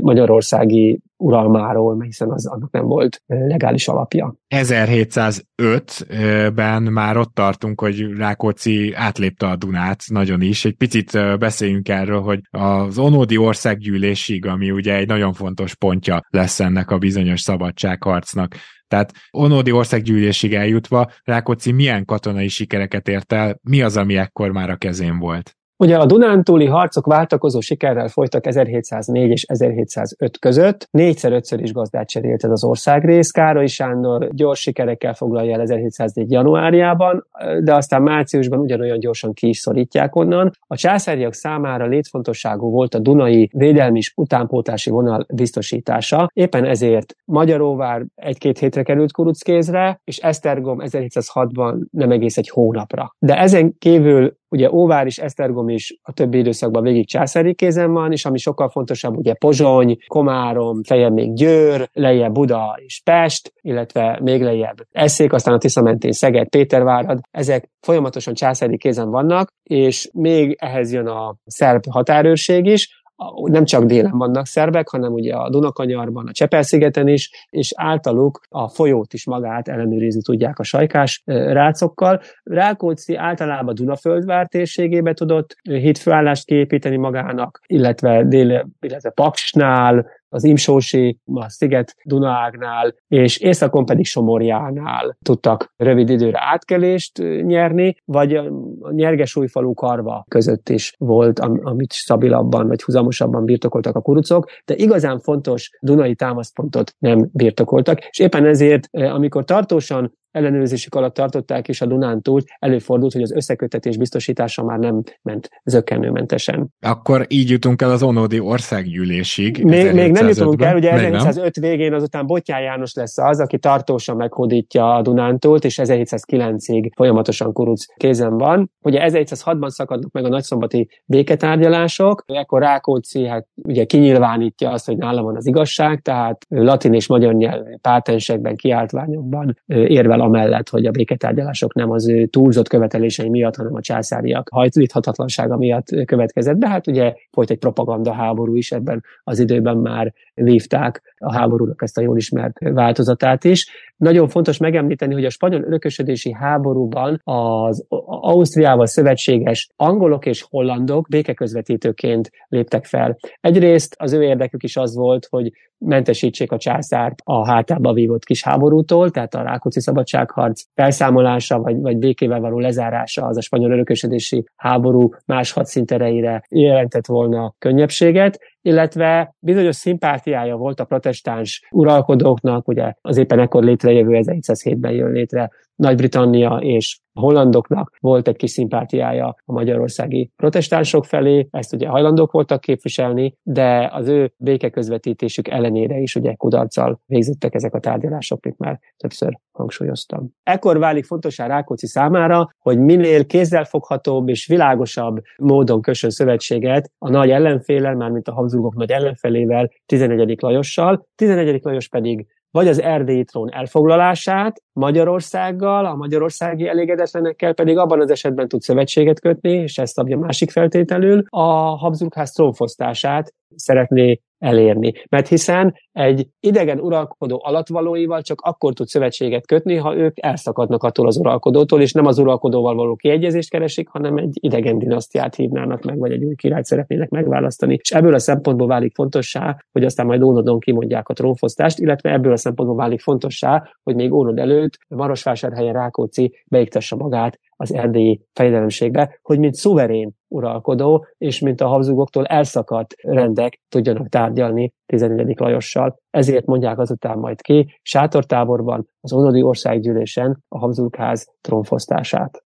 magyarországi 0.00 1.00
uralmáról, 1.24 2.00
hiszen 2.00 2.30
az 2.30 2.46
annak 2.46 2.70
nem 2.70 2.86
volt 2.86 3.22
legális 3.26 3.88
alapja. 3.88 4.34
1705-ben 4.54 6.82
már 6.82 7.16
ott 7.16 7.34
tartunk, 7.34 7.80
hogy 7.80 8.16
Rákóczi 8.16 8.92
átlépte 8.94 9.46
a 9.46 9.56
Dunát 9.56 10.02
nagyon 10.06 10.40
is. 10.40 10.64
Egy 10.64 10.76
picit 10.76 11.38
beszéljünk 11.38 11.88
erről, 11.88 12.20
hogy 12.20 12.40
az 12.50 12.98
Onódi 12.98 13.36
országgyűlésig, 13.36 14.46
ami 14.46 14.70
ugye 14.70 14.94
egy 14.94 15.06
nagyon 15.06 15.32
fontos 15.32 15.74
pontja 15.74 16.20
lesz 16.28 16.60
ennek 16.60 16.90
a 16.90 16.98
bizonyos 16.98 17.40
szabadságharcnak. 17.40 18.54
Tehát 18.88 19.12
Onódi 19.30 19.72
országgyűlésig 19.72 20.54
eljutva 20.54 21.10
Rákóczi 21.22 21.72
milyen 21.72 22.04
katonai 22.04 22.48
sikereket 22.48 23.08
ért 23.08 23.32
el, 23.32 23.58
mi 23.62 23.82
az, 23.82 23.96
ami 23.96 24.16
ekkor 24.16 24.50
már 24.50 24.70
a 24.70 24.76
kezén 24.76 25.18
volt? 25.18 25.56
Ugye 25.76 25.96
a 25.96 26.06
Dunántúli 26.06 26.66
harcok 26.66 27.06
váltakozó 27.06 27.60
sikerrel 27.60 28.08
folytak 28.08 28.46
1704 28.46 29.30
és 29.30 29.42
1705 29.42 30.38
között. 30.38 30.88
Négyszer-ötször 30.90 31.60
is 31.60 31.72
gazdát 31.72 32.08
cserélt 32.08 32.44
ez 32.44 32.50
az 32.50 32.64
országrész. 32.64 33.30
Károly 33.30 33.66
Sándor 33.66 34.28
gyors 34.32 34.60
sikerekkel 34.60 35.14
foglalja 35.14 35.54
el 35.54 35.60
1704 35.60 36.30
januárjában, 36.30 37.26
de 37.62 37.74
aztán 37.74 38.02
márciusban 38.02 38.58
ugyanolyan 38.58 38.98
gyorsan 38.98 39.32
ki 39.32 39.48
is 39.48 39.58
szorítják 39.58 40.16
onnan. 40.16 40.50
A 40.66 40.76
császáriak 40.76 41.32
számára 41.32 41.86
létfontosságú 41.86 42.70
volt 42.70 42.94
a 42.94 42.98
Dunai 42.98 43.50
védelmi 43.52 43.98
és 43.98 44.12
utánpótási 44.16 44.90
vonal 44.90 45.26
biztosítása. 45.34 46.30
Éppen 46.32 46.64
ezért 46.64 47.14
Magyaróvár 47.24 48.04
egy-két 48.14 48.58
hétre 48.58 48.82
került 48.82 49.12
Kuruckézre, 49.12 50.00
és 50.04 50.18
Esztergom 50.18 50.78
1706-ban 50.80 51.74
nem 51.90 52.10
egész 52.10 52.36
egy 52.36 52.48
hónapra. 52.48 53.14
De 53.18 53.38
ezen 53.38 53.74
kívül 53.78 54.36
Ugye 54.54 54.70
Óvár 54.72 55.06
és 55.06 55.18
Esztergom 55.18 55.68
is 55.68 55.98
a 56.02 56.12
többi 56.12 56.38
időszakban 56.38 56.82
végig 56.82 57.06
császári 57.06 57.54
kézen 57.54 57.92
van, 57.92 58.12
és 58.12 58.24
ami 58.24 58.38
sokkal 58.38 58.68
fontosabb, 58.68 59.16
ugye 59.16 59.34
Pozsony, 59.34 59.96
Komárom, 60.06 60.82
fejebb 60.82 61.12
még 61.12 61.34
Győr, 61.34 61.88
lejjebb 61.92 62.32
Buda 62.32 62.78
és 62.84 63.00
Pest, 63.04 63.52
illetve 63.60 64.18
még 64.22 64.42
lejjebb 64.42 64.76
Eszék, 64.90 65.32
aztán 65.32 65.54
a 65.54 65.58
Tisza 65.58 65.82
mentén 65.82 66.12
Szeged, 66.12 66.48
Pétervárad, 66.48 67.20
ezek 67.30 67.70
folyamatosan 67.80 68.34
császári 68.34 68.76
kézen 68.76 69.10
vannak, 69.10 69.48
és 69.62 70.08
még 70.12 70.56
ehhez 70.60 70.92
jön 70.92 71.06
a 71.06 71.34
szerb 71.44 71.82
határőrség 71.90 72.66
is, 72.66 73.02
nem 73.44 73.64
csak 73.64 73.84
délen 73.84 74.18
vannak 74.18 74.46
szerbek, 74.46 74.88
hanem 74.88 75.12
ugye 75.12 75.34
a 75.34 75.50
Dunakanyarban, 75.50 76.26
a 76.28 76.32
Csepel-szigeten 76.32 77.08
is, 77.08 77.46
és 77.50 77.72
általuk 77.76 78.40
a 78.48 78.68
folyót 78.68 79.12
is 79.12 79.26
magát 79.26 79.68
ellenőrizni 79.68 80.22
tudják 80.22 80.58
a 80.58 80.62
sajkás 80.62 81.22
rácokkal. 81.24 82.20
Rákóczi 82.42 83.16
általában 83.16 83.74
Dunaföldvár 83.74 84.46
térségébe 84.48 85.12
tudott 85.12 85.56
hitfőállást 85.62 86.46
kiépíteni 86.46 86.96
magának, 86.96 87.60
illetve, 87.66 88.24
dél, 88.24 88.68
illetve 88.80 89.10
Paksnál, 89.10 90.06
az 90.34 90.44
Imsósi, 90.44 91.18
a 91.24 91.48
Sziget 91.48 91.96
Dunaágnál, 92.04 92.94
és 93.08 93.38
északon 93.38 93.84
pedig 93.84 94.06
Somorjánál 94.06 95.16
tudtak 95.22 95.72
rövid 95.76 96.08
időre 96.08 96.38
átkelést 96.40 97.18
nyerni, 97.42 97.96
vagy 98.04 98.34
a 98.34 98.44
Nyergesújfalú 98.90 99.74
karva 99.74 100.24
között 100.28 100.68
is 100.68 100.94
volt, 100.98 101.38
amit 101.38 101.92
stabilabban 101.92 102.66
vagy 102.66 102.82
húzamosabban 102.82 103.44
birtokoltak 103.44 103.96
a 103.96 104.00
kurucok, 104.00 104.50
de 104.64 104.74
igazán 104.76 105.18
fontos 105.18 105.70
Dunai 105.80 106.14
támaszpontot 106.14 106.94
nem 106.98 107.28
birtokoltak, 107.32 107.98
és 108.10 108.18
éppen 108.18 108.46
ezért, 108.46 108.88
amikor 108.90 109.44
tartósan 109.44 110.12
ellenőrzésük 110.34 110.94
alatt 110.94 111.14
tartották, 111.14 111.68
és 111.68 111.80
a 111.80 111.86
Dunántúl 111.86 112.42
előfordult, 112.58 113.12
hogy 113.12 113.22
az 113.22 113.32
összekötetés 113.32 113.96
biztosítása 113.96 114.64
már 114.64 114.78
nem 114.78 115.02
ment 115.22 115.48
zökkenőmentesen. 115.64 116.68
Akkor 116.80 117.26
így 117.28 117.50
jutunk 117.50 117.82
el 117.82 117.90
az 117.90 118.02
Onódi 118.02 118.40
országgyűlésig. 118.40 119.64
Még, 119.64 119.92
még 119.92 120.12
nem 120.12 120.28
jutunk 120.28 120.62
el, 120.62 120.76
ugye 120.76 120.92
1705 120.92 121.56
végén 121.56 121.92
azután 121.92 122.26
Bottyán 122.26 122.60
János 122.60 122.94
lesz 122.94 123.18
az, 123.18 123.40
aki 123.40 123.58
tartósan 123.58 124.16
meghódítja 124.16 124.94
a 124.94 125.02
Dunántúlt, 125.02 125.64
és 125.64 125.78
1709-ig 125.82 126.90
folyamatosan 126.96 127.52
kuruc 127.52 127.84
kézen 127.96 128.38
van. 128.38 128.70
Ugye 128.82 129.08
1706-ban 129.10 129.68
szakadnak 129.68 130.12
meg 130.12 130.24
a 130.24 130.28
nagyszombati 130.28 130.88
béketárgyalások, 131.04 132.24
ekkor 132.26 132.60
Rákóczi 132.60 133.26
hát 133.26 133.46
ugye 133.54 133.84
kinyilvánítja 133.84 134.70
azt, 134.70 134.86
hogy 134.86 134.96
nála 134.96 135.22
van 135.22 135.36
az 135.36 135.46
igazság, 135.46 136.00
tehát 136.00 136.44
latin 136.48 136.94
és 136.94 137.06
magyar 137.06 137.34
nyelv 137.34 137.62
pátensekben, 137.80 138.56
kiáltványokban 138.56 139.58
érvel 139.66 140.22
amellett, 140.24 140.68
hogy 140.68 140.86
a 140.86 140.90
béketárgyalások 140.90 141.74
nem 141.74 141.90
az 141.90 142.08
ő 142.08 142.26
túlzott 142.26 142.68
követelései 142.68 143.28
miatt, 143.28 143.56
hanem 143.56 143.74
a 143.74 143.80
császáriak 143.80 144.48
hajtíthatatlansága 144.52 145.56
miatt 145.56 146.04
következett. 146.04 146.56
De 146.56 146.68
hát 146.68 146.86
ugye 146.86 147.14
folyt 147.30 147.50
egy 147.50 147.58
propaganda 147.58 148.12
háború 148.12 148.56
is, 148.56 148.72
ebben 148.72 149.04
az 149.24 149.38
időben 149.38 149.76
már 149.76 150.12
vívták 150.34 151.13
a 151.24 151.32
háborúnak 151.32 151.82
ezt 151.82 151.98
a 151.98 152.00
jól 152.00 152.16
ismert 152.16 152.58
változatát 152.58 153.44
is. 153.44 153.70
Nagyon 153.96 154.28
fontos 154.28 154.58
megemlíteni, 154.58 155.12
hogy 155.12 155.24
a 155.24 155.30
spanyol 155.30 155.62
örökösödési 155.62 156.32
háborúban 156.32 157.20
az 157.24 157.86
Ausztriával 158.06 158.86
szövetséges 158.86 159.68
angolok 159.76 160.26
és 160.26 160.44
hollandok 160.50 161.08
békeközvetítőként 161.08 162.30
léptek 162.48 162.84
fel. 162.84 163.16
Egyrészt 163.40 163.94
az 163.98 164.12
ő 164.12 164.22
érdekük 164.22 164.62
is 164.62 164.76
az 164.76 164.94
volt, 164.94 165.26
hogy 165.30 165.52
mentesítsék 165.78 166.52
a 166.52 166.58
császárt 166.58 167.20
a 167.24 167.46
hátába 167.46 167.92
vívott 167.92 168.24
kis 168.24 168.42
háborútól, 168.42 169.10
tehát 169.10 169.34
a 169.34 169.42
Rákóczi 169.42 169.80
szabadságharc 169.80 170.62
felszámolása 170.74 171.58
vagy, 171.58 171.80
vagy 171.80 171.98
békével 171.98 172.40
való 172.40 172.58
lezárása 172.58 173.26
az 173.26 173.36
a 173.36 173.40
spanyol 173.40 173.72
örökösödési 173.72 174.44
háború 174.56 175.10
más 175.26 175.52
hadszintereire 175.52 176.44
jelentett 176.48 177.06
volna 177.06 177.54
könnyebbséget, 177.58 178.38
illetve 178.64 179.34
bizonyos 179.38 179.76
szimpátiája 179.76 180.56
volt 180.56 180.80
a 180.80 180.84
protestáns 180.84 181.66
uralkodóknak, 181.70 182.68
ugye 182.68 182.92
az 183.00 183.16
éppen 183.16 183.38
ekkor 183.38 183.64
létrejövő 183.64 184.18
1707-ben 184.22 184.92
jön 184.92 185.12
létre 185.12 185.50
Nagy-Britannia 185.76 186.56
és 186.56 186.98
a 187.12 187.20
hollandoknak 187.20 187.96
volt 188.00 188.28
egy 188.28 188.36
kis 188.36 188.50
szimpátiája 188.50 189.26
a 189.44 189.52
magyarországi 189.52 190.30
protestánsok 190.36 191.04
felé, 191.04 191.48
ezt 191.50 191.74
ugye 191.74 191.88
hajlandók 191.88 192.32
voltak 192.32 192.60
képviselni, 192.60 193.34
de 193.42 193.88
az 193.92 194.08
ő 194.08 194.32
békeközvetítésük 194.36 195.48
ellenére 195.48 195.98
is 195.98 196.14
ugye 196.14 196.34
kudarccal 196.34 197.00
végzettek 197.06 197.54
ezek 197.54 197.74
a 197.74 197.80
tárgyalások, 197.80 198.44
mint 198.44 198.58
már 198.58 198.80
többször 198.96 199.38
hangsúlyoztam. 199.52 200.30
Ekkor 200.42 200.78
válik 200.78 201.04
fontosá 201.04 201.46
Rákóczi 201.46 201.86
számára, 201.86 202.48
hogy 202.58 202.78
minél 202.78 203.26
kézzelfoghatóbb 203.26 204.28
és 204.28 204.46
világosabb 204.46 205.20
módon 205.36 205.80
kössön 205.80 206.10
szövetséget 206.10 206.90
a 206.98 207.10
nagy 207.10 207.30
ellenfélel, 207.30 207.94
mármint 207.94 208.28
a 208.28 208.32
Habsburgok 208.32 208.74
nagy 208.74 208.90
ellenfelével, 208.90 209.70
11. 209.86 210.36
Lajossal, 210.40 211.06
11. 211.14 211.60
Lajos 211.62 211.88
pedig 211.88 212.26
vagy 212.54 212.68
az 212.68 212.80
erdélyi 212.80 213.24
trón 213.24 213.52
elfoglalását 213.52 214.62
Magyarországgal, 214.72 215.86
a 215.86 215.94
magyarországi 215.94 216.68
elégedetlenekkel 216.68 217.54
pedig 217.54 217.78
abban 217.78 218.00
az 218.00 218.10
esetben 218.10 218.48
tud 218.48 218.60
szövetséget 218.60 219.20
kötni, 219.20 219.50
és 219.52 219.78
ezt 219.78 219.98
abja 219.98 220.18
másik 220.18 220.50
feltételül, 220.50 221.22
a 221.28 221.42
Habsburgház 221.76 222.30
trónfosztását 222.30 223.34
szeretné 223.56 224.20
elérni. 224.44 224.92
Mert 225.08 225.28
hiszen 225.28 225.74
egy 225.92 226.26
idegen 226.40 226.80
uralkodó 226.80 227.40
alatvalóival 227.44 228.22
csak 228.22 228.40
akkor 228.40 228.72
tud 228.72 228.86
szövetséget 228.86 229.46
kötni, 229.46 229.76
ha 229.76 229.96
ők 229.96 230.24
elszakadnak 230.24 230.82
attól 230.82 231.06
az 231.06 231.16
uralkodótól, 231.16 231.80
és 231.80 231.92
nem 231.92 232.06
az 232.06 232.18
uralkodóval 232.18 232.74
való 232.74 232.96
kiegyezést 232.96 233.50
keresik, 233.50 233.88
hanem 233.88 234.16
egy 234.16 234.38
idegen 234.40 234.78
dinasztiát 234.78 235.34
hívnának 235.34 235.82
meg, 235.82 235.98
vagy 235.98 236.12
egy 236.12 236.24
új 236.24 236.34
királyt 236.34 236.64
szeretnének 236.64 237.08
megválasztani. 237.08 237.78
És 237.80 237.92
ebből 237.92 238.14
a 238.14 238.18
szempontból 238.18 238.66
válik 238.66 238.94
fontossá, 238.94 239.56
hogy 239.72 239.84
aztán 239.84 240.06
majd 240.06 240.22
Ónodon 240.22 240.58
kimondják 240.58 241.08
a 241.08 241.14
trónfosztást, 241.14 241.78
illetve 241.78 242.12
ebből 242.12 242.32
a 242.32 242.36
szempontból 242.36 242.76
válik 242.76 243.00
fontossá, 243.00 243.70
hogy 243.82 243.94
még 243.94 244.12
Ónod 244.12 244.38
előtt 244.38 244.78
Marosvásárhelyen 244.88 245.72
Rákóczi 245.72 246.44
beiktesse 246.46 246.96
magát 246.96 247.38
az 247.64 247.74
erdélyi 247.74 248.20
fejlelemségbe, 248.32 249.18
hogy 249.22 249.38
mint 249.38 249.54
szuverén 249.54 250.12
uralkodó, 250.28 251.06
és 251.18 251.40
mint 251.40 251.60
a 251.60 251.66
Habsburgoktól 251.66 252.26
elszakadt 252.26 252.94
rendek 253.02 253.60
tudjanak 253.68 254.08
tárgyalni 254.08 254.72
14. 254.86 255.38
Lajossal. 255.38 255.96
Ezért 256.10 256.46
mondják 256.46 256.78
azután 256.78 257.18
majd 257.18 257.40
ki 257.40 257.78
sátortáborban, 257.82 258.88
az 259.00 259.12
Onodi 259.12 259.42
Országgyűlésen 259.42 260.44
a 260.48 260.58
Habsburgház 260.58 261.34
trónfosztását. 261.40 262.44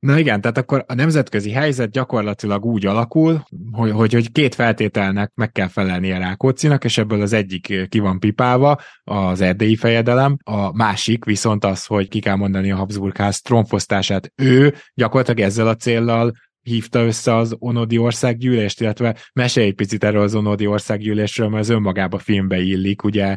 Na 0.00 0.18
igen, 0.18 0.40
tehát 0.40 0.58
akkor 0.58 0.84
a 0.88 0.94
nemzetközi 0.94 1.50
helyzet 1.50 1.90
gyakorlatilag 1.90 2.64
úgy 2.64 2.86
alakul, 2.86 3.44
hogy, 3.72 3.90
hogy, 3.90 4.12
hogy 4.12 4.32
két 4.32 4.54
feltételnek 4.54 5.32
meg 5.34 5.52
kell 5.52 5.68
felelnie 5.68 6.18
Rákóczinak, 6.18 6.84
és 6.84 6.98
ebből 6.98 7.20
az 7.20 7.32
egyik 7.32 7.88
ki 7.88 7.98
van 7.98 8.18
pipálva, 8.18 8.80
az 9.04 9.40
erdélyi 9.40 9.76
fejedelem, 9.76 10.36
a 10.44 10.76
másik 10.76 11.24
viszont 11.24 11.64
az, 11.64 11.86
hogy 11.86 12.08
ki 12.08 12.20
kell 12.20 12.36
mondani 12.36 12.70
a 12.70 12.76
Habsburgház 12.76 13.40
trónfosztását. 13.40 14.32
Ő 14.34 14.74
gyakorlatilag 14.94 15.40
ezzel 15.40 15.68
a 15.68 15.76
céllal 15.76 16.32
hívta 16.62 17.04
össze 17.04 17.34
az 17.34 17.56
Onodi 17.58 17.98
országgyűlést, 17.98 18.80
illetve 18.80 19.16
mesélj 19.32 19.66
egy 19.66 19.74
picit 19.74 20.04
erről 20.04 20.22
az 20.22 20.34
Onodi 20.34 20.66
országgyűlésről, 20.66 21.48
mert 21.48 21.62
az 21.62 21.68
önmagába 21.68 22.18
filmbe 22.18 22.58
illik, 22.58 23.02
ugye 23.02 23.36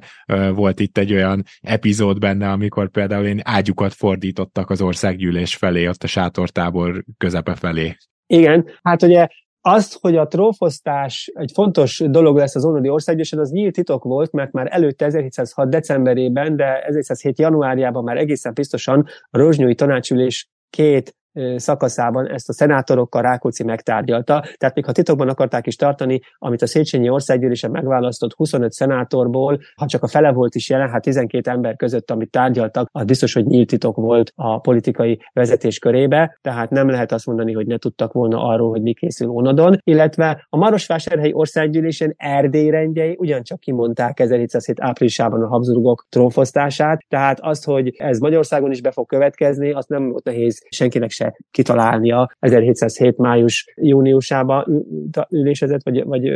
volt 0.53 0.79
itt 0.79 0.97
egy 0.97 1.13
olyan 1.13 1.43
epizód 1.61 2.19
benne, 2.19 2.51
amikor 2.51 2.89
például 2.89 3.25
én 3.25 3.39
ágyukat 3.43 3.93
fordítottak 3.93 4.69
az 4.69 4.81
országgyűlés 4.81 5.55
felé, 5.55 5.87
ott 5.87 6.03
a 6.03 6.07
sátortábor 6.07 7.03
közepe 7.17 7.55
felé. 7.55 7.95
Igen, 8.27 8.65
hát 8.81 9.01
ugye 9.01 9.27
azt, 9.65 9.97
hogy 10.01 10.15
a 10.15 10.27
trófosztás 10.27 11.31
egy 11.33 11.51
fontos 11.53 12.03
dolog 12.05 12.37
lesz 12.37 12.55
az 12.55 12.65
Onodi 12.65 12.89
országgyűlésen, 12.89 13.39
az 13.39 13.51
nyílt 13.51 13.73
titok 13.73 14.03
volt, 14.03 14.31
mert 14.31 14.51
már 14.51 14.67
előtte 14.71 15.05
1706. 15.05 15.69
decemberében, 15.69 16.55
de 16.55 16.81
1707. 16.81 17.39
januárjában 17.39 18.03
már 18.03 18.17
egészen 18.17 18.53
biztosan 18.53 19.05
a 19.29 19.37
Rozsnyói 19.37 19.75
tanácsülés 19.75 20.49
két 20.69 21.15
szakaszában 21.55 22.27
ezt 22.29 22.49
a 22.49 22.53
szenátorokkal 22.53 23.21
Rákóczi 23.21 23.63
megtárgyalta. 23.63 24.43
Tehát 24.57 24.75
még 24.75 24.85
ha 24.85 24.91
titokban 24.91 25.29
akarták 25.29 25.67
is 25.67 25.75
tartani, 25.75 26.21
amit 26.37 26.61
a 26.61 26.67
Széchenyi 26.67 27.09
országgyűlésen 27.09 27.71
megválasztott 27.71 28.33
25 28.33 28.71
szenátorból, 28.71 29.59
ha 29.75 29.85
csak 29.85 30.03
a 30.03 30.07
fele 30.07 30.31
volt 30.31 30.55
is 30.55 30.69
jelen, 30.69 30.89
hát 30.89 31.01
12 31.01 31.51
ember 31.51 31.75
között, 31.75 32.11
amit 32.11 32.31
tárgyaltak, 32.31 32.89
az 32.91 33.05
biztos, 33.05 33.33
hogy 33.33 33.45
nyílt 33.45 33.67
titok 33.67 33.95
volt 33.95 34.31
a 34.35 34.59
politikai 34.59 35.19
vezetés 35.33 35.79
körébe, 35.79 36.37
tehát 36.41 36.69
nem 36.69 36.89
lehet 36.89 37.11
azt 37.11 37.25
mondani, 37.25 37.53
hogy 37.53 37.67
ne 37.67 37.77
tudtak 37.77 38.13
volna 38.13 38.43
arról, 38.43 38.69
hogy 38.69 38.81
mi 38.81 38.93
készül 38.93 39.29
Onadon, 39.29 39.77
illetve 39.83 40.45
a 40.49 40.57
Marosvásárhelyi 40.57 41.33
országgyűlésen 41.33 42.13
Erdély 42.17 42.69
rendjei 42.69 43.15
ugyancsak 43.19 43.59
kimondták 43.59 44.19
1707 44.19 44.81
áprilisában 44.81 45.41
a 45.41 45.47
Habsburgok 45.47 46.05
trónfosztását, 46.09 47.05
tehát 47.07 47.39
azt, 47.39 47.65
hogy 47.65 47.93
ez 47.97 48.19
Magyarországon 48.19 48.71
is 48.71 48.81
be 48.81 48.91
fog 48.91 49.07
következni, 49.07 49.71
azt 49.71 49.89
nem 49.89 50.09
volt 50.09 50.23
nehéz 50.23 50.65
senkinek 50.69 51.09
se 51.09 51.22
se 51.23 51.37
kitalálnia. 51.51 52.29
1707 52.39 53.17
május 53.17 53.73
júniusában 53.75 54.85
ülésezett, 55.29 55.83
vagy, 55.83 56.03
vagy 56.05 56.29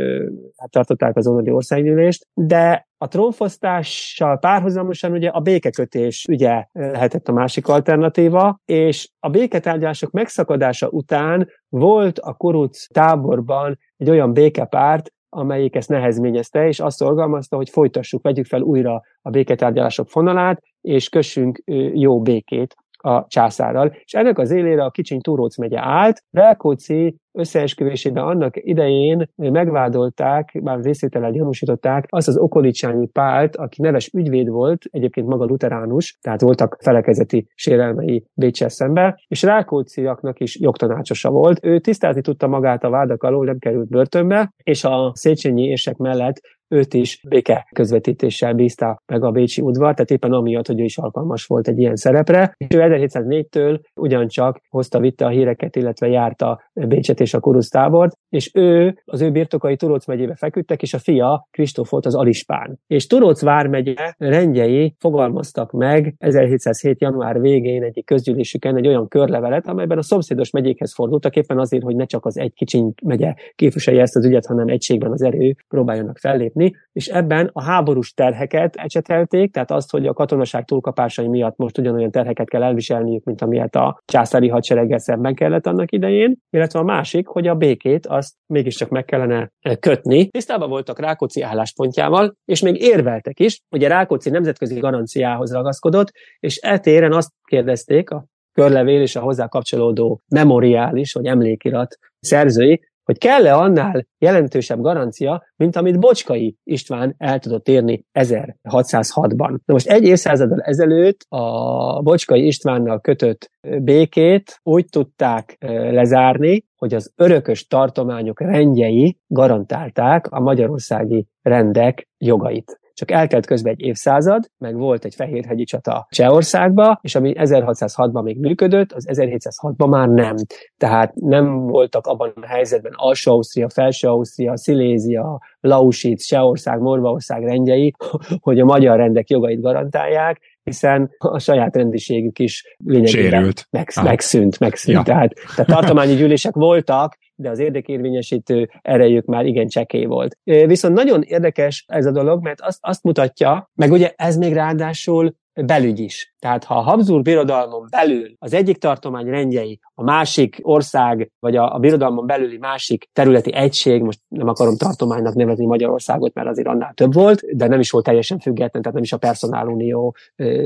hát 0.56 0.70
tartották 0.70 1.16
az 1.16 1.26
onodi 1.26 1.50
országgyűlést, 1.50 2.26
de 2.34 2.86
a 2.98 3.08
trónfosztással 3.08 4.38
párhuzamosan 4.38 5.12
ugye 5.12 5.28
a 5.28 5.40
békekötés 5.40 6.26
ügye 6.28 6.66
lehetett 6.72 7.28
a 7.28 7.32
másik 7.32 7.68
alternatíva, 7.68 8.60
és 8.64 9.08
a 9.20 9.28
béketárgyalások 9.28 10.10
megszakadása 10.10 10.88
után 10.88 11.48
volt 11.68 12.18
a 12.18 12.32
Kuruc 12.32 12.86
táborban 12.92 13.78
egy 13.96 14.10
olyan 14.10 14.32
békepárt, 14.32 15.12
amelyik 15.28 15.74
ezt 15.74 15.88
nehezményezte, 15.88 16.66
és 16.66 16.80
azt 16.80 16.96
szorgalmazta, 16.96 17.56
hogy 17.56 17.68
folytassuk, 17.68 18.22
vegyük 18.22 18.46
fel 18.46 18.60
újra 18.60 19.02
a 19.22 19.30
béketárgyalások 19.30 20.08
fonalát, 20.08 20.62
és 20.80 21.08
kössünk 21.08 21.62
jó 21.92 22.20
békét 22.20 22.76
a 23.02 23.26
császárral, 23.26 23.96
és 24.04 24.12
ennek 24.12 24.38
az 24.38 24.50
élére 24.50 24.84
a 24.84 24.90
kicsiny 24.90 25.20
Túróc 25.20 25.58
megye 25.58 25.80
állt. 25.80 26.22
Rákóczi 26.30 27.16
összeesküvésében 27.32 28.24
annak 28.24 28.54
idején 28.56 29.30
megvádolták, 29.34 30.60
bár 30.62 30.80
részvételen 30.80 31.32
gyanúsították, 31.32 32.04
azt 32.08 32.28
az 32.28 32.36
okolicsányi 32.36 33.06
pált, 33.06 33.56
aki 33.56 33.82
neves 33.82 34.10
ügyvéd 34.12 34.48
volt, 34.48 34.84
egyébként 34.90 35.26
maga 35.26 35.44
luteránus, 35.44 36.18
tehát 36.20 36.40
voltak 36.40 36.76
felekezeti 36.80 37.46
sérelmei 37.54 38.24
Bécsel 38.34 38.68
szembe, 38.68 39.20
és 39.28 39.42
Rákócziaknak 39.42 40.40
is 40.40 40.60
jogtanácsosa 40.60 41.30
volt. 41.30 41.64
Ő 41.64 41.78
tisztázni 41.78 42.20
tudta 42.20 42.46
magát 42.46 42.84
a 42.84 42.90
vádak 42.90 43.22
alól, 43.22 43.44
nem 43.44 43.58
került 43.58 43.88
börtönbe, 43.88 44.52
és 44.62 44.84
a 44.84 45.12
Széchenyi 45.14 45.62
ések 45.62 45.96
mellett 45.96 46.40
őt 46.68 46.94
is 46.94 47.20
béke 47.28 47.68
közvetítéssel 47.74 48.54
bízta 48.54 49.02
meg 49.06 49.24
a 49.24 49.30
Bécsi 49.30 49.60
udvar, 49.60 49.92
tehát 49.94 50.10
éppen 50.10 50.32
amiatt, 50.32 50.66
hogy 50.66 50.80
ő 50.80 50.84
is 50.84 50.98
alkalmas 50.98 51.46
volt 51.46 51.68
egy 51.68 51.78
ilyen 51.78 51.96
szerepre. 51.96 52.54
És 52.56 52.66
ő 52.74 52.78
1704-től 52.80 53.80
ugyancsak 53.94 54.60
hozta, 54.68 55.00
vitte 55.00 55.24
a 55.24 55.28
híreket, 55.28 55.76
illetve 55.76 56.08
járta 56.08 56.60
Bécset 56.72 57.20
és 57.20 57.34
a 57.34 57.40
Kurusz 57.40 57.68
tábort, 57.68 58.16
és 58.28 58.50
ő, 58.54 58.98
az 59.04 59.20
ő 59.20 59.30
birtokai 59.30 59.76
Turóc 59.76 60.06
megyébe 60.06 60.34
feküdtek, 60.34 60.82
és 60.82 60.94
a 60.94 60.98
fia 60.98 61.48
Kristóf 61.50 61.90
volt 61.90 62.06
az 62.06 62.14
Alispán. 62.14 62.78
És 62.86 63.06
Turóc 63.06 63.42
vármegye 63.42 63.94
rendjei 64.18 64.94
fogalmaztak 64.98 65.72
meg 65.72 66.14
1707. 66.18 67.00
január 67.00 67.40
végén 67.40 67.82
egyik 67.82 68.06
közgyűlésüken 68.06 68.76
egy 68.76 68.86
olyan 68.86 69.08
körlevelet, 69.08 69.66
amelyben 69.66 69.98
a 69.98 70.02
szomszédos 70.02 70.50
megyékhez 70.50 70.94
fordultak, 70.94 71.36
éppen 71.36 71.58
azért, 71.58 71.82
hogy 71.82 71.96
ne 71.96 72.04
csak 72.04 72.26
az 72.26 72.38
egy 72.38 72.52
kicsiny 72.54 72.92
megye 73.02 73.34
képviselje 73.54 74.00
ezt 74.00 74.16
az 74.16 74.24
ügyet, 74.24 74.46
hanem 74.46 74.68
egységben 74.68 75.12
az 75.12 75.22
erő 75.22 75.54
próbáljanak 75.68 76.18
fellépni 76.18 76.57
lépni, 76.58 76.86
és 76.92 77.06
ebben 77.06 77.50
a 77.52 77.62
háborús 77.62 78.12
terheket 78.12 78.76
ecsetelték, 78.76 79.52
tehát 79.52 79.70
azt, 79.70 79.90
hogy 79.90 80.06
a 80.06 80.12
katonaság 80.12 80.64
túlkapásai 80.64 81.28
miatt 81.28 81.56
most 81.56 81.78
ugyanolyan 81.78 82.10
terheket 82.10 82.48
kell 82.48 82.62
elviselniük, 82.62 83.24
mint 83.24 83.42
amilyet 83.42 83.74
a 83.74 84.00
császári 84.04 84.48
hadsereggel 84.48 84.98
szemben 84.98 85.34
kellett 85.34 85.66
annak 85.66 85.92
idején, 85.92 86.36
illetve 86.50 86.78
a 86.78 86.82
másik, 86.82 87.26
hogy 87.26 87.46
a 87.46 87.54
békét 87.54 88.06
azt 88.06 88.34
mégiscsak 88.46 88.88
meg 88.88 89.04
kellene 89.04 89.50
kötni. 89.80 90.28
Tisztában 90.28 90.68
voltak 90.68 90.98
Rákóczi 90.98 91.42
álláspontjával, 91.42 92.34
és 92.44 92.60
még 92.60 92.82
érveltek 92.82 93.40
is, 93.40 93.60
hogy 93.68 93.84
a 93.84 93.88
Rákóczi 93.88 94.30
nemzetközi 94.30 94.78
garanciához 94.78 95.52
ragaszkodott, 95.52 96.12
és 96.38 96.56
etéren 96.56 97.12
azt 97.12 97.30
kérdezték 97.44 98.10
a 98.10 98.24
körlevél 98.52 99.00
és 99.00 99.16
a 99.16 99.20
hozzá 99.20 99.46
kapcsolódó 99.46 100.20
memoriális, 100.28 101.12
vagy 101.12 101.26
emlékirat 101.26 101.96
szerzői, 102.20 102.80
hogy 103.08 103.18
kell-e 103.18 103.54
annál 103.54 104.06
jelentősebb 104.18 104.80
garancia, 104.80 105.42
mint 105.56 105.76
amit 105.76 106.00
Bocskai 106.00 106.56
István 106.64 107.14
el 107.18 107.38
tudott 107.38 107.68
érni 107.68 108.04
1606-ban. 108.18 109.48
Na 109.64 109.72
most 109.72 109.88
egy 109.88 110.04
évszázaddal 110.04 110.60
ezelőtt 110.60 111.20
a 111.28 112.02
Bocskai 112.02 112.46
Istvánnal 112.46 113.00
kötött 113.00 113.50
békét 113.82 114.60
úgy 114.62 114.84
tudták 114.90 115.56
lezárni, 115.90 116.64
hogy 116.76 116.94
az 116.94 117.12
örökös 117.16 117.66
tartományok 117.66 118.40
rendjei 118.40 119.18
garantálták 119.26 120.26
a 120.26 120.40
magyarországi 120.40 121.26
rendek 121.42 122.08
jogait. 122.18 122.78
Csak 122.98 123.10
eltelt 123.10 123.46
közben 123.46 123.72
egy 123.72 123.80
évszázad, 123.80 124.50
meg 124.58 124.76
volt 124.76 125.04
egy 125.04 125.14
fehérhegyi 125.14 125.64
csata 125.64 126.06
Csehországba, 126.10 126.98
és 127.02 127.14
ami 127.14 127.32
1606-ban 127.36 128.22
még 128.22 128.38
működött, 128.38 128.92
az 128.92 129.06
1706-ban 129.10 129.88
már 129.88 130.08
nem. 130.08 130.34
Tehát 130.76 131.14
nem 131.14 131.66
voltak 131.66 132.06
abban 132.06 132.32
a 132.34 132.46
helyzetben 132.46 132.92
Alsó-Ausztria, 132.94 133.68
Felső-Ausztria, 133.68 134.56
Szilézia, 134.56 135.40
Lausitz, 135.60 136.24
Csehország, 136.24 136.80
Morvaország 136.80 137.44
rendjei, 137.44 137.94
hogy 138.46 138.60
a 138.60 138.64
magyar 138.64 138.96
rendek 138.96 139.28
jogait 139.28 139.60
garantálják, 139.60 140.40
hiszen 140.62 141.10
a 141.18 141.38
saját 141.38 141.76
rendiségük 141.76 142.38
is 142.38 142.76
lényegében 142.84 143.52
meg, 143.70 143.88
megszűnt, 144.02 144.58
megszűnt. 144.58 144.96
Ja. 144.96 145.02
Tehát, 145.02 145.32
tehát 145.56 145.70
tartományi 145.70 146.14
gyűlések 146.14 146.54
voltak, 146.54 147.16
de 147.38 147.50
az 147.50 147.58
érdekérvényesítő 147.58 148.70
erejük 148.82 149.24
már 149.24 149.46
igen 149.46 149.68
csekély 149.68 150.04
volt. 150.04 150.38
Viszont 150.44 150.94
nagyon 150.94 151.22
érdekes 151.22 151.84
ez 151.88 152.06
a 152.06 152.10
dolog, 152.10 152.42
mert 152.42 152.60
azt, 152.60 152.78
azt 152.80 153.02
mutatja, 153.02 153.70
meg 153.74 153.90
ugye 153.90 154.12
ez 154.16 154.36
még 154.36 154.52
ráadásul 154.52 155.34
belügy 155.66 155.98
is. 155.98 156.34
Tehát 156.38 156.64
ha 156.64 156.74
a 156.74 156.80
Habsburg 156.80 157.22
birodalmon 157.22 157.86
belül 157.90 158.34
az 158.38 158.54
egyik 158.54 158.78
tartomány 158.78 159.26
rendjei, 159.26 159.80
a 159.94 160.02
másik 160.02 160.58
ország, 160.62 161.30
vagy 161.38 161.56
a, 161.56 161.74
a 161.74 161.78
birodalmon 161.78 162.26
belüli 162.26 162.58
másik 162.58 163.08
területi 163.12 163.54
egység, 163.54 164.02
most 164.02 164.20
nem 164.28 164.48
akarom 164.48 164.76
tartománynak 164.76 165.34
nevezni 165.34 165.66
Magyarországot, 165.66 166.34
mert 166.34 166.48
azért 166.48 166.68
annál 166.68 166.92
több 166.94 167.14
volt, 167.14 167.40
de 167.56 167.66
nem 167.66 167.80
is 167.80 167.90
volt 167.90 168.04
teljesen 168.04 168.38
független, 168.38 168.82
tehát 168.82 168.96
nem 168.96 169.02
is 169.02 169.12
a 169.12 169.18
personálunió 169.18 170.16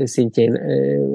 szintjén 0.03 0.51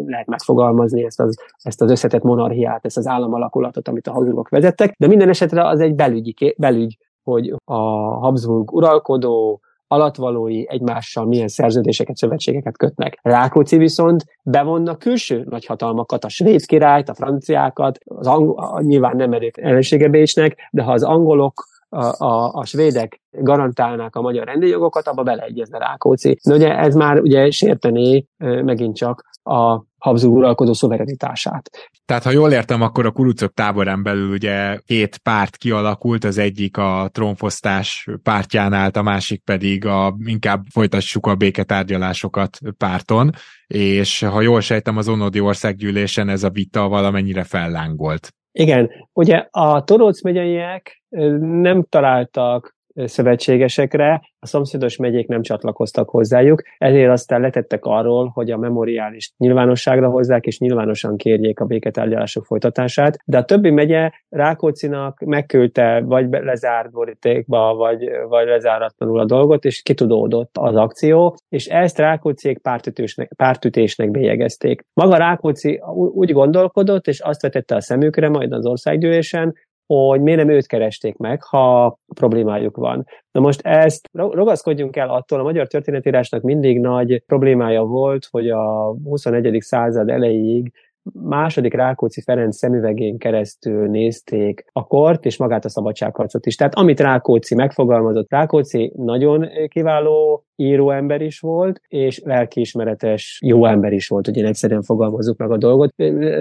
lehet 0.07 0.27
megfogalmazni 0.27 1.05
ezt 1.05 1.21
az, 1.21 1.37
ezt 1.63 1.83
az 1.83 1.91
összetett 1.91 2.23
monarchiát, 2.23 2.85
ezt 2.85 2.97
az 2.97 3.07
államalakulatot, 3.07 3.89
amit 3.89 4.07
a 4.07 4.13
Habsburgok 4.13 4.49
vezettek, 4.49 4.95
de 4.99 5.07
minden 5.07 5.29
esetre 5.29 5.67
az 5.67 5.81
egy 5.81 5.95
belügyi, 5.95 6.55
belügy, 6.59 6.97
hogy 7.23 7.55
a 7.65 7.79
Habsburg 8.19 8.73
uralkodó, 8.73 9.61
alatvalói 9.89 10.65
egymással 10.69 11.25
milyen 11.25 11.49
szerződéseket, 11.49 12.17
szövetségeket 12.17 12.77
kötnek. 12.77 13.19
Rákóczi 13.23 13.77
viszont 13.77 14.25
bevonna 14.43 14.97
külső 14.97 15.45
nagyhatalmakat, 15.49 16.25
a 16.25 16.29
svéd 16.29 16.67
királyt, 16.67 17.09
a 17.09 17.15
franciákat, 17.15 17.99
az 18.05 18.27
angol, 18.27 18.81
nyilván 18.81 19.17
nem 19.17 19.33
erők 19.33 19.57
ellensége 19.57 20.09
Bécsnek, 20.09 20.69
de 20.71 20.83
ha 20.83 20.93
az 20.93 21.03
angolok 21.03 21.68
a, 21.89 22.25
a, 22.25 22.53
a 22.53 22.65
svédek 22.65 23.21
garantálnák 23.31 24.17
a 24.17 24.21
magyar 24.21 24.47
rendőrjogokat, 24.47 25.09
abba 25.09 25.23
beleegyezne 25.23 25.79
Rákóczi. 25.79 26.39
De 26.45 26.55
ugye 26.55 26.79
ez 26.79 26.95
már 26.95 27.21
ugye 27.21 27.51
sértené 27.51 28.27
megint 28.39 28.97
csak 28.97 29.27
a 29.43 29.87
Habsburg 29.99 30.37
uralkodó 30.37 30.73
szuverenitását. 30.73 31.71
Tehát, 32.05 32.23
ha 32.23 32.31
jól 32.31 32.53
értem, 32.53 32.83
akkor 32.83 33.07
a 33.07 33.11
kurucok 33.11 33.53
táborán 33.53 34.03
belül 34.03 34.31
ugye 34.31 34.79
két 34.87 35.19
párt 35.19 35.57
kialakult, 35.57 36.25
az 36.25 36.39
egyik 36.39 36.77
a 36.77 37.09
trónfosztás 37.13 38.09
pártján 38.23 38.73
állt, 38.73 38.97
a 38.97 39.03
másik 39.03 39.43
pedig 39.45 39.87
a 39.87 40.17
inkább 40.25 40.65
folytassuk 40.73 41.27
a 41.27 41.35
béketárgyalásokat 41.35 42.59
párton, 42.77 43.31
és 43.67 44.23
ha 44.23 44.41
jól 44.41 44.61
sejtem, 44.61 44.97
az 44.97 45.09
Onodi 45.09 45.41
országgyűlésen 45.41 46.29
ez 46.29 46.43
a 46.43 46.51
vita 46.51 46.89
valamennyire 46.89 47.45
fellángolt. 47.45 48.33
Igen, 48.59 48.91
ugye 49.13 49.47
a 49.51 49.85
Toróc 49.85 50.23
megyeiek 50.23 51.03
nem 51.41 51.83
találtak 51.89 52.77
szövetségesekre, 53.05 54.21
a 54.39 54.47
szomszédos 54.47 54.97
megyék 54.97 55.27
nem 55.27 55.43
csatlakoztak 55.43 56.09
hozzájuk, 56.09 56.63
ezért 56.79 57.11
aztán 57.11 57.41
letettek 57.41 57.85
arról, 57.85 58.31
hogy 58.35 58.51
a 58.51 58.57
memoriális 58.57 59.33
nyilvánosságra 59.37 60.09
hozzák, 60.09 60.47
és 60.47 60.59
nyilvánosan 60.59 61.17
kérjék 61.17 61.61
a 61.61 61.65
béketárgyalások 61.65 62.45
folytatását, 62.45 63.19
de 63.25 63.39
a 63.39 63.45
többi 63.45 63.71
megye 63.71 64.11
Rákócinak 64.29 65.21
megküldte 65.21 66.01
vagy 66.05 66.27
lezárt 66.31 66.91
borítékba, 66.91 67.75
vagy, 67.75 68.11
vagy 68.29 68.47
lezáratlanul 68.47 69.21
a 69.21 69.25
dolgot, 69.25 69.65
és 69.65 69.83
kitudódott 69.83 70.57
az 70.59 70.77
akció, 70.77 71.37
és 71.49 71.67
ezt 71.67 71.99
Rákóciék 71.99 72.59
pártütésnek, 72.59 73.33
pártütésnek 73.37 74.11
bélyegezték. 74.11 74.85
Maga 74.93 75.17
Rákóczi 75.17 75.81
úgy 75.95 76.33
gondolkodott, 76.33 77.07
és 77.07 77.21
azt 77.21 77.43
vetette 77.43 77.75
a 77.75 77.81
szemükre 77.81 78.29
majd 78.29 78.53
az 78.53 78.67
országgyűlésen, 78.67 79.55
hogy 79.97 80.21
miért 80.21 80.39
nem 80.39 80.55
őt 80.55 80.67
keresték 80.67 81.17
meg, 81.17 81.43
ha 81.43 81.99
problémájuk 82.15 82.77
van. 82.77 83.07
Na 83.31 83.41
most 83.41 83.61
ezt 83.67 84.09
ragaszkodjunk 84.13 84.97
el 84.97 85.09
attól, 85.09 85.41
a 85.41 85.43
magyar 85.43 85.67
történetírásnak 85.67 86.43
mindig 86.43 86.81
nagy 86.81 87.23
problémája 87.27 87.83
volt, 87.83 88.29
hogy 88.31 88.49
a 88.49 88.95
21. 89.05 89.57
század 89.61 90.09
elejéig 90.09 90.73
második 91.13 91.75
Rákóczi 91.75 92.21
Ferenc 92.21 92.57
szemüvegén 92.57 93.19
keresztül 93.19 93.89
nézték 93.89 94.65
a 94.73 94.87
kort 94.87 95.25
és 95.25 95.37
magát 95.37 95.65
a 95.65 95.69
szabadságharcot 95.69 96.47
is. 96.47 96.57
Tehát 96.57 96.75
amit 96.75 97.01
Rákóczi 97.01 97.55
megfogalmazott, 97.55 98.31
Rákóczi 98.31 98.93
nagyon 98.97 99.47
kiváló 99.69 100.45
író 100.57 100.91
ember 100.91 101.21
is 101.21 101.41
volt, 101.41 101.81
és 101.89 102.21
lelkiismeretes 102.25 103.41
jó 103.45 103.67
ember 103.67 103.93
is 103.93 104.09
volt, 104.09 104.27
hogy 104.27 104.37
én 104.37 104.47
egyszerűen 104.47 104.83
fogalmazzuk 104.83 105.39
meg 105.39 105.51
a 105.51 105.57
dolgot. 105.57 105.93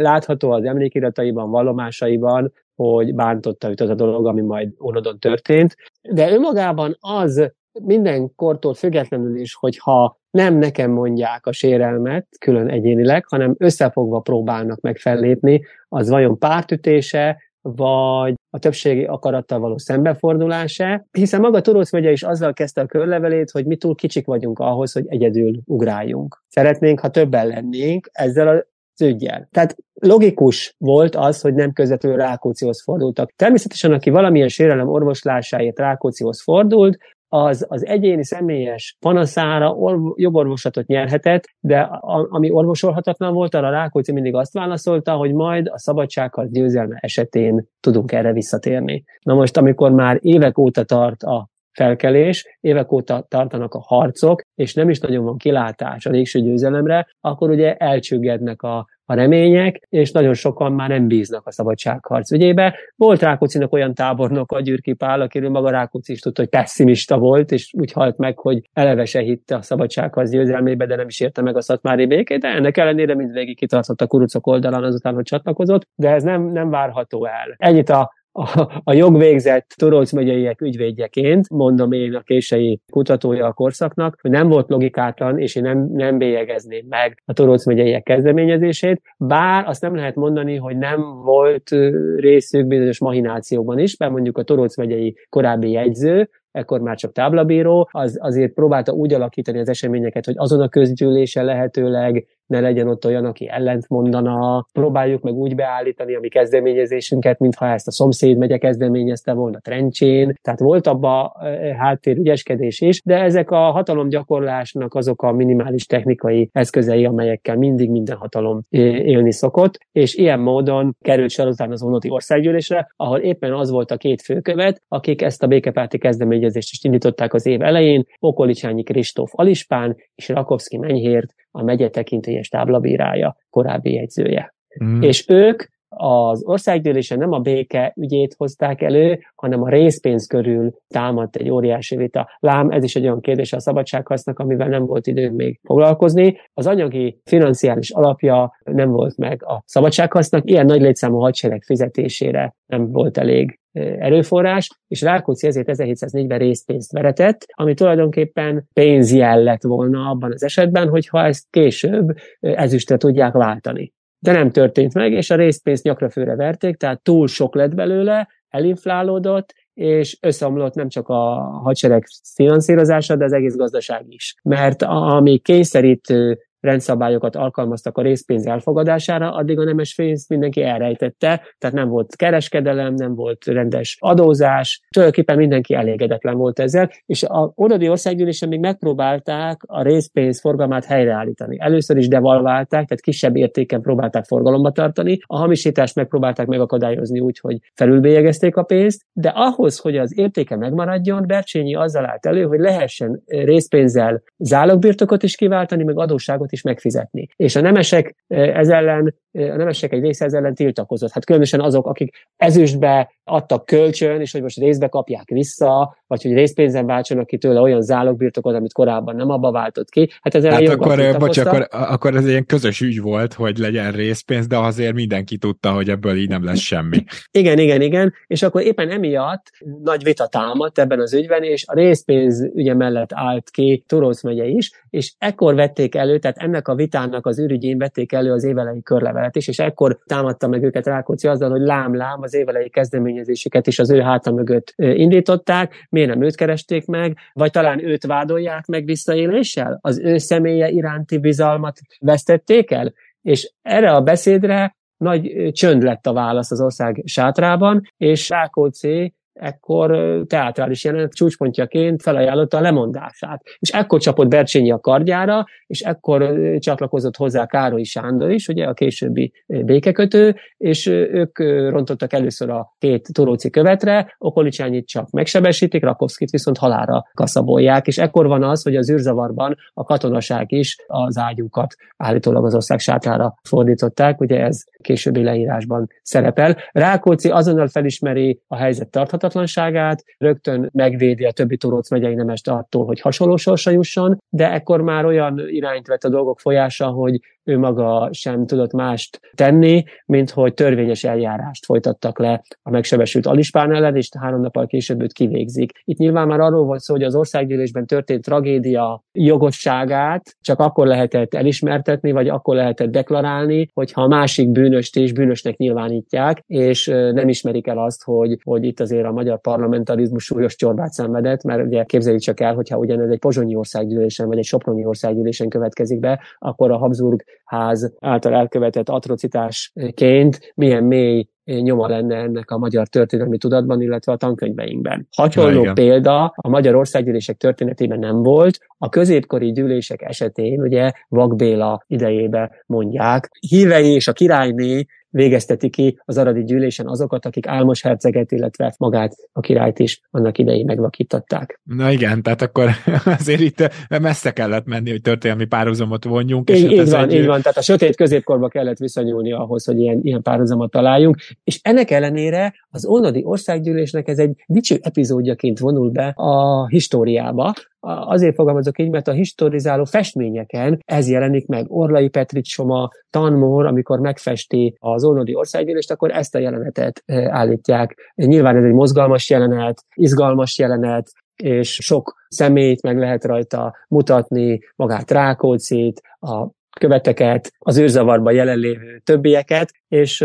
Látható 0.02 0.52
az 0.52 0.64
emlékirataiban, 0.64 1.50
vallomásaiban, 1.50 2.54
hogy 2.76 3.16
bántotta 3.16 3.70
őt 3.70 3.82
az 3.82 3.90
a 3.90 3.96
dolog, 3.96 4.28
ami 4.28 4.42
majd 4.42 4.74
onodon 4.78 5.20
történt. 5.20 5.76
De 6.12 6.32
önmagában 6.32 6.98
az 7.00 7.52
minden 7.84 8.36
kortól 8.36 8.74
függetlenül 8.74 9.36
is, 9.36 9.56
hogyha 9.56 10.20
nem 10.38 10.58
nekem 10.58 10.92
mondják 10.92 11.46
a 11.46 11.52
sérelmet 11.52 12.28
külön 12.40 12.70
egyénileg, 12.70 13.26
hanem 13.28 13.56
összefogva 13.58 14.20
próbálnak 14.20 14.80
meg 14.80 14.98
fellépni, 14.98 15.62
az 15.88 16.10
vajon 16.10 16.38
pártütése, 16.38 17.38
vagy 17.62 18.34
a 18.50 18.60
többségi 18.60 19.06
akarattal 19.06 19.60
való 19.60 19.78
szembefordulása, 19.78 21.06
hiszen 21.12 21.42
maga 21.42 21.62
Turusz 21.62 21.92
megye 21.92 22.12
is 22.12 22.24
azzal 22.24 22.54
kezdte 22.54 22.82
a 22.82 22.86
körlevelét, 22.86 23.52
hogy 23.52 23.66
mi 23.66 23.76
túl 23.76 23.96
kicsik 23.96 24.26
vagyunk 24.26 24.60
ahhoz, 24.60 24.92
hogy 24.92 25.06
egyedül 25.08 25.60
ugráljunk. 25.66 26.44
Szeretnénk, 26.48 27.00
ha 27.00 27.10
többen 27.10 27.48
lennénk 27.48 28.10
ezzel 28.12 28.48
a 28.48 28.66
ügyjel. 29.02 29.48
Tehát 29.52 29.76
logikus 29.94 30.76
volt 30.78 31.16
az, 31.16 31.42
hogy 31.42 31.54
nem 31.54 31.74
közvetlenül 31.74 32.18
Rákócihoz 32.18 32.82
fordultak. 32.84 33.32
Természetesen, 33.36 33.94
aki 33.94 34.10
valamilyen 34.10 34.48
sérelem 34.48 34.88
orvoslásáért 34.88 35.80
Rákócihoz 35.80 36.42
fordult, 36.42 36.98
az 37.30 37.66
az 37.70 37.86
egyéni 37.86 38.26
személyes 38.26 38.98
panaszára 39.00 39.72
orv- 39.72 40.20
jogorvoslatot 40.20 40.88
nyerhetett, 40.88 41.44
de 41.60 41.80
a, 41.80 42.28
ami 42.30 42.50
orvosolhatatlan 42.50 43.34
volt, 43.34 43.56
arra 43.56 43.70
Rákóczi 43.70 44.12
mindig 44.12 44.36
azt 44.36 44.54
válaszolta, 44.54 45.16
hogy 45.16 45.34
majd 45.34 45.68
a 45.68 45.80
szabadságharc 45.80 46.52
győzelme 46.52 46.98
esetén 47.02 47.68
tudunk 47.80 48.12
erre 48.12 48.34
visszatérni. 48.34 49.04
Na 49.22 49.34
most, 49.34 49.58
amikor 49.58 49.92
már 49.92 50.18
évek 50.22 50.58
óta 50.58 50.84
tart 50.84 51.24
a 51.24 51.50
felkelés, 51.78 52.58
évek 52.60 52.92
óta 52.92 53.26
tartanak 53.28 53.74
a 53.74 53.84
harcok, 53.86 54.42
és 54.56 54.74
nem 54.74 54.90
is 54.90 55.00
nagyon 55.00 55.24
van 55.24 55.38
kilátás 55.38 56.06
a 56.06 56.10
végső 56.10 56.40
győzelemre, 56.40 57.08
akkor 57.22 57.50
ugye 57.50 57.76
elcsüggednek 57.76 58.62
a, 58.62 58.88
a 59.06 59.14
remények, 59.14 59.82
és 59.90 60.12
nagyon 60.12 60.34
sokan 60.34 60.72
már 60.72 60.90
nem 60.90 61.08
bíznak 61.08 61.48
a 61.48 61.52
szabadságharc 61.52 62.32
ügyébe. 62.32 62.76
Volt 62.96 63.22
Rákócinak 63.22 63.74
olyan 63.74 63.94
tábornok, 63.94 64.52
a 64.52 64.62
Gyürki 64.62 64.94
Pál, 64.94 65.22
akiről 65.22 65.50
maga 65.50 65.70
Rákóczi 65.70 66.12
is 66.12 66.20
tudta, 66.20 66.42
hogy 66.42 66.50
pessimista 66.50 67.18
volt, 67.18 67.52
és 67.52 67.74
úgy 67.78 67.92
halt 67.92 68.18
meg, 68.18 68.38
hogy 68.38 68.62
eleve 68.74 69.06
se 69.06 69.20
hitte 69.20 69.56
a 69.56 69.62
szabadságharc 69.62 70.30
győzelmébe, 70.30 70.86
de 70.86 70.96
nem 70.96 71.08
is 71.08 71.20
érte 71.20 71.42
meg 71.42 71.56
a 71.56 71.62
szatmári 71.62 72.06
békét, 72.06 72.40
de 72.40 72.48
ennek 72.48 72.78
ellenére 72.78 73.16
mindvégig 73.16 73.58
kitartott 73.58 74.02
a 74.02 74.08
kurucok 74.08 74.48
oldalán 74.48 74.84
azután, 74.84 75.14
hogy 75.14 75.24
csatlakozott, 75.24 75.88
de 75.96 76.10
ez 76.10 76.24
nem, 76.24 76.52
nem 76.52 76.70
várható 76.70 77.26
el. 77.26 77.56
Ennyit 77.58 77.90
a 77.90 78.16
a, 78.38 78.82
a 78.84 78.94
jogvégzett 78.94 79.74
Torolc 79.76 80.12
megyeiek 80.12 80.62
ügyvédjeként, 80.62 81.50
mondom 81.50 81.92
én 81.92 82.14
a 82.14 82.22
kései 82.22 82.82
kutatója 82.92 83.46
a 83.46 83.54
korszaknak, 83.54 84.18
hogy 84.22 84.32
nem 84.32 84.48
volt 84.48 84.70
logikátlan, 84.70 85.40
és 85.40 85.56
én 85.56 85.64
nem, 85.64 85.90
nem 85.92 86.18
bélyegezném 86.18 86.86
meg 86.90 87.22
a 87.26 87.34
Torolc 87.34 87.66
megyeiek 87.66 88.04
kezdeményezését, 88.04 89.02
bár 89.18 89.68
azt 89.68 89.82
nem 89.82 89.96
lehet 89.96 90.16
mondani, 90.16 90.56
hogy 90.56 90.78
nem 90.78 91.02
volt 91.24 91.70
részük 92.18 92.68
bizonyos 92.68 93.00
mahinációban 93.00 93.80
is, 93.80 93.98
mert 93.98 94.12
mondjuk 94.12 94.38
a 94.38 94.44
Torolc 94.44 94.78
megyei 94.78 95.16
korábbi 95.30 95.72
jegyző, 95.72 96.30
ekkor 96.58 96.82
már 96.82 96.96
csak 96.96 97.12
táblabíró, 97.12 97.90
az 97.92 98.18
azért 98.22 98.54
próbálta 98.54 98.92
úgy 98.92 99.14
alakítani 99.14 99.60
az 99.60 99.70
eseményeket, 99.70 100.26
hogy 100.26 100.36
azon 100.38 100.62
a 100.62 100.70
közgyűlésen 100.70 101.46
lehetőleg 101.46 102.26
ne 102.48 102.60
legyen 102.60 102.88
ott 102.88 103.06
olyan, 103.06 103.26
aki 103.26 103.50
ellent 103.50 103.90
mondana, 103.90 104.66
próbáljuk 104.72 105.22
meg 105.22 105.34
úgy 105.34 105.56
beállítani 105.56 106.16
a 106.16 106.20
mi 106.20 106.28
kezdeményezésünket, 106.28 107.40
mintha 107.40 107.68
ezt 107.68 107.88
a 107.88 107.92
szomszéd 107.92 108.38
megye 108.38 108.58
kezdeményezte 108.58 109.34
volna 109.34 109.60
Trencsén. 109.60 110.34
Tehát 110.42 110.60
volt 110.60 110.88
abba 110.88 111.36
háttér 111.78 112.18
ügyeskedés 112.18 112.82
is, 112.82 113.02
de 113.02 113.22
ezek 113.22 113.52
a 113.52 113.58
hatalomgyakorlásnak 113.58 114.94
azok 114.96 115.24
a 115.24 115.32
minimális 115.32 115.86
technikai 115.86 116.50
eszközei, 116.52 117.06
amelyekkel 117.06 117.56
mindig 117.56 117.90
minden 117.90 118.18
hatalom 118.18 118.62
élni 118.70 119.32
szokott, 119.32 119.78
és 119.92 120.16
ilyen 120.16 120.40
módon 120.40 120.96
került 121.02 121.30
sor 121.30 121.48
az 121.48 121.82
vonati 121.82 122.10
országgyűlésre, 122.10 122.92
ahol 122.96 123.20
éppen 123.20 123.54
az 123.54 123.70
volt 123.70 123.92
a 123.92 123.98
két 123.98 124.22
főkövet, 124.22 124.82
akik 124.88 125.22
ezt 125.22 125.44
a 125.44 125.48
békepárti 125.48 125.98
kezdeményezést 125.98 126.47
is 126.56 126.84
indították 126.84 127.34
az 127.34 127.46
év 127.46 127.62
elején, 127.62 128.04
Okolicsányi 128.20 128.84
Kristóf 128.84 129.32
Alispán 129.34 129.96
és 130.16 130.30
Rakovszki 130.30 130.78
Menyhért, 130.78 131.34
a 131.52 131.64
megye 131.64 131.90
tekintélyes 131.90 132.50
táblabírája, 132.50 133.38
korábbi 133.50 133.94
jegyzője. 133.94 134.54
Mm. 134.84 135.02
És 135.02 135.26
ők 135.30 135.64
az 135.90 136.44
országgyűlésen 136.44 137.18
nem 137.18 137.32
a 137.32 137.40
béke 137.40 137.94
ügyét 137.96 138.34
hozták 138.38 138.82
elő, 138.82 139.20
hanem 139.36 139.62
a 139.64 139.70
részpénz 139.70 140.28
körül 140.28 140.74
támadt 140.88 141.36
egy 141.36 141.50
óriási 141.50 141.96
vita. 141.96 142.30
Lám, 142.40 142.70
ez 142.70 142.84
is 142.84 142.96
egy 142.96 143.04
olyan 143.04 143.22
kérdés 143.22 143.54
a 143.54 143.60
szabadsághasznak, 143.60 144.40
amivel 144.40 144.68
nem 144.68 144.86
volt 144.86 145.08
időnk 145.08 145.36
még 145.36 145.60
foglalkozni. 145.64 146.38
Az 146.54 146.68
anyagi 146.68 147.22
financiális 147.24 147.90
alapja 147.90 148.58
nem 148.64 148.90
volt 148.90 149.18
meg 149.18 149.44
a 149.44 149.64
szabadsághasznak, 149.66 150.50
ilyen 150.50 150.66
nagy 150.66 150.82
létszámú 150.82 151.20
hadsereg 151.20 151.64
fizetésére 151.64 152.56
nem 152.66 152.92
volt 152.92 153.18
elég 153.18 153.60
erőforrás, 154.00 154.70
és 154.88 155.02
Rákóczi 155.02 155.48
ezért 155.48 155.70
1704-ben 155.72 156.38
részpénzt 156.38 156.92
veretett, 156.92 157.46
ami 157.54 157.74
tulajdonképpen 157.74 158.68
pénzjel 158.74 159.44
lett 159.44 159.64
volna 159.64 160.10
abban 160.10 160.32
az 160.32 160.44
esetben, 160.44 160.90
hogyha 160.90 161.26
ezt 161.26 161.46
később 161.50 162.16
ezüstre 162.40 162.98
tudják 162.98 163.34
váltani. 163.34 163.94
De 164.20 164.32
nem 164.32 164.52
történt 164.52 164.94
meg, 164.94 165.12
és 165.12 165.30
a 165.30 165.36
részpénzt 165.36 165.84
nyakra 165.84 166.10
főre 166.10 166.36
verték, 166.36 166.76
tehát 166.76 167.02
túl 167.02 167.28
sok 167.28 167.56
lett 167.56 167.76
belőle, 167.76 168.28
elinflálódott, 168.50 169.54
és 169.74 170.18
összeomlott 170.22 170.74
nem 170.74 170.90
csak 170.90 171.08
a 171.08 171.24
hadsereg 171.64 172.06
finanszírozása, 172.36 173.16
de 173.16 173.26
az 173.26 173.34
egész 173.34 173.56
gazdaság 173.56 174.06
is. 174.08 174.36
Mert 174.44 174.82
ami 174.84 175.38
kényszerítő 175.38 176.40
rendszabályokat 176.60 177.36
alkalmaztak 177.36 177.98
a 177.98 178.02
részpénz 178.02 178.46
elfogadására, 178.46 179.34
addig 179.34 179.60
a 179.60 179.64
nemes 179.64 179.96
pénzt 179.96 180.30
mindenki 180.30 180.64
elrejtette, 180.64 181.42
tehát 181.58 181.76
nem 181.76 181.90
volt 181.90 182.16
kereskedelem, 182.16 182.94
nem 182.94 183.16
volt 183.16 183.46
rendes 183.46 183.98
adózás, 184.00 184.82
tulajdonképpen 184.90 185.38
mindenki 185.38 185.74
elégedetlen 185.74 186.38
volt 186.38 186.60
ezzel, 186.60 186.90
és 187.06 187.24
a 187.24 187.52
odadi 187.56 187.90
országgyűlésen 187.90 188.50
még 188.50 188.60
megpróbálták 188.60 189.62
a 189.66 189.82
részpénz 189.82 190.40
forgalmát 190.40 190.86
helyreállítani. 190.86 191.58
Először 191.60 191.98
is 191.98 192.08
devalválták, 192.08 192.88
tehát 192.88 193.02
kisebb 193.02 193.36
értéken 193.36 193.82
próbálták 193.82 194.26
forgalomba 194.26 194.72
tartani, 194.72 195.18
a 195.26 195.38
hamisítást 195.38 195.96
megpróbálták 195.96 196.48
megakadályozni 196.48 197.20
úgy, 197.20 197.40
hogy 197.40 197.60
felülbélyegezték 197.74 198.56
a 198.56 198.64
pénzt, 198.64 199.02
de 199.14 199.30
ahhoz, 199.30 199.80
hogy 199.80 199.98
az 199.98 200.18
értéke 200.18 200.56
megmaradjon, 200.56 201.28
Bercsényi 201.28 201.76
azzal 201.76 202.06
állt 202.06 202.26
elő, 202.26 202.44
hogy 202.44 202.60
lehessen 202.60 203.24
részpénzzel 203.26 204.22
zálogbirtokot 204.38 205.24
is 205.24 205.36
kiváltani, 205.36 205.84
meg 205.84 205.98
adósságot 205.98 206.47
is 206.52 206.62
megfizetni. 206.62 207.28
És 207.36 207.56
a 207.56 207.62
nemesek 207.62 208.16
ez 208.28 208.70
ellen, 208.70 209.16
a 209.32 209.56
nemesek 209.56 209.92
egy 209.92 210.02
része 210.02 210.26
ez 210.26 210.34
ellen 210.34 210.56
tiltakozott. 210.56 211.12
Hát 211.12 211.26
különösen 211.26 211.62
azok, 211.62 211.88
akik 211.88 212.28
ezüstbe 212.36 213.12
adtak 213.24 213.66
kölcsön, 213.66 214.22
és 214.22 214.32
hogy 214.32 214.42
most 214.42 214.60
részbe 214.60 214.88
kapják 214.88 215.30
vissza, 215.30 215.98
vagy 216.08 216.22
hogy 216.22 216.34
részpénzen 216.34 216.86
váltsanak 216.86 217.28
ki 217.28 217.38
tőle 217.38 217.60
olyan 217.60 217.82
zálogbirtokot, 217.82 218.56
amit 218.56 218.74
korábban 218.74 219.16
nem 219.16 219.30
abba 219.30 219.52
váltott 219.52 219.90
ki. 219.90 220.10
Hát, 220.22 220.36
ez 220.36 220.46
hát 220.46 220.68
akkor, 220.68 221.18
bocs, 221.18 221.38
akkor, 221.38 221.68
akkor 221.70 222.16
ez 222.16 222.26
egy 222.26 222.46
közös 222.46 222.82
ügy 222.82 223.02
volt, 223.02 223.34
hogy 223.34 223.58
legyen 223.58 223.92
részpénz, 223.92 224.48
de 224.48 224.58
azért 224.58 224.94
mindenki 224.94 225.38
tudta, 225.38 225.72
hogy 225.72 225.90
ebből 225.90 226.16
így 226.16 226.30
nem 226.30 226.44
lesz 226.44 226.60
semmi. 226.60 227.04
Igen, 227.32 227.60
igen, 227.60 227.82
igen. 227.82 228.14
És 228.28 228.44
akkor 228.44 228.62
éppen 228.62 228.90
emiatt 228.90 229.52
nagy 229.84 230.04
vita 230.04 230.28
támadt 230.28 230.80
ebben 230.80 231.00
az 231.00 231.14
ügyben, 231.14 231.44
és 231.44 231.64
a 231.68 231.74
részpénz 231.74 232.50
ügye 232.56 232.74
mellett 232.74 233.10
állt 233.14 233.50
ki 233.50 233.84
Turósz 233.88 234.24
megye 234.24 234.46
is, 234.46 234.72
és 234.90 235.14
ekkor 235.18 235.56
vették 235.56 235.96
elő, 235.96 236.20
tehát 236.20 236.38
ennek 236.38 236.68
a 236.68 236.76
vitának 236.76 237.26
az 237.26 237.40
ürügyén 237.40 237.78
vették 237.78 238.14
elő 238.14 238.32
az 238.32 238.44
évelei 238.44 238.82
körlevelet 238.84 239.36
is, 239.36 239.48
és 239.48 239.60
ekkor 239.60 240.00
támadta 240.06 240.48
meg 240.48 240.64
őket 240.64 240.86
Rákóczi 240.86 241.28
azzal, 241.28 241.50
hogy 241.50 241.62
lám-lám 241.62 242.22
az 242.22 242.34
évelei 242.34 242.70
kezdeményezéseket 242.70 243.68
is 243.68 243.80
az 243.80 243.90
ő 243.90 244.00
háta 244.00 244.32
mögött 244.32 244.74
indították, 244.76 245.88
miért 245.98 246.10
nem 246.10 246.24
őt 246.24 246.36
keresték 246.36 246.86
meg, 246.86 247.18
vagy 247.34 247.52
talán 247.52 247.86
őt 247.86 248.06
vádolják 248.06 248.66
meg 248.66 248.86
visszaéléssel? 248.86 249.78
Az 249.82 250.00
ő 250.00 250.18
személye 250.18 250.70
iránti 250.70 251.18
bizalmat 251.18 251.80
vesztették 252.00 252.72
el? 252.72 252.94
És 253.22 253.52
erre 253.62 253.92
a 253.92 254.02
beszédre 254.02 254.76
nagy 254.98 255.52
csönd 255.52 255.84
lett 255.84 256.06
a 256.06 256.14
válasz 256.14 256.52
az 256.52 256.62
ország 256.62 257.02
sátrában, 257.06 257.82
és 257.98 258.30
Rákóczi 258.30 259.14
ekkor 259.40 259.98
teátrális 260.28 260.84
jelenet 260.84 261.14
csúcspontjaként 261.14 262.02
felajánlotta 262.02 262.58
a 262.58 262.62
lemondását. 262.62 263.42
És 263.60 263.70
ekkor 263.70 264.00
csapott 264.00 264.28
Bercsényi 264.28 264.72
a 264.72 264.80
kardjára, 264.80 265.46
és 265.68 265.82
ekkor 265.82 266.34
csatlakozott 266.60 267.16
hozzá 267.16 267.46
Károly 267.46 267.84
Sándor 267.84 268.32
is, 268.32 268.48
ugye 268.48 268.66
a 268.66 268.74
későbbi 268.74 269.34
békekötő, 269.46 270.36
és 270.58 270.86
ők 270.88 271.40
rontottak 271.70 272.14
először 272.14 272.50
a 272.50 272.76
két 272.80 273.14
Toróci 273.14 273.50
követre, 273.50 274.16
Okolicsányit 274.18 274.88
csak 274.88 275.10
megsebesítik, 275.10 275.84
Rakovszkit 275.84 276.30
viszont 276.30 276.58
halára 276.58 277.06
kaszabolják, 277.14 277.88
és 277.88 277.98
ekkor 277.98 278.28
van 278.28 278.44
az, 278.44 278.64
hogy 278.64 278.76
az 278.76 278.92
űrzavarban 278.92 279.56
a 279.74 279.84
katonaság 279.84 280.52
is 280.52 280.76
az 280.88 281.18
ágyúkat 281.18 281.76
állítólag 281.98 282.46
az 282.46 282.56
ország 282.56 282.80
sátrára 282.80 283.36
fordították, 283.44 284.22
ugye 284.22 284.40
ez 284.44 284.64
későbbi 284.82 285.24
leírásban 285.24 285.88
szerepel. 286.02 286.58
Rákóczi 286.72 287.30
azonnal 287.30 287.68
felismeri 287.68 288.42
a 288.48 288.56
helyzet 288.56 288.90
tarthatatlan, 288.90 289.27
ártatlanságát, 289.28 290.04
rögtön 290.18 290.70
megvédi 290.74 291.26
a 291.26 291.32
többi 291.32 291.58
Toróc 291.58 291.90
megyei 291.90 292.14
nemest 292.14 292.48
attól, 292.48 292.86
hogy 292.86 293.00
hasonló 293.00 293.36
sorsa 293.36 293.72
jusson, 293.72 294.18
de 294.30 294.52
ekkor 294.52 294.82
már 294.82 295.06
olyan 295.06 295.40
irányt 295.48 295.88
vett 295.88 296.04
a 296.04 296.10
dolgok 296.10 296.40
folyása, 296.40 296.88
hogy 296.88 297.20
ő 297.48 297.58
maga 297.58 298.10
sem 298.12 298.46
tudott 298.46 298.74
mást 298.74 299.20
tenni, 299.36 299.84
mint 300.06 300.30
hogy 300.30 300.54
törvényes 300.54 301.04
eljárást 301.04 301.66
folytattak 301.66 302.20
le 302.20 302.42
a 302.62 302.70
megsebesült 302.70 303.26
Alispán 303.26 303.76
ellen, 303.76 303.96
és 303.96 304.10
három 304.20 304.42
nappal 304.42 304.68
később 304.68 305.02
őt 305.02 305.14
kivégzik. 305.14 305.72
Itt 305.84 305.98
nyilván 305.98 306.28
már 306.28 306.40
arról 306.40 306.66
volt 306.66 306.80
szó, 306.80 306.94
hogy 306.94 307.04
az 307.04 307.16
országgyűlésben 307.16 307.86
történt 307.86 308.24
tragédia 308.24 309.04
jogosságát 309.12 310.36
csak 310.42 310.60
akkor 310.60 310.88
lehetett 310.88 311.34
elismertetni, 311.34 312.12
vagy 312.12 312.30
akkor 312.30 312.56
lehetett 312.56 312.90
deklarálni, 312.90 313.70
hogyha 313.74 314.02
a 314.02 314.08
másik 314.08 314.50
bűnöst 314.50 314.96
is 314.96 315.14
bűnösnek 315.14 315.58
nyilvánítják, 315.58 316.44
és 316.48 316.86
nem 316.88 317.30
ismerik 317.30 317.68
el 317.68 317.78
azt, 317.78 318.04
hogy, 318.04 318.38
hogy 318.44 318.64
itt 318.64 318.80
azért 318.80 319.06
a 319.06 319.12
magyar 319.18 319.42
parlamentarizmus 319.42 320.24
súlyos 320.24 320.56
csorbát 320.56 320.92
szenvedett, 320.92 321.44
mert 321.44 321.66
ugye 321.66 321.84
képzeljük 321.84 322.22
csak 322.22 322.40
el, 322.40 322.54
hogyha 322.54 322.78
ugyanez 322.78 323.10
egy 323.10 323.20
pozsonyi 323.20 323.56
országgyűlésen, 323.56 324.28
vagy 324.28 324.38
egy 324.38 324.44
soproni 324.44 324.86
országgyűlésen 324.86 325.50
következik 325.50 326.00
be, 326.00 326.20
akkor 326.40 326.72
a 326.72 326.78
Habsburg 326.78 327.24
ház 327.46 327.94
által 328.00 328.34
elkövetett 328.34 328.90
atrocitásként 328.90 330.52
milyen 330.56 330.84
mély 330.84 331.28
nyoma 331.46 331.88
lenne 331.88 332.16
ennek 332.16 332.52
a 332.52 332.58
magyar 332.58 332.88
történelmi 332.88 333.38
tudatban, 333.38 333.82
illetve 333.82 334.12
a 334.12 334.18
tankönyveinkben. 334.18 335.08
Hasonló 335.16 335.64
ja, 335.64 335.74
példa 335.74 336.34
a 336.36 336.50
magyar 336.50 336.76
országgyűlések 336.76 337.38
történetében 337.38 338.00
nem 338.00 338.24
volt, 338.24 338.60
a 338.78 338.90
középkori 338.90 339.52
gyűlések 339.52 340.02
esetén, 340.02 340.62
ugye 340.62 340.92
Vak 341.10 341.36
Béla 341.36 341.84
idejébe 341.88 342.64
mondják, 342.66 343.30
hívei 343.50 343.94
és 343.94 344.08
a 344.08 344.14
királyné 344.14 344.86
végezteti 345.10 345.70
ki 345.70 346.00
az 346.06 346.18
aradi 346.18 346.44
gyűlésen 346.44 346.88
azokat, 346.88 347.26
akik 347.26 347.48
Álmos 347.48 347.82
herceget, 347.82 348.32
illetve 348.32 348.76
magát 348.78 349.16
a 349.32 349.40
királyt 349.40 349.80
is 349.80 350.02
annak 350.12 350.38
idején 350.38 350.66
megvakítatták. 350.66 351.62
Na 351.64 351.92
igen, 351.92 352.22
tehát 352.24 352.42
akkor 352.42 352.70
azért 353.20 353.40
itt 353.40 353.70
messze 354.02 354.32
kellett 354.32 354.66
menni, 354.66 354.90
hogy 354.90 355.02
történelmi 355.02 355.46
párhuzamot 355.46 356.04
vonjunk. 356.04 356.50
És 356.50 356.58
így, 356.58 356.78
hát 356.78 356.86
így 356.86 356.92
van, 356.92 357.04
egy... 357.04 357.14
így 357.14 357.26
van, 357.26 357.42
tehát 357.42 357.58
a 357.58 357.62
sötét 357.62 357.96
középkorba 357.96 358.48
kellett 358.48 358.78
viszonyulni 358.78 359.32
ahhoz, 359.32 359.66
hogy 359.66 359.80
ilyen, 359.80 360.00
ilyen 360.04 360.22
párhuzamot 360.22 360.72
találjunk, 360.72 361.18
és 361.44 361.60
ennek 361.62 361.92
ellenére 361.92 362.54
az 362.70 362.86
Ónodi 362.86 363.22
Országgyűlésnek 363.24 364.08
ez 364.08 364.20
egy 364.20 364.44
dicső 364.48 364.80
epizódjaként 364.82 365.60
vonul 365.60 365.90
be 365.90 366.08
a 366.08 366.68
históriába, 366.68 367.54
azért 367.80 368.36
fogalmazok 368.36 368.80
így, 368.80 368.90
mert 368.90 369.08
a 369.08 369.12
historizáló 369.12 369.84
festményeken 369.84 370.80
ez 370.86 371.10
jelenik 371.10 371.48
meg. 371.48 371.66
Orlai 371.72 372.10
Petricsoma, 372.10 372.90
Tanmor, 373.10 373.66
amikor 373.66 374.00
megfesti 374.00 374.76
az 374.80 375.04
Ónodi 375.04 375.36
országgyűlést, 375.36 375.92
akkor 375.92 376.12
ezt 376.12 376.36
a 376.36 376.40
jelenetet 376.40 377.04
állítják. 377.28 378.14
Nyilván 378.16 378.58
ez 378.58 378.64
egy 378.64 378.74
mozgalmas 378.74 379.30
jelenet, 379.30 379.84
izgalmas 379.96 380.58
jelenet, 380.58 381.12
és 381.36 381.74
sok 381.74 382.16
szemét 382.28 382.82
meg 382.82 382.98
lehet 382.98 383.26
rajta 383.26 383.76
mutatni, 383.88 384.60
magát 384.76 385.12
Rákóczit, 385.12 386.02
a 386.20 386.48
követeket, 386.80 387.52
az 387.58 387.78
őrzavarban 387.78 388.34
jelenlévő 388.34 389.02
többieket, 389.04 389.72
és 389.88 390.22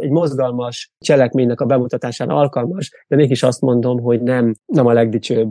egy 0.00 0.10
mozgalmas 0.10 0.90
cselekménynek 0.98 1.60
a 1.60 1.66
bemutatására 1.66 2.34
alkalmas, 2.34 3.04
de 3.08 3.16
mégis 3.16 3.42
azt 3.42 3.60
mondom, 3.60 4.00
hogy 4.00 4.22
nem, 4.22 4.54
nem 4.66 4.86
a 4.86 4.92
legdicsőbb 4.92 5.50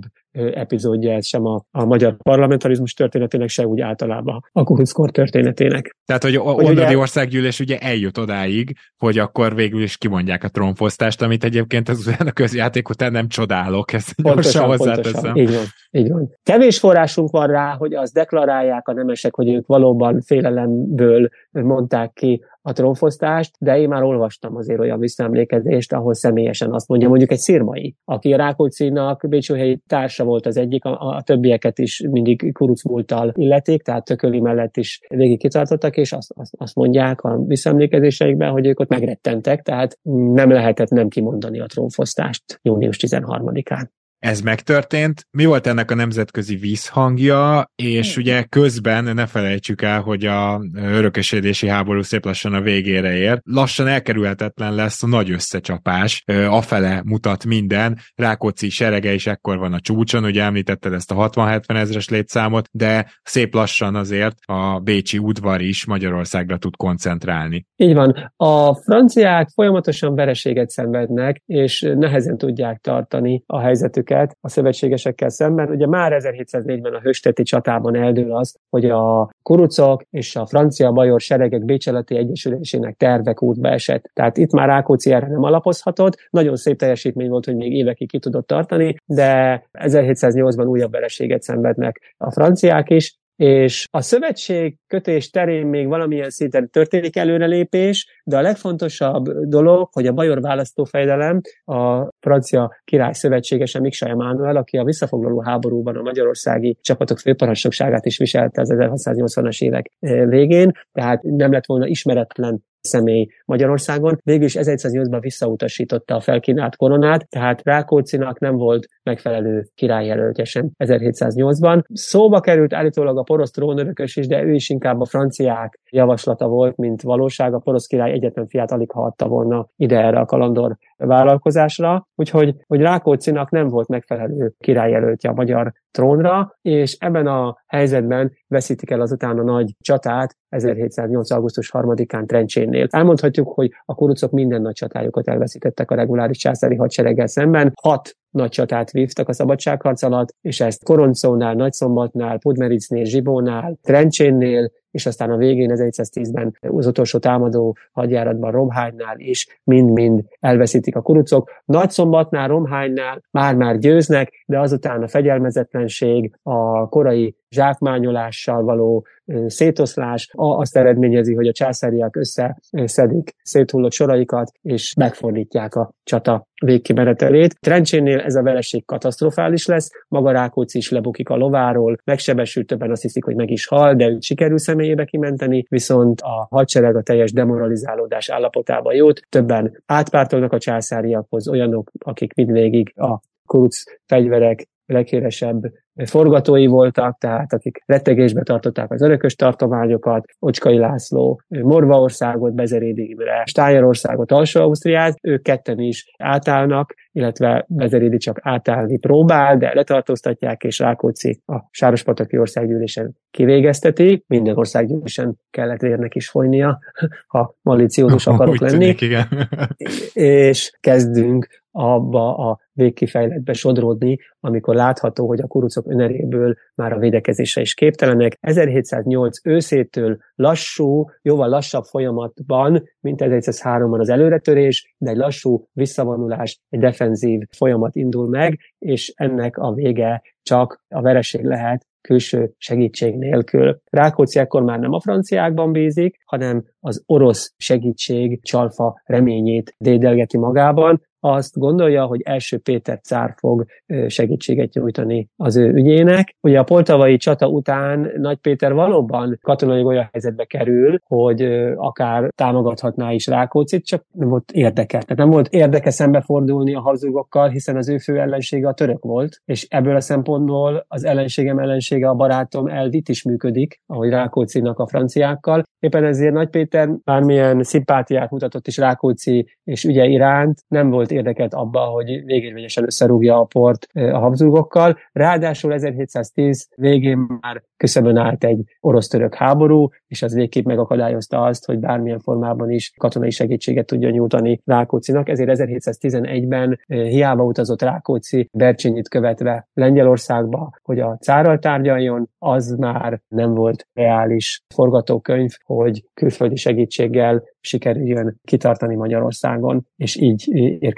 epizódja 0.53 1.11
ez 1.11 1.25
sem 1.25 1.45
a, 1.45 1.65
a 1.71 1.85
magyar 1.85 2.17
parlamentarizmus 2.17 2.93
történetének, 2.93 3.49
se 3.49 3.67
úgy 3.67 3.81
általában 3.81 4.45
a 4.51 4.63
kukuckor 4.63 5.11
történetének. 5.11 5.95
Tehát, 6.05 6.23
hogy, 6.23 6.35
hogy 6.35 6.69
ugye, 6.69 6.97
országgyűlés 6.97 7.59
ugye 7.59 7.77
eljut 7.77 8.17
odáig, 8.17 8.77
hogy 8.97 9.17
akkor 9.17 9.55
végül 9.55 9.81
is 9.81 9.97
kimondják 9.97 10.43
a 10.43 10.47
trónfosztást, 10.49 11.21
amit 11.21 11.43
egyébként 11.43 11.89
az 11.89 12.15
a 12.25 12.31
közjáték 12.31 12.89
után 12.89 13.11
nem 13.11 13.27
csodálok, 13.27 13.93
ezt 13.93 14.21
pontosan, 14.21 14.65
hozzáteszem. 14.65 15.35
Így 15.35 15.53
van, 15.53 15.63
így 15.91 16.09
van. 16.09 16.35
Kevés 16.43 16.79
forrásunk 16.79 17.31
van 17.31 17.47
rá, 17.47 17.75
hogy 17.77 17.93
azt 17.93 18.13
deklarálják 18.13 18.87
a 18.87 18.93
nemesek, 18.93 19.35
hogy 19.35 19.49
ők 19.49 19.65
valóban 19.65 20.21
félelemből 20.21 21.29
mondták 21.51 22.13
ki 22.13 22.43
a 22.67 22.73
trónfosztást, 22.73 23.55
de 23.59 23.77
én 23.77 23.87
már 23.87 24.03
olvastam 24.03 24.55
azért 24.55 24.79
olyan 24.79 24.99
visszaemlékezést, 24.99 25.93
ahol 25.93 26.13
személyesen 26.13 26.73
azt 26.73 26.87
mondja 26.87 27.07
mondjuk 27.07 27.31
egy 27.31 27.37
szirmai, 27.37 27.95
aki 28.05 28.33
a 28.33 28.37
Rákóczi-nak 28.37 29.27
Bécsúhelyi 29.29 29.81
társa 29.87 30.23
volt 30.23 30.45
az 30.45 30.57
egyik, 30.57 30.85
a, 30.85 31.15
a 31.15 31.21
többieket 31.21 31.79
is 31.79 32.03
mindig 32.09 32.53
kurucmúltal 32.53 33.31
illeték, 33.35 33.81
tehát 33.81 34.05
tököli 34.05 34.39
mellett 34.39 34.77
is 34.77 34.99
végig 35.07 35.39
kitartottak, 35.39 35.97
és 35.97 36.11
azt, 36.11 36.31
azt, 36.35 36.53
azt 36.57 36.75
mondják 36.75 37.21
a 37.21 37.37
visszaemlékezéseikben, 37.37 38.51
hogy 38.51 38.65
ők 38.65 38.79
ott 38.79 38.89
megrettentek, 38.89 39.61
tehát 39.61 39.99
nem 40.33 40.49
lehetett 40.49 40.89
nem 40.89 41.07
kimondani 41.07 41.59
a 41.59 41.65
trónfosztást 41.65 42.59
június 42.61 42.97
13-án 43.01 43.87
ez 44.25 44.41
megtörtént. 44.41 45.27
Mi 45.31 45.45
volt 45.45 45.67
ennek 45.67 45.91
a 45.91 45.95
nemzetközi 45.95 46.55
vízhangja, 46.55 47.71
és 47.75 48.13
hmm. 48.13 48.23
ugye 48.23 48.43
közben 48.43 49.03
ne 49.03 49.25
felejtsük 49.25 49.81
el, 49.81 50.01
hogy 50.01 50.25
a 50.25 50.61
örökösödési 50.75 51.67
háború 51.67 52.01
szép 52.01 52.25
lassan 52.25 52.53
a 52.53 52.61
végére 52.61 53.15
ér. 53.15 53.39
Lassan 53.43 53.87
elkerülhetetlen 53.87 54.75
lesz 54.75 55.03
a 55.03 55.07
nagy 55.07 55.31
összecsapás, 55.31 56.23
afele 56.49 57.01
mutat 57.05 57.45
minden. 57.45 57.97
Rákóczi 58.15 58.69
serege 58.69 59.13
is 59.13 59.27
ekkor 59.27 59.57
van 59.57 59.73
a 59.73 59.79
csúcson, 59.79 60.23
ugye 60.23 60.43
említetted 60.43 60.93
ezt 60.93 61.11
a 61.11 61.29
60-70 61.29 61.75
ezres 61.75 62.09
létszámot, 62.09 62.67
de 62.71 63.11
szép 63.23 63.53
lassan 63.53 63.95
azért 63.95 64.35
a 64.45 64.79
bécsi 64.79 65.17
udvar 65.17 65.61
is 65.61 65.85
Magyarországra 65.85 66.57
tud 66.57 66.75
koncentrálni. 66.75 67.65
Így 67.75 67.93
van. 67.93 68.31
A 68.35 68.75
franciák 68.75 69.49
folyamatosan 69.53 70.15
vereséget 70.15 70.69
szenvednek, 70.69 71.41
és 71.45 71.91
nehezen 71.95 72.37
tudják 72.37 72.79
tartani 72.79 73.43
a 73.45 73.59
helyzetüket 73.59 74.13
őket 74.15 74.37
a 74.41 74.49
szövetségesekkel 74.49 75.29
szemben. 75.29 75.69
Ugye 75.69 75.87
már 75.87 76.11
1704-ben 76.19 76.93
a 76.93 76.99
Hösteti 76.99 77.43
csatában 77.43 77.95
eldől 77.95 78.35
az, 78.35 78.55
hogy 78.69 78.85
a 78.85 79.29
kurucok 79.41 80.03
és 80.09 80.35
a 80.35 80.45
francia 80.45 80.91
bajor 80.91 81.21
seregek 81.21 81.65
Bécseleti 81.65 82.17
Egyesülésének 82.17 82.95
tervek 82.97 83.41
útba 83.41 83.69
esett. 83.69 84.09
Tehát 84.13 84.37
itt 84.37 84.51
már 84.51 84.67
Rákóczi 84.67 85.11
erre 85.11 85.27
nem 85.27 85.43
alapozhatott. 85.43 86.27
Nagyon 86.29 86.55
szép 86.55 86.77
teljesítmény 86.77 87.29
volt, 87.29 87.45
hogy 87.45 87.55
még 87.55 87.73
évekig 87.73 88.09
ki 88.09 88.19
tudott 88.19 88.47
tartani, 88.47 88.95
de 89.05 89.63
1708-ban 89.73 90.67
újabb 90.67 90.91
vereséget 90.91 91.41
szenvednek 91.41 92.13
a 92.17 92.31
franciák 92.31 92.89
is, 92.89 93.17
és 93.35 93.87
a 93.91 94.01
szövetség 94.01 94.77
kötés 94.87 95.29
terén 95.29 95.67
még 95.67 95.87
valamilyen 95.87 96.29
szinten 96.29 96.69
történik 96.69 97.15
előrelépés, 97.15 98.21
de 98.23 98.37
a 98.37 98.41
legfontosabb 98.41 99.29
dolog, 99.29 99.89
hogy 99.91 100.07
a 100.07 100.13
Bajor 100.13 100.41
választófejdelem 100.41 101.41
a 101.65 102.09
francia 102.19 102.75
király 102.83 103.13
szövetségese 103.13 103.79
Miksa 103.79 104.07
Emanuel, 104.07 104.55
aki 104.55 104.77
a 104.77 104.83
visszafoglaló 104.83 105.41
háborúban 105.41 105.95
a 105.95 106.01
magyarországi 106.01 106.77
csapatok 106.81 107.19
főparancsnokságát 107.19 108.05
is 108.05 108.17
viselte 108.17 108.61
az 108.61 108.73
1680-as 108.73 109.63
évek 109.63 109.91
eh, 109.99 110.25
végén, 110.25 110.71
tehát 110.91 111.21
nem 111.23 111.51
lett 111.51 111.65
volna 111.65 111.87
ismeretlen 111.87 112.63
személy 112.85 113.27
Magyarországon. 113.45 114.17
Végül 114.23 114.45
is 114.45 114.55
1108-ban 114.59 115.17
visszautasította 115.21 116.15
a 116.15 116.19
felkínált 116.19 116.75
koronát, 116.75 117.29
tehát 117.29 117.61
Rákóczinak 117.63 118.39
nem 118.39 118.55
volt 118.55 118.87
megfelelő 119.03 119.67
királyjelöltje 119.75 120.43
sem 120.43 120.69
1708-ban. 120.77 121.81
Szóba 121.93 122.39
került 122.39 122.73
állítólag 122.73 123.17
a 123.17 123.23
porosz 123.23 123.51
trónörökös 123.51 124.15
is, 124.15 124.27
de 124.27 124.43
ő 124.43 124.53
is 124.53 124.69
inkább 124.69 125.01
a 125.01 125.05
franciák 125.05 125.79
javaslata 125.95 126.47
volt, 126.47 126.77
mint 126.77 127.01
valóság. 127.01 127.53
A 127.53 127.59
porosz 127.59 127.85
király 127.85 128.11
egyetlen 128.11 128.47
fiát 128.47 128.71
alig 128.71 128.91
hagyta 128.91 129.27
volna 129.27 129.67
ide 129.75 129.99
erre 129.99 130.19
a 130.19 130.25
kalandor 130.25 130.77
vállalkozásra, 130.97 132.07
úgyhogy 132.15 132.55
hogy 132.67 132.81
Rákóczinak 132.81 133.49
nem 133.49 133.67
volt 133.67 133.87
megfelelő 133.87 134.53
királyjelöltje 134.59 135.29
a 135.29 135.33
magyar 135.33 135.73
trónra, 135.91 136.57
és 136.61 136.97
ebben 136.99 137.27
a 137.27 137.57
helyzetben 137.67 138.31
veszítik 138.47 138.89
el 138.89 139.01
azután 139.01 139.39
a 139.39 139.43
nagy 139.43 139.75
csatát 139.79 140.37
1708. 140.49 141.31
augusztus 141.31 141.71
3-án 141.73 142.25
Trencsénnél. 142.25 142.87
Elmondhatjuk, 142.89 143.47
hogy 143.47 143.71
a 143.85 143.95
kurucok 143.95 144.31
minden 144.31 144.61
nagy 144.61 144.73
csatájukat 144.73 145.27
elveszítettek 145.27 145.91
a 145.91 145.95
reguláris 145.95 146.37
császári 146.37 146.75
hadsereggel 146.75 147.27
szemben. 147.27 147.73
Hat 147.81 148.15
nagy 148.35 148.49
csatát 148.49 148.91
vívtak 148.91 149.29
a 149.29 149.33
szabadságharc 149.33 150.03
alatt, 150.03 150.35
és 150.41 150.59
ezt 150.59 150.83
Koroncónál, 150.83 151.53
Nagyszombatnál, 151.53 152.37
Pudmericnél, 152.37 153.03
Zsibónál, 153.03 153.77
Trencsénnél, 153.81 154.71
és 154.91 155.05
aztán 155.05 155.31
a 155.31 155.37
végén 155.37 155.71
1110-ben 155.73 156.57
az 156.61 156.87
utolsó 156.87 157.19
támadó 157.19 157.77
hadjáratban 157.91 158.51
Romhánynál 158.51 159.15
is 159.19 159.59
mind-mind 159.63 160.23
elveszítik 160.39 160.95
a 160.95 161.01
kurucok. 161.01 161.51
Nagyszombatnál, 161.65 162.47
Romhánynál 162.47 163.23
már-már 163.31 163.77
győznek, 163.77 164.43
de 164.45 164.59
azután 164.59 165.03
a 165.03 165.07
fegyelmezetlenség, 165.07 166.33
a 166.43 166.89
korai 166.89 167.35
zsákmányolással 167.55 168.63
való 168.63 169.05
szétoszlás 169.47 170.29
azt 170.33 170.77
eredményezi, 170.77 171.33
hogy 171.33 171.47
a 171.47 171.51
császáriak 171.51 172.15
összeszedik 172.15 173.35
széthullott 173.43 173.91
soraikat, 173.91 174.51
és 174.61 174.93
megfordítják 174.97 175.75
a 175.75 175.91
csata 176.03 176.47
végkimenetelét. 176.65 177.59
Trencsénél 177.59 178.19
ez 178.19 178.35
a 178.35 178.41
vereség 178.41 178.85
katasztrofális 178.85 179.65
lesz, 179.65 179.89
maga 180.07 180.31
Rákóczi 180.31 180.77
is 180.77 180.91
lebukik 180.91 181.29
a 181.29 181.35
lováról, 181.35 181.97
megsebesült, 182.03 182.67
többen 182.67 182.91
azt 182.91 183.01
hiszik, 183.01 183.23
hogy 183.23 183.35
meg 183.35 183.49
is 183.49 183.67
hal, 183.67 183.95
de 183.95 184.07
őt 184.07 184.23
sikerül 184.23 184.57
személyébe 184.57 185.05
kimenteni, 185.05 185.65
viszont 185.69 186.21
a 186.21 186.47
hadsereg 186.49 186.95
a 186.95 187.01
teljes 187.01 187.31
demoralizálódás 187.31 188.29
állapotába 188.29 188.93
jut, 188.93 189.21
többen 189.29 189.83
átpártolnak 189.85 190.53
a 190.53 190.59
császáriakhoz, 190.59 191.47
olyanok, 191.47 191.91
akik 191.99 192.33
mindvégig 192.33 192.93
a 192.95 193.19
kuruc 193.45 193.83
fegyverek 194.05 194.67
leghíresebb 194.85 195.61
forgatói 196.05 196.65
voltak, 196.67 197.17
tehát 197.17 197.53
akik 197.53 197.83
rettegésbe 197.85 198.43
tartották 198.43 198.91
az 198.91 199.01
örökös 199.01 199.35
tartományokat, 199.35 200.25
Ocskai 200.39 200.77
László, 200.77 201.41
Morvaországot, 201.47 202.53
Bezerédi 202.53 203.09
Imre, 203.09 203.43
Stájerországot, 203.45 204.31
Alsó-Ausztriát, 204.31 205.17
ők 205.21 205.41
ketten 205.41 205.79
is 205.79 206.13
átállnak, 206.17 206.93
illetve 207.15 207.65
Bezerédi 207.67 208.17
csak 208.17 208.39
átállni 208.41 208.97
próbál, 208.97 209.57
de 209.57 209.73
letartóztatják, 209.73 210.63
és 210.63 210.79
Rákóczi 210.79 211.41
a 211.45 211.55
Sárospataki 211.71 212.37
országgyűlésen 212.37 213.15
kivégezteti. 213.31 214.23
Minden 214.27 214.57
országgyűlésen 214.57 215.35
kellett 215.49 215.81
érnek 215.81 216.15
is 216.15 216.29
folynia, 216.29 216.79
ha 217.27 217.55
maliciózus 217.61 218.27
akarok 218.27 218.57
lenni. 218.57 218.77
Tűnik, 218.77 219.01
igen. 219.01 219.27
és 220.13 220.71
kezdünk 220.79 221.47
abba 221.71 222.37
a 222.37 222.59
végkifejletbe 222.71 223.53
sodródni, 223.53 224.17
amikor 224.39 224.75
látható, 224.75 225.27
hogy 225.27 225.41
a 225.41 225.47
kurucok 225.47 225.85
öneréből 225.87 226.55
már 226.75 226.93
a 226.93 226.99
védekezésre 226.99 227.61
is 227.61 227.73
képtelenek. 227.73 228.37
1708 228.39 229.45
őszétől 229.47 230.17
lassú, 230.35 231.09
jóval 231.21 231.49
lassabb 231.49 231.83
folyamatban, 231.83 232.83
mint 232.99 233.19
1703-ban 233.23 233.99
az 233.99 234.09
előretörés, 234.09 234.94
de 235.05 235.11
egy 235.11 235.17
lassú 235.17 235.67
visszavonulás, 235.73 236.59
egy 236.69 236.79
defenzív 236.79 237.41
folyamat 237.57 237.95
indul 237.95 238.29
meg, 238.29 238.59
és 238.79 239.13
ennek 239.15 239.57
a 239.57 239.73
vége 239.73 240.21
csak 240.41 240.83
a 240.87 241.01
vereség 241.01 241.43
lehet 241.43 241.85
külső 242.01 242.53
segítség 242.57 243.17
nélkül. 243.17 243.79
Rákóczi 243.89 244.39
ekkor 244.39 244.63
már 244.63 244.79
nem 244.79 244.93
a 244.93 244.99
franciákban 244.99 245.71
bízik, 245.71 246.17
hanem 246.25 246.63
az 246.79 247.03
orosz 247.05 247.53
segítség 247.57 248.43
csalfa 248.43 249.01
reményét 249.03 249.75
dédelgeti 249.77 250.37
magában, 250.37 251.01
azt 251.25 251.57
gondolja, 251.57 252.05
hogy 252.05 252.21
első 252.23 252.57
Péter 252.57 252.99
cár 252.99 253.33
fog 253.37 253.65
segítséget 254.07 254.73
nyújtani 254.73 255.27
az 255.35 255.57
ő 255.57 255.73
ügyének. 255.73 256.35
Ugye 256.41 256.59
a 256.59 256.63
poltavai 256.63 257.17
csata 257.17 257.47
után 257.47 258.11
Nagy 258.17 258.37
Péter 258.37 258.73
valóban 258.73 259.39
katonai 259.41 259.83
olyan 259.83 260.09
helyzetbe 260.11 260.45
kerül, 260.45 260.97
hogy 261.03 261.41
akár 261.75 262.31
támogathatná 262.35 263.11
is 263.11 263.27
Rákócit, 263.27 263.85
csak 263.85 264.05
nem 264.11 264.29
volt 264.29 264.51
érdeke. 264.51 264.97
Tehát 264.97 265.17
nem 265.17 265.29
volt 265.29 265.47
érdeke 265.47 265.89
szembefordulni 265.89 266.75
a 266.75 266.81
Habsburgokkal, 266.81 267.49
hiszen 267.49 267.75
az 267.75 267.89
ő 267.89 267.97
fő 267.97 268.19
ellensége 268.19 268.67
a 268.67 268.73
török 268.73 269.03
volt, 269.03 269.41
és 269.45 269.67
ebből 269.69 269.95
a 269.95 270.01
szempontból 270.01 270.85
az 270.87 271.05
ellenségem 271.05 271.59
ellensége 271.59 272.09
a 272.09 272.15
barátom 272.15 272.67
elvit 272.67 273.09
is 273.09 273.23
működik, 273.23 273.81
ahogy 273.85 274.09
Rákócinak 274.09 274.79
a 274.79 274.87
franciákkal. 274.87 275.63
Éppen 275.79 276.03
ezért 276.03 276.33
Nagy 276.33 276.49
Péter 276.49 276.89
bármilyen 277.03 277.63
szimpátiát 277.63 278.31
mutatott 278.31 278.67
is 278.67 278.77
Rákóczi 278.77 279.47
és 279.63 279.83
ügye 279.83 280.05
iránt, 280.05 280.63
nem 280.67 280.89
volt 280.89 281.11
érdekelt 281.15 281.53
abba, 281.53 281.79
hogy 281.79 282.25
végérvényesen 282.25 282.83
összerúgja 282.83 283.39
a 283.39 283.43
port 283.43 283.87
a 283.93 284.17
Habsburgokkal. 284.17 284.97
Ráadásul 285.11 285.73
1710 285.73 286.67
végén 286.75 287.17
már 287.41 287.63
küszöbön 287.77 288.17
állt 288.17 288.43
egy 288.43 288.63
orosz-török 288.79 289.35
háború, 289.35 289.89
és 290.07 290.21
az 290.21 290.33
végképp 290.33 290.65
megakadályozta 290.65 291.41
azt, 291.41 291.65
hogy 291.65 291.79
bármilyen 291.79 292.19
formában 292.19 292.71
is 292.71 292.93
katonai 292.97 293.29
segítséget 293.29 293.85
tudjon 293.85 294.11
nyújtani 294.11 294.61
Rákócinak. 294.65 295.29
Ezért 295.29 295.49
1711-ben 295.53 296.79
hiába 296.87 297.43
utazott 297.43 297.81
Rákóczi 297.81 298.49
Bercsényit 298.53 299.09
követve 299.09 299.67
Lengyelországba, 299.73 300.71
hogy 300.83 300.99
a 300.99 301.17
cárral 301.17 301.59
tárgyaljon, 301.59 302.29
az 302.39 302.75
már 302.77 303.21
nem 303.27 303.53
volt 303.53 303.87
reális 303.93 304.63
forgatókönyv, 304.75 305.51
hogy 305.65 306.03
külföldi 306.13 306.55
segítséggel 306.55 307.43
sikerüljön 307.59 308.39
kitartani 308.43 308.95
Magyarországon, 308.95 309.87
és 309.95 310.15
így 310.15 310.47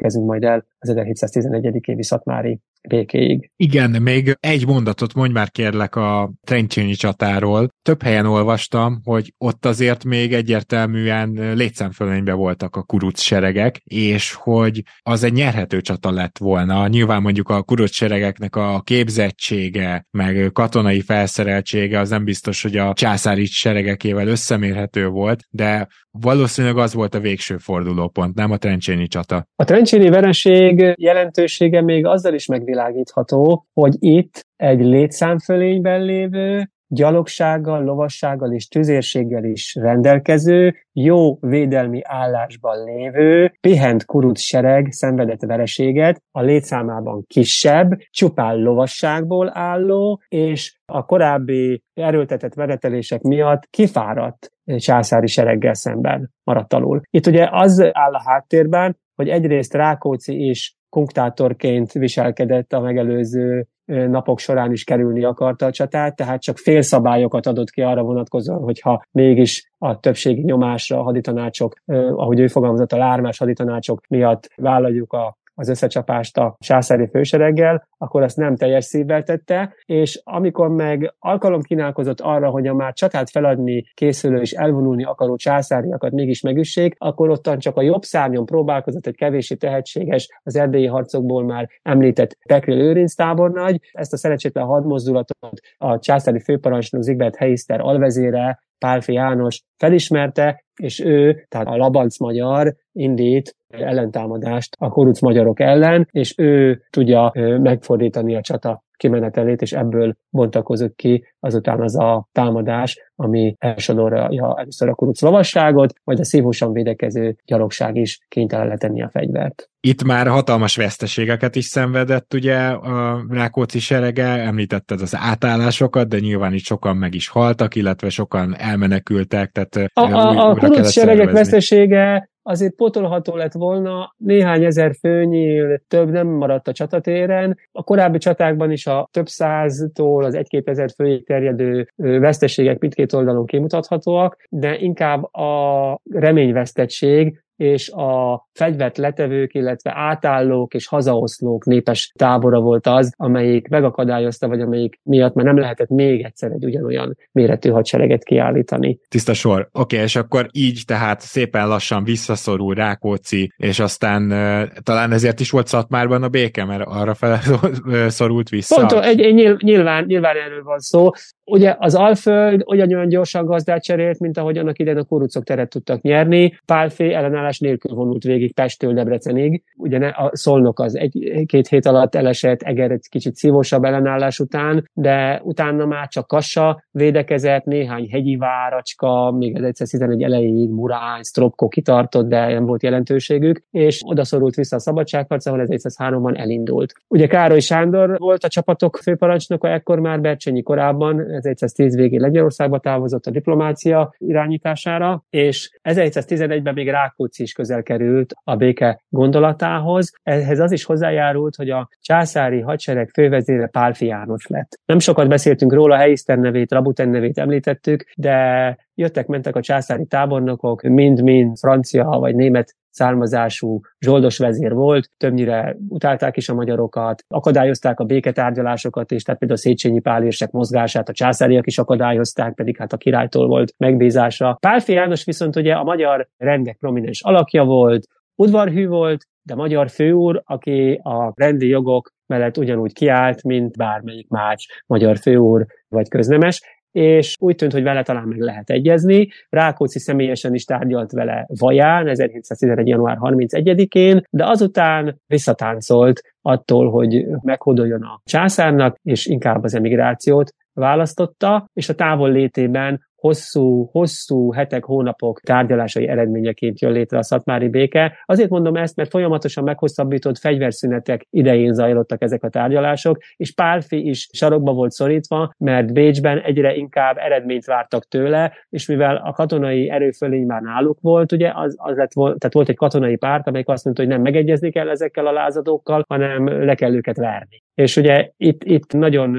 érkezünk 0.08 0.26
majd 0.26 0.44
el 0.44 0.66
az 0.80 0.90
1711. 0.90 1.80
évi 1.82 2.04
szatmári 2.04 2.60
békéig. 2.88 3.52
Igen, 3.56 4.02
még 4.02 4.38
egy 4.40 4.68
mondatot 4.68 5.14
mondj 5.14 5.34
már 5.34 5.52
kérlek 5.52 5.96
a 5.96 6.32
Trencsényi 6.44 6.94
csatáról. 6.94 7.70
Több 7.82 8.02
helyen 8.02 8.26
olvastam, 8.26 9.02
hogy 9.04 9.34
ott 9.38 9.66
azért 9.66 10.04
még 10.04 10.34
egyértelműen 10.34 11.30
létszámfölényben 11.56 12.36
voltak 12.36 12.76
a 12.76 12.84
kuruc 12.84 13.22
seregek, 13.22 13.82
és 13.84 14.34
hogy 14.34 14.84
az 15.02 15.24
egy 15.24 15.34
nyerhető 15.34 15.82
csata 15.82 16.12
lett 16.12 16.38
volna. 16.38 16.88
Nyilván 16.88 17.22
mondjuk 17.22 17.50
a 17.50 17.64
kuruc 17.64 17.92
seregeknek 17.92 18.56
a 18.56 18.82
képzettsége, 18.82 20.06
meg 20.12 20.50
katonai 20.54 21.02
felszereltsége 21.02 22.00
az 22.00 22.10
nem 22.10 22.24
biztos, 22.24 22.62
hogy 22.62 22.78
a 22.78 22.94
császári 22.94 23.46
seregekével 23.46 24.28
összemérhető 24.28 25.08
volt, 25.08 25.44
de 25.50 25.88
valószínűleg 26.22 26.78
az 26.78 26.94
volt 26.94 27.16
a 27.16 27.20
végső 27.20 27.58
fordulópont, 27.58 28.36
nem 28.36 28.52
a 28.52 28.58
Trencsényi 28.58 29.08
csata. 29.08 29.48
A 29.56 29.64
Trencsényi 29.64 30.10
vereség 30.10 30.94
jelentősége 31.00 31.82
még 31.82 32.06
azzal 32.06 32.34
is 32.34 32.46
megvilágítható, 32.46 33.68
hogy 33.74 33.96
itt 34.00 34.46
egy 34.56 34.80
létszámfölényben 34.80 36.02
lévő, 36.04 36.70
gyalogsággal, 36.88 37.84
lovassággal 37.84 38.54
és 38.54 38.68
tüzérséggel 38.68 39.44
is 39.44 39.76
rendelkező, 39.76 40.76
jó 40.94 41.38
védelmi 41.40 42.02
állásban 42.04 42.84
lévő, 42.84 43.54
pihent 43.60 44.06
kuruc 44.06 44.40
sereg 44.40 44.92
szenvedett 44.92 45.42
vereséget, 45.42 46.22
a 46.32 46.42
létszámában 46.42 47.24
kisebb, 47.28 47.98
csupán 48.10 48.58
lovasságból 48.58 49.52
álló, 49.54 50.22
és 50.28 50.78
a 50.86 51.06
korábbi 51.06 51.84
erőltetett 51.94 52.54
veretelések 52.54 53.22
miatt 53.22 53.68
kifáradt 53.70 54.52
császári 54.66 55.28
sereggel 55.28 55.74
szemben 55.74 56.32
maradt 56.44 56.74
alul. 56.74 57.02
Itt 57.10 57.28
ugye 57.28 57.48
az 57.52 57.82
áll 57.92 58.14
a 58.14 58.24
háttérben, 58.26 58.98
hogy 59.16 59.30
egyrészt 59.30 59.74
Rákóczi 59.74 60.48
is 60.50 60.76
kunktátorként 60.90 61.92
viselkedett 61.92 62.74
a 62.74 62.80
megelőző 62.80 63.68
napok 63.88 64.40
során 64.40 64.72
is 64.72 64.84
kerülni 64.84 65.24
akarta 65.24 65.66
a 65.66 65.72
csatát, 65.72 66.16
tehát 66.16 66.42
csak 66.42 66.58
félszabályokat 66.58 67.46
adott 67.46 67.70
ki 67.70 67.82
arra 67.82 68.02
vonatkozóan, 68.02 68.62
hogyha 68.62 69.04
mégis 69.12 69.72
a 69.78 70.00
többségi 70.00 70.42
nyomásra 70.42 71.00
a 71.00 71.04
haditanácsok, 71.04 71.74
ahogy 72.16 72.40
ő 72.40 72.48
fogalmazott, 72.48 72.92
a 72.92 72.98
lármás 72.98 73.38
haditanácsok 73.38 74.02
miatt 74.08 74.50
vállaljuk 74.56 75.14
a 75.14 75.38
az 75.60 75.70
összecsapást 75.70 76.38
a 76.38 76.56
császári 76.60 77.08
fősereggel, 77.08 77.88
akkor 77.98 78.22
azt 78.24 78.38
nem 78.38 78.56
teljes 78.56 78.86
szívvel 78.86 79.24
tette, 79.24 79.74
és 79.86 80.22
amikor 80.24 80.70
meg 80.70 81.14
alkalom 81.20 81.62
kínálkozott 81.62 82.22
arra, 82.22 82.50
hogy 82.50 82.68
a 82.68 82.74
már 82.74 82.94
csatát 82.94 83.30
feladni 83.30 83.84
készülő 83.94 84.42
és 84.42 84.52
elvonulni 84.52 85.04
akaró 85.04 85.36
császáriakat 85.36 86.12
mégis 86.12 86.42
megüssék, 86.42 86.96
akkor 86.98 87.30
ottan 87.30 87.60
csak 87.60 87.78
a 87.78 87.82
jobb 87.82 88.04
szárnyon 88.04 88.46
próbálkozott 88.46 89.08
egy 89.08 89.16
kevési 89.16 89.56
tehetséges, 89.58 90.30
az 90.44 90.56
erdélyi 90.56 90.88
harcokból 90.88 91.44
már 91.44 91.70
említett 91.82 92.38
Pekri 92.48 92.74
Lőrinc 92.74 93.14
tábornagy. 93.14 93.80
Ezt 93.92 94.14
a 94.14 94.18
szerencsétlen 94.18 94.66
hadmozdulatot 94.66 95.60
a 95.78 96.00
császári 96.00 96.40
főparancsnok 96.40 97.02
Zigbert 97.02 97.36
Heister 97.36 97.80
alvezére 97.80 98.66
Pálfi 98.80 99.14
János 99.14 99.62
felismerte, 99.78 100.64
és 100.76 101.00
ő, 101.00 101.46
tehát 101.48 101.68
a 101.68 101.78
Labanc 101.78 102.20
magyar 102.20 102.76
indít 102.92 103.56
ellentámadást 103.68 104.76
a 104.80 104.90
koruc 104.90 105.22
magyarok 105.22 105.60
ellen, 105.60 106.08
és 106.12 106.34
ő 106.38 106.82
tudja 106.90 107.32
megfordítani 107.62 108.36
a 108.36 108.42
csata 108.42 108.86
kimenetelét, 108.98 109.62
és 109.62 109.72
ebből 109.72 110.16
bontakozik 110.30 110.96
ki 110.96 111.26
azután 111.40 111.82
az 111.82 112.00
a 112.00 112.28
támadás, 112.32 113.12
ami 113.16 113.56
elsodorja 113.60 114.56
először 114.58 114.90
a 114.90 114.94
kuruc 114.94 115.22
lovasságot, 115.22 115.94
majd 116.04 116.20
a 116.20 116.26
szívósan 116.26 116.74
védekező 116.74 117.36
gyalogság 117.46 117.96
is 117.96 118.20
kénytelen 118.28 118.68
letenni 118.68 119.02
a 119.02 119.10
fegyvert. 119.10 119.70
Itt 119.80 120.04
már 120.04 120.28
hatalmas 120.28 120.76
veszteségeket 120.76 121.56
is 121.56 121.66
szenvedett 121.66 122.34
ugye 122.34 122.58
a 122.68 123.26
Rákóczi 123.30 123.80
serege, 123.80 124.26
említetted 124.26 125.02
az 125.02 125.16
átállásokat, 125.20 126.08
de 126.08 126.20
nyilván 126.20 126.54
itt 126.54 126.64
sokan 126.64 126.98
meg 126.98 127.14
is 127.14 127.28
haltak, 127.28 127.76
illetve 127.76 128.10
sokan 128.10 128.56
elmenekültek, 128.58 129.52
tehát 129.52 129.92
a, 129.94 130.02
a, 130.02 130.50
a 130.50 130.56
kuruc 130.56 130.92
seregek 130.92 131.32
vesztesége 131.32 132.30
azért 132.48 132.76
potolható 132.76 133.36
lett 133.36 133.54
volna, 133.54 134.14
néhány 134.18 134.64
ezer 134.64 134.96
főnyil 135.00 135.82
több 135.88 136.10
nem 136.10 136.28
maradt 136.28 136.68
a 136.68 136.72
csatatéren. 136.72 137.58
A 137.72 137.84
korábbi 137.84 138.18
csatákban 138.18 138.72
is 138.72 138.88
a 138.88 139.10
több 139.12 139.28
száztól 139.28 140.24
az 140.24 140.34
egy-két 140.34 140.68
ezer 140.68 140.90
főig 140.96 141.26
terjedő 141.26 141.88
veszteségek 141.96 142.80
mindkét 142.80 143.14
oldalon 143.14 143.46
kimutathatóak, 143.46 144.38
de 144.50 144.78
inkább 144.78 145.34
a 145.34 146.00
reményvesztettség 146.12 147.42
és 147.58 147.90
a 147.90 148.48
fegyvert 148.54 148.98
letevők, 148.98 149.54
illetve 149.54 149.92
átállók 149.96 150.74
és 150.74 150.88
hazaoszlók 150.88 151.66
népes 151.66 152.12
tábora 152.16 152.60
volt 152.60 152.88
az, 152.88 153.14
amelyik 153.18 153.68
megakadályozta, 153.68 154.48
vagy 154.48 154.62
amelyik 154.62 155.00
miatt 155.04 155.34
már 155.34 155.46
nem 155.46 155.58
lehetett 155.58 155.90
még 155.90 156.24
egyszer 156.24 156.52
egy 156.52 156.66
ugyanolyan 156.66 157.18
méretű 157.32 157.70
hadsereget 157.70 158.24
kiállítani. 158.24 159.00
Tiszta 159.10 159.34
sor. 159.34 159.70
Oké, 159.72 159.96
okay, 159.96 160.00
és 160.00 160.16
akkor 160.16 160.48
így 160.52 160.82
tehát 160.86 161.22
szépen 161.22 161.68
lassan 161.68 162.04
visszaszorul 162.04 162.74
Rákóczi, 162.74 163.52
és 163.58 163.80
aztán 163.80 164.32
uh, 164.32 164.68
talán 164.84 165.12
ezért 165.12 165.40
is 165.40 165.50
volt 165.50 165.68
Szatmárban 165.68 166.24
a 166.24 166.28
béke, 166.28 166.66
mert 166.66 166.84
arra 166.86 167.14
fel 167.14 167.40
szorult 168.10 168.50
vissza. 168.50 168.86
Pont, 168.86 169.04
egy, 169.04 169.22
egy, 169.22 169.56
nyilván, 169.58 170.04
nyilván 170.06 170.36
erről 170.36 170.64
van 170.64 170.80
szó. 170.80 171.10
Ugye 171.52 171.76
az 171.80 171.96
Alföld 171.96 172.64
olyan 172.66 173.08
gyorsan 173.10 173.46
gazdát 173.46 173.84
cserélt, 173.84 174.20
mint 174.20 174.38
ahogy 174.38 174.58
annak 174.58 174.80
idején 174.80 175.00
a 175.00 175.04
kurucok 175.04 175.44
teret 175.44 175.70
tudtak 175.70 176.02
nyerni. 176.02 176.60
Pálfé 176.66 177.14
ellenállás 177.14 177.47
nélkül 177.58 177.96
vonult 177.96 178.24
végig 178.24 178.54
Pesttől 178.54 178.94
Debrecenig. 178.94 179.64
Ugye 179.76 180.08
a 180.08 180.30
Szolnok 180.34 180.80
az 180.80 180.96
egy-két 180.96 181.68
hét 181.68 181.86
alatt 181.86 182.16
elesett, 182.16 182.62
Eger 182.62 182.92
egy 182.92 183.06
kicsit 183.10 183.36
szívosabb 183.36 183.84
ellenállás 183.84 184.40
után, 184.40 184.90
de 184.94 185.42
utána 185.44 185.86
már 185.86 186.08
csak 186.08 186.28
Kassa 186.28 186.84
védekezett, 186.92 187.64
néhány 187.64 188.08
hegyi 188.12 188.36
váracska, 188.36 189.32
még 189.32 189.56
az 189.56 189.64
1111 189.64 190.24
elejéig 190.24 190.70
Murány, 190.70 191.22
Stropko 191.24 191.68
kitartott, 191.68 192.28
de 192.28 192.54
nem 192.54 192.66
volt 192.66 192.84
jelentőségük, 192.84 193.64
és 193.72 194.02
odaszorult 194.06 194.56
vissza 194.56 194.76
a 194.76 194.80
szabadságharc, 194.80 195.46
ahol 195.46 195.66
1103-ban 195.68 196.40
elindult. 196.40 196.94
Ugye 197.08 197.28
Károly 197.28 197.60
Sándor 197.60 198.18
volt 198.18 198.44
a 198.44 198.48
csapatok 198.48 198.98
főparancsnoka, 198.98 199.70
ekkor 199.70 200.00
már 200.00 200.22
Bercsényi 200.22 200.64
korábban 200.64 201.20
1110 201.20 201.96
végén 201.96 202.20
Lengyelországba 202.20 202.80
távozott 202.80 203.26
a 203.26 203.32
diplomácia 203.32 204.14
irányítására, 204.18 205.24
és 205.30 205.80
1111-ben 205.84 206.74
még 206.74 206.90
Rákóczi 206.90 207.37
is 207.40 207.54
közel 207.54 207.84
került 207.84 208.34
a 208.44 208.56
béke 208.56 209.02
gondolatához. 209.10 210.12
Ehhez 210.24 210.60
az 210.60 210.72
is 210.72 210.84
hozzájárult, 210.84 211.56
hogy 211.56 211.70
a 211.70 211.90
császári 212.02 212.62
hadsereg 212.62 213.10
fővezére 213.10 213.68
Pálfi 213.68 214.06
János 214.06 214.48
lett. 214.48 214.80
Nem 214.86 215.00
sokat 215.00 215.28
beszéltünk 215.28 215.74
róla, 215.74 215.98
Heiszter 215.98 216.38
nevét, 216.38 216.72
Rabuten 216.72 217.10
nevét 217.10 217.38
említettük, 217.38 218.04
de 218.16 218.78
jöttek-mentek 218.98 219.56
a 219.56 219.62
császári 219.62 220.06
tábornokok, 220.06 220.82
mind-mind 220.82 221.58
francia 221.58 222.04
vagy 222.06 222.36
német 222.36 222.76
származású 222.90 223.80
zsoldos 224.00 224.38
vezér 224.38 224.74
volt, 224.74 225.10
többnyire 225.18 225.78
utálták 225.90 226.38
is 226.38 226.50
a 226.50 226.54
magyarokat, 226.54 227.24
akadályozták 227.28 228.00
a 228.00 228.04
béketárgyalásokat, 228.04 229.12
és 229.12 229.24
tehát 229.24 229.40
például 229.40 229.60
a 229.60 229.64
Széchenyi 229.64 230.00
pálérsek 230.00 230.52
mozgását 230.52 231.10
a 231.10 231.14
császáriak 231.14 231.68
is 231.68 231.78
akadályozták, 231.78 232.54
pedig 232.54 232.78
hát 232.78 232.94
a 232.94 232.98
királytól 232.98 233.48
volt 233.48 233.74
megbízása. 233.78 234.58
Pálfi 234.60 234.94
János 234.94 235.24
viszont 235.24 235.56
ugye 235.56 235.74
a 235.74 235.84
magyar 235.84 236.28
rendek 236.38 236.78
prominens 236.78 237.22
alakja 237.24 237.64
volt, 237.64 238.08
udvarhű 238.36 238.88
volt, 238.88 239.28
de 239.42 239.56
magyar 239.56 239.90
főúr, 239.90 240.42
aki 240.46 241.00
a 241.04 241.32
rendi 241.36 241.68
jogok 241.68 242.12
mellett 242.26 242.58
ugyanúgy 242.58 242.94
kiállt, 242.94 243.44
mint 243.44 243.78
bármelyik 243.78 244.30
más 244.30 244.84
magyar 244.88 245.18
főúr 245.18 245.66
vagy 245.88 246.10
köznemes, 246.10 246.62
és 246.98 247.36
úgy 247.40 247.56
tűnt, 247.56 247.72
hogy 247.72 247.84
vele 247.84 248.04
talán 248.04 248.28
meg 248.28 248.40
lehet 248.40 248.70
egyezni. 248.70 249.28
Rákóczi 249.50 250.00
személyesen 250.00 250.54
is 250.54 250.64
tárgyalt 250.64 251.12
vele 251.12 251.46
Vaján 251.60 252.08
1711. 252.08 252.88
január 252.88 253.18
31-én, 253.22 254.22
de 254.30 254.46
azután 254.46 255.22
visszatáncolt 255.28 256.22
attól, 256.42 256.90
hogy 256.90 257.26
meghódoljon 257.42 258.02
a 258.02 258.22
császárnak, 258.24 258.98
és 259.04 259.26
inkább 259.26 259.64
az 259.64 259.76
emigrációt 259.76 260.54
választotta, 260.74 261.70
és 261.74 261.90
a 261.90 261.96
távol 261.96 262.32
létében 262.32 263.08
hosszú, 263.28 263.90
hosszú 263.92 264.52
hetek, 264.52 264.84
hónapok 264.84 265.40
tárgyalásai 265.40 266.08
eredményeként 266.08 266.82
jön 266.82 266.92
létre 266.92 267.18
a 267.18 267.24
szatmári 267.24 267.68
béke. 267.70 268.18
Azért 268.26 268.50
mondom 268.50 268.76
ezt, 268.76 268.96
mert 268.96 269.10
folyamatosan 269.10 269.64
meghosszabbított 269.64 270.38
fegyverszünetek 270.38 271.28
idején 271.30 271.74
zajlottak 271.74 272.22
ezek 272.22 272.44
a 272.44 272.50
tárgyalások, 272.50 273.18
és 273.36 273.54
Pálfi 273.54 274.10
is 274.10 274.30
sarokba 274.32 274.74
volt 274.74 274.92
szorítva, 274.92 275.54
mert 275.58 275.94
Bécsben 275.94 276.40
egyre 276.40 276.76
inkább 276.76 277.18
eredményt 277.18 277.66
vártak 277.66 278.08
tőle, 278.08 278.54
és 278.70 278.88
mivel 278.88 279.16
a 279.16 279.32
katonai 279.32 279.90
erőfölény 279.90 280.46
már 280.46 280.62
náluk 280.62 280.98
volt, 281.02 281.32
ugye, 281.32 281.52
az, 281.56 281.76
az 281.78 281.98
lett, 281.98 282.12
tehát 282.12 282.54
volt 282.54 282.70
egy 282.70 282.76
katonai 282.76 283.16
párt, 283.16 283.48
amelyik 283.48 283.68
azt 283.68 283.84
mondta, 283.84 284.02
hogy 284.04 284.12
nem 284.12 284.22
megegyezni 284.22 284.72
kell 284.72 284.90
ezekkel 284.90 285.28
a 285.28 285.32
lázadókkal, 285.32 286.06
hanem 286.08 286.66
le 286.66 286.76
kell 286.76 286.94
őket 286.94 287.18
verni. 287.18 287.64
És 287.74 287.98
ugye 287.98 288.32
itt, 288.38 288.64
itt 288.64 288.94
nagyon 288.94 289.38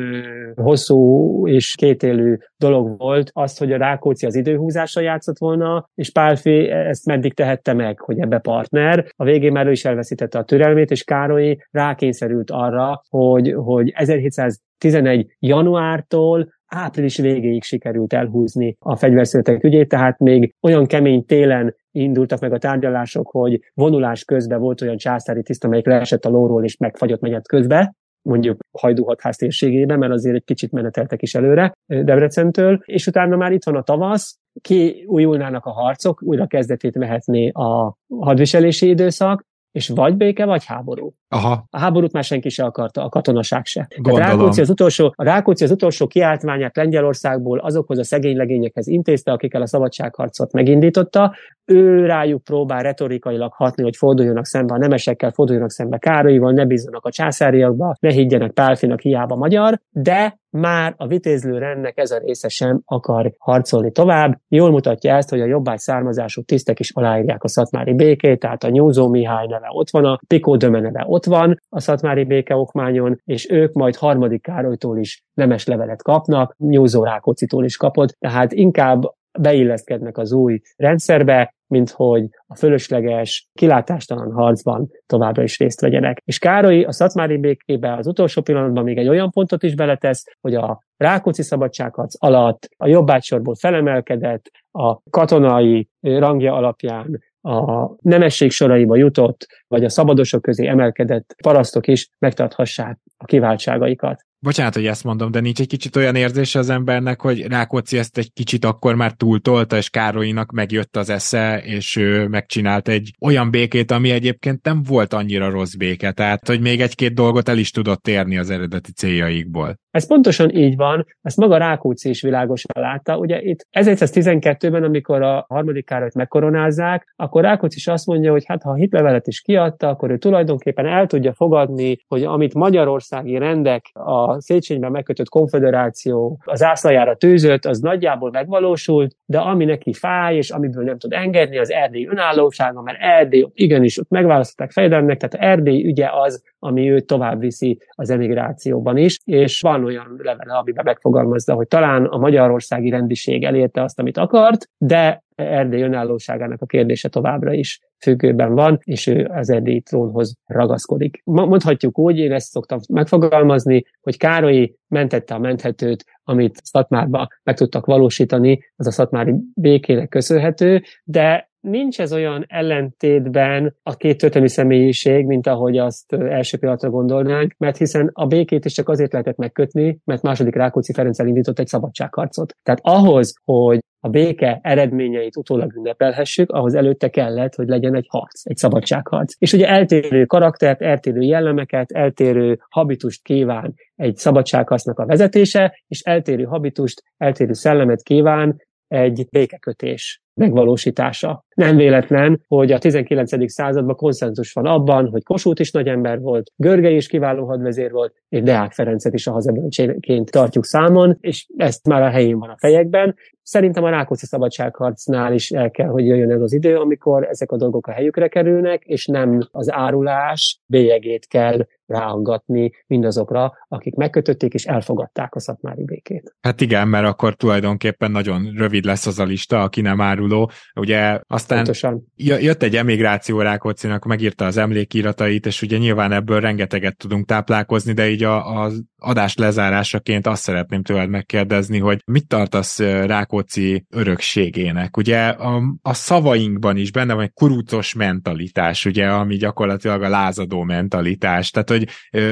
hosszú 0.55 1.47
és 1.49 1.75
kétélű 1.75 2.37
dolog 2.59 2.99
volt 2.99 3.31
az, 3.33 3.59
hogy 3.59 3.73
a 3.73 3.77
Rákóczi 3.77 4.27
az 4.27 4.35
időhúzással 4.35 5.03
játszott 5.03 5.39
volna, 5.39 5.89
és 5.95 6.11
Pálfi 6.11 6.69
ezt 6.71 7.07
meddig 7.07 7.35
tehette 7.35 7.73
meg, 7.73 8.01
hogy 8.01 8.19
ebbe 8.19 8.39
partner. 8.39 9.07
A 9.17 9.25
végén 9.25 9.53
már 9.53 9.67
ő 9.67 9.71
is 9.71 9.85
elveszítette 9.85 10.39
a 10.39 10.45
türelmét, 10.45 10.91
és 10.91 11.05
Károly 11.05 11.57
rákényszerült 11.71 12.51
arra, 12.51 13.03
hogy, 13.09 13.55
hogy 13.57 13.93
1711. 13.95 15.37
januártól 15.39 16.57
április 16.67 17.17
végéig 17.17 17.63
sikerült 17.63 18.13
elhúzni 18.13 18.77
a 18.79 18.97
fegyverszületek 18.97 19.65
ügyét, 19.65 19.89
tehát 19.89 20.19
még 20.19 20.55
olyan 20.61 20.87
kemény 20.87 21.25
télen 21.25 21.75
indultak 21.91 22.41
meg 22.41 22.53
a 22.53 22.59
tárgyalások, 22.59 23.29
hogy 23.31 23.61
vonulás 23.75 24.25
közben 24.25 24.61
volt 24.61 24.81
olyan 24.81 24.97
császári 24.97 25.43
tiszt, 25.43 25.65
amelyik 25.65 25.87
leesett 25.87 26.25
a 26.25 26.29
lóról 26.29 26.65
és 26.65 26.77
megfagyott 26.77 27.21
menet 27.21 27.49
közbe, 27.49 27.95
mondjuk 28.29 28.59
Hajdúhatház 28.79 29.37
térségében, 29.37 29.99
mert 29.99 30.13
azért 30.13 30.35
egy 30.35 30.45
kicsit 30.45 30.73
meneteltek 30.73 31.23
is 31.23 31.35
előre 31.35 31.73
Debrecentől, 31.87 32.81
és 32.85 33.07
utána 33.07 33.37
már 33.37 33.53
itt 33.53 33.65
van 33.65 33.77
a 33.77 33.83
tavasz, 33.83 34.39
kiújulnának 34.61 35.65
a 35.65 35.71
harcok, 35.71 36.23
újra 36.23 36.47
kezdetét 36.47 36.95
vehetné 36.95 37.49
a 37.49 37.97
hadviselési 38.21 38.89
időszak, 38.89 39.45
és 39.73 39.89
vagy 39.89 40.17
béke, 40.17 40.45
vagy 40.45 40.65
háború. 40.65 41.15
Aha. 41.29 41.67
A 41.71 41.79
háborút 41.79 42.13
már 42.13 42.25
senki 42.25 42.49
se 42.49 42.65
akarta, 42.65 43.05
a 43.05 43.09
katonaság 43.09 43.65
se. 43.65 43.89
Tehát 44.03 44.19
Rákóczi 44.19 44.61
az, 44.61 44.71
utolsó, 44.71 45.13
a 45.17 45.25
Rákóczi 45.25 45.65
az 45.65 45.71
utolsó 45.71 46.07
kiáltványát 46.07 46.77
Lengyelországból 46.77 47.59
azokhoz 47.59 47.99
a 47.99 48.05
szegény 48.05 48.37
legényekhez 48.37 48.87
intézte, 48.87 49.33
akikkel 49.33 49.63
a 49.63 49.67
szabadságharcot 49.67 50.53
megindította. 50.53 51.35
Ő 51.65 52.07
rájuk 52.07 52.45
próbál 52.45 52.83
retorikailag 52.83 53.53
hatni, 53.53 53.83
hogy 53.83 53.97
forduljanak 53.97 54.47
szembe 54.47 54.75
a 54.75 54.79
nemesekkel, 54.79 55.31
forduljanak 55.31 55.71
szembe 55.71 55.99
Károlyival, 55.99 56.53
ne 56.53 56.65
bízzanak 56.65 57.05
a 57.05 57.11
császáriakba, 57.11 57.95
ne 58.01 58.11
higgyenek 58.11 58.51
Pálfinak 58.51 59.01
hiába 59.01 59.37
magyar, 59.37 59.81
de 59.91 60.39
már 60.51 60.95
a 60.97 61.07
vitézlő 61.07 61.59
rendnek 61.59 61.99
ez 61.99 62.11
a 62.11 62.19
része 62.19 62.49
sem 62.49 62.83
akar 62.85 63.33
harcolni 63.39 63.93
tovább. 63.93 64.41
Jól 64.49 64.71
mutatja 64.71 65.15
ezt, 65.15 65.31
hogy 65.31 65.41
a 65.41 65.47
jobbágy 65.47 65.79
származású 65.79 66.43
tisztek 66.43 66.81
is 66.81 66.91
aláírják 66.95 67.45
a 67.45 67.49
szatmári 67.49 67.95
békét, 67.95 68.41
tehát 68.41 68.65
a 68.65 68.69
Nyúzó 68.69 69.09
Mihály 69.09 69.47
neve 69.47 69.69
ott 69.71 69.91
van, 69.91 70.05
a 70.05 70.21
Pikó 70.27 70.57
Döme 70.57 70.81
neve 70.81 71.05
ott 71.07 71.25
van 71.25 71.61
a 71.69 71.81
szatmári 71.81 72.25
béke 72.25 72.57
okmányon, 72.57 73.21
és 73.25 73.51
ők 73.51 73.73
majd 73.73 73.97
harmadik 73.97 74.43
Károlytól 74.43 74.99
is 74.99 75.23
nemes 75.35 75.67
levelet 75.67 76.03
kapnak, 76.03 76.55
Nyúzó 76.59 77.05
Rákócitól 77.05 77.65
is 77.65 77.77
kapott, 77.77 78.17
tehát 78.19 78.53
inkább 78.53 79.03
beilleszkednek 79.41 80.19
az 80.19 80.33
új 80.33 80.61
rendszerbe, 80.77 81.55
mint 81.67 81.91
hogy 81.91 82.29
a 82.47 82.57
fölösleges, 82.57 83.49
kilátástalan 83.55 84.33
harcban 84.33 84.91
továbbra 85.07 85.43
is 85.43 85.59
részt 85.59 85.81
vegyenek. 85.81 86.23
És 86.25 86.39
Károly 86.39 86.83
a 86.83 86.93
Szatmári 86.93 87.37
békébe 87.37 87.95
az 87.95 88.07
utolsó 88.07 88.43
pillanatban 88.43 88.85
még 88.85 88.99
egy 88.99 89.09
olyan 89.09 89.31
pontot 89.31 89.63
is 89.63 89.75
beletesz, 89.75 90.25
hogy 90.41 90.55
a 90.55 90.83
Rákóczi 90.97 91.43
szabadságharc 91.43 92.15
alatt 92.19 92.69
a 92.77 92.87
jobbágysorból 92.87 93.55
felemelkedett, 93.55 94.51
a 94.71 95.01
katonai 95.11 95.89
rangja 96.01 96.55
alapján 96.55 97.21
a 97.41 97.95
nemesség 98.01 98.51
soraiba 98.51 98.97
jutott, 98.97 99.47
vagy 99.69 99.85
a 99.85 99.89
szabadosok 99.89 100.43
közé 100.43 100.67
emelkedett 100.67 101.35
parasztok 101.43 101.87
is 101.87 102.11
megtarthassák 102.19 102.99
a 103.17 103.25
kiváltságaikat. 103.25 104.27
Bocsánat, 104.41 104.75
hogy 104.75 104.87
ezt 104.87 105.05
mondom, 105.05 105.31
de 105.31 105.41
nincs 105.41 105.61
egy 105.61 105.67
kicsit 105.67 105.97
olyan 105.97 106.15
érzése 106.15 106.59
az 106.59 106.71
embernek, 106.71 107.21
hogy 107.21 107.47
Rákóczi 107.47 107.99
ezt 107.99 108.19
egy 108.19 108.33
kicsit 108.33 108.65
akkor 108.65 108.95
már 108.95 109.13
túltolta, 109.13 109.77
és 109.77 109.91
Károlynak 109.91 110.51
megjött 110.51 110.97
az 110.97 111.11
esze, 111.11 111.63
és 111.65 111.97
ő 111.97 112.27
megcsinált 112.29 112.89
egy 112.89 113.11
olyan 113.21 113.51
békét, 113.51 113.91
ami 113.91 114.11
egyébként 114.11 114.65
nem 114.65 114.83
volt 114.83 115.13
annyira 115.13 115.51
rossz 115.51 115.75
béke, 115.75 116.13
tehát 116.13 116.47
hogy 116.47 116.61
még 116.61 116.81
egy-két 116.81 117.15
dolgot 117.15 117.49
el 117.49 117.59
is 117.59 117.71
tudott 117.71 118.09
érni 118.09 118.39
az 118.39 118.51
eredeti 118.51 118.93
céljaikból. 118.93 119.79
Ez 119.91 120.07
pontosan 120.07 120.51
így 120.51 120.77
van, 120.77 121.07
ezt 121.23 121.37
maga 121.37 121.57
Rákóczi 121.57 122.09
is 122.09 122.23
világosan 122.23 122.83
látta. 122.83 123.17
Ugye 123.17 123.41
itt 123.43 123.67
1112-ben, 123.79 124.83
amikor 124.83 125.23
a 125.23 125.45
harmadik 125.49 125.87
Károlyt 125.87 126.15
megkoronázzák, 126.15 127.13
akkor 127.17 127.43
Rákóczi 127.43 127.77
is 127.77 127.87
azt 127.87 128.07
mondja, 128.07 128.31
hogy 128.31 128.45
hát 128.47 128.63
ha 128.63 128.71
a 128.71 128.75
hitlevelet 128.75 129.27
is 129.27 129.41
kiadta, 129.41 129.89
akkor 129.89 130.11
ő 130.11 130.19
tulajdonképpen 130.19 130.87
el 130.87 131.07
tudja 131.07 131.33
fogadni, 131.33 131.99
hogy 132.09 132.23
amit 132.23 132.55
magyarországi 132.55 133.39
rendek 133.39 133.91
a 133.93 134.28
Széchenyben 134.39 134.91
megkötött 134.91 135.29
konfederáció 135.29 136.41
az 136.45 136.63
ászlajára 136.63 137.17
tűzött, 137.17 137.65
az 137.65 137.81
nagyjából 137.81 138.31
megvalósult, 138.31 139.17
de 139.27 139.39
ami 139.39 139.65
neki 139.65 139.93
fáj, 139.93 140.37
és 140.37 140.51
amiből 140.51 140.85
nem 140.85 140.99
tud 140.99 141.13
engedni, 141.13 141.59
az 141.59 141.73
Erdély 141.73 142.07
önállósága, 142.07 142.83
mert 142.83 142.99
Erdély 143.01 143.47
igenis 143.55 143.99
ott 143.99 144.09
megválasztották 144.09 144.71
fejedelmnek, 144.71 145.17
tehát 145.17 145.47
Erdély 145.51 145.85
ügye 145.85 146.09
az, 146.13 146.43
ami 146.59 146.91
őt 146.91 147.07
tovább 147.07 147.41
viszi 147.41 147.79
az 147.89 148.11
emigrációban 148.11 148.97
is, 148.97 149.21
és 149.25 149.61
van 149.61 149.85
olyan 149.85 150.21
levele, 150.23 150.55
amiben 150.55 150.85
megfogalmazza, 150.85 151.55
hogy 151.55 151.69
talán 151.69 152.05
a 152.05 152.17
magyarországi 152.17 152.91
rendiség 152.91 153.45
elérte 153.45 153.83
azt, 153.83 153.99
amit 153.99 154.19
akart, 154.19 154.71
de 154.79 155.23
Erdély 155.39 155.83
önállóságának 155.83 156.63
a 156.63 156.67
kérdése 156.67 157.09
továbbra 157.09 157.53
is 157.53 157.81
függőben 158.01 158.55
van, 158.55 158.79
és 158.83 159.07
ő 159.07 159.31
az 159.35 159.51
erdélyi 159.51 159.81
trónhoz 159.81 160.37
ragaszkodik. 160.47 161.21
Mondhatjuk 161.25 161.99
úgy, 161.99 162.19
én 162.19 162.33
ezt 162.33 162.51
szoktam 162.51 162.79
megfogalmazni, 162.89 163.85
hogy 164.01 164.17
Károlyi 164.17 164.77
mentette 164.89 165.35
a 165.35 165.39
menthetőt, 165.39 166.05
amit 166.25 166.61
Szatmárba 166.63 167.29
meg 167.43 167.57
tudtak 167.57 167.87
valósítani, 167.87 168.59
az 168.77 168.87
a 168.87 168.91
szatmári 168.91 169.35
békének 169.55 170.09
köszönhető, 170.09 170.83
de 171.05 171.51
nincs 171.61 172.01
ez 172.01 172.13
olyan 172.13 172.45
ellentétben 172.49 173.77
a 173.83 173.97
két 173.97 174.19
történelmi 174.19 174.49
személyiség, 174.49 175.27
mint 175.27 175.47
ahogy 175.47 175.79
azt 175.79 176.13
első 176.13 176.59
pillanatra 176.59 176.91
gondolnánk, 176.91 177.55
mert 177.59 177.77
hiszen 177.77 178.11
a 178.13 178.27
békét 178.27 178.65
is 178.65 178.73
csak 178.73 178.89
azért 178.89 179.13
lehetett 179.13 179.37
megkötni, 179.37 180.01
mert 180.05 180.23
második 180.23 180.55
Rákóczi 180.55 180.93
Ferenc 180.93 181.19
elindított 181.19 181.59
egy 181.59 181.67
szabadságharcot. 181.67 182.57
Tehát 182.63 182.81
ahhoz, 182.83 183.35
hogy 183.45 183.79
a 184.01 184.09
béke 184.09 184.59
eredményeit 184.63 185.37
utólag 185.37 185.77
ünnepelhessük, 185.77 186.51
ahhoz 186.51 186.75
előtte 186.75 187.09
kellett, 187.09 187.55
hogy 187.55 187.69
legyen 187.69 187.95
egy 187.95 188.07
harc, 188.09 188.41
egy 188.45 188.57
szabadságharc. 188.57 189.35
És 189.39 189.53
ugye 189.53 189.69
eltérő 189.69 190.25
karaktert, 190.25 190.83
eltérő 190.83 191.21
jellemeket, 191.21 191.91
eltérő 191.91 192.61
habitust 192.69 193.23
kíván 193.23 193.75
egy 193.97 194.17
szabadságharcnak 194.17 194.99
a 194.99 195.07
vezetése, 195.07 195.83
és 195.87 196.01
eltérő 196.01 196.45
habitust, 196.45 197.03
eltérő 197.17 197.53
szellemet 197.53 198.03
kíván 198.03 198.57
egy 198.89 199.27
békekötés 199.31 200.23
megvalósítása. 200.39 201.45
Nem 201.55 201.77
véletlen, 201.77 202.41
hogy 202.47 202.73
a 202.73 202.79
19. 202.79 203.51
században 203.53 203.97
konszenzus 203.97 204.53
van 204.53 204.67
abban, 204.67 205.09
hogy 205.09 205.23
Kossuth 205.23 205.61
is 205.61 205.71
nagy 205.71 205.89
ember 205.89 206.21
volt, 206.21 206.51
Görgely 206.57 206.95
is 206.95 207.07
kiváló 207.07 207.47
hadvezér 207.47 207.91
volt, 207.91 208.15
és 208.29 208.43
Deák 208.43 208.73
Ferencet 208.73 209.15
is 209.15 209.27
a 209.27 209.33
hazaböncséként 209.33 210.31
tartjuk 210.31 210.65
számon, 210.65 211.17
és 211.21 211.47
ezt 211.57 211.87
már 211.87 212.03
a 212.03 212.11
helyén 212.11 212.39
van 212.39 212.51
a 212.51 212.57
fejekben. 212.59 213.15
Szerintem 213.43 213.85
a 213.85 213.91
Rákóczi 213.91 214.27
szabadságharcnál 214.27 215.33
is 215.33 215.51
el 215.51 215.71
kell, 215.71 215.89
hogy 215.89 216.07
jöjjön 216.07 216.31
ez 216.31 216.41
az 216.41 216.53
idő, 216.53 216.77
amikor 216.77 217.27
ezek 217.29 217.53
a 217.53 217.57
dolgok 217.57 217.87
a 217.87 217.93
helyükre 217.93 218.29
kerülnek, 218.29 218.83
és 218.85 219.07
nem 219.07 219.41
az 219.51 219.73
árulás 219.73 220.61
bélyegét 220.67 221.27
kell 221.27 221.67
ráangatni 221.89 222.71
mindazokra, 222.87 223.53
akik 223.69 223.95
megkötötték 223.95 224.55
és 224.55 224.65
elfogadták 224.65 225.35
a 225.35 225.41
szatmári 225.41 225.85
békét. 225.85 226.35
Hát 226.41 226.61
igen, 226.61 226.89
mert 226.89 227.07
akkor 227.07 227.35
tulajdonképpen 227.35 228.11
nagyon 228.11 228.53
rövid 228.57 228.85
lesz 228.85 229.07
az 229.07 229.19
a 229.19 229.25
lista, 229.25 229.63
aki 229.63 229.81
nem 229.81 230.01
áruló. 230.01 230.51
Ugye 230.75 231.21
aztán 231.27 231.59
Pontosan. 231.59 232.05
jött 232.17 232.63
egy 232.63 232.77
emigráció 232.77 233.41
Rákóczinak, 233.41 234.05
megírta 234.05 234.45
az 234.45 234.57
emlékiratait, 234.57 235.47
és 235.47 235.63
ugye 235.63 235.79
nyilván 235.79 236.13
ebből 236.13 236.41
rengeteget 236.41 236.97
tudunk 236.97 237.27
táplálkozni, 237.27 237.93
de 237.93 238.11
így 238.11 238.23
az 238.23 238.83
adás 238.99 239.37
lezárásaként 239.37 240.27
azt 240.27 240.43
szeretném 240.43 240.83
tőled 240.83 241.09
megkérdezni, 241.09 241.79
hogy 241.79 242.03
mit 242.07 242.29
tartasz 242.29 242.79
Rákóczi 242.79 243.87
örökségének? 243.91 244.97
Ugye 244.97 245.29
a, 245.29 245.63
a 245.83 245.95
szavainkban 245.95 246.77
is 246.77 246.93
benne 246.93 247.15
van 247.15 247.23
egy 247.23 247.33
kurucos 247.33 247.95
mentalitás, 247.95 248.87
ugye, 248.87 249.07
ami 249.07 249.37
gyakorlatilag 249.37 250.03
a 250.03 250.09
lázadó 250.09 250.63
mentalitás, 250.63 251.51
tehát 251.51 251.71
hogy 251.71 251.78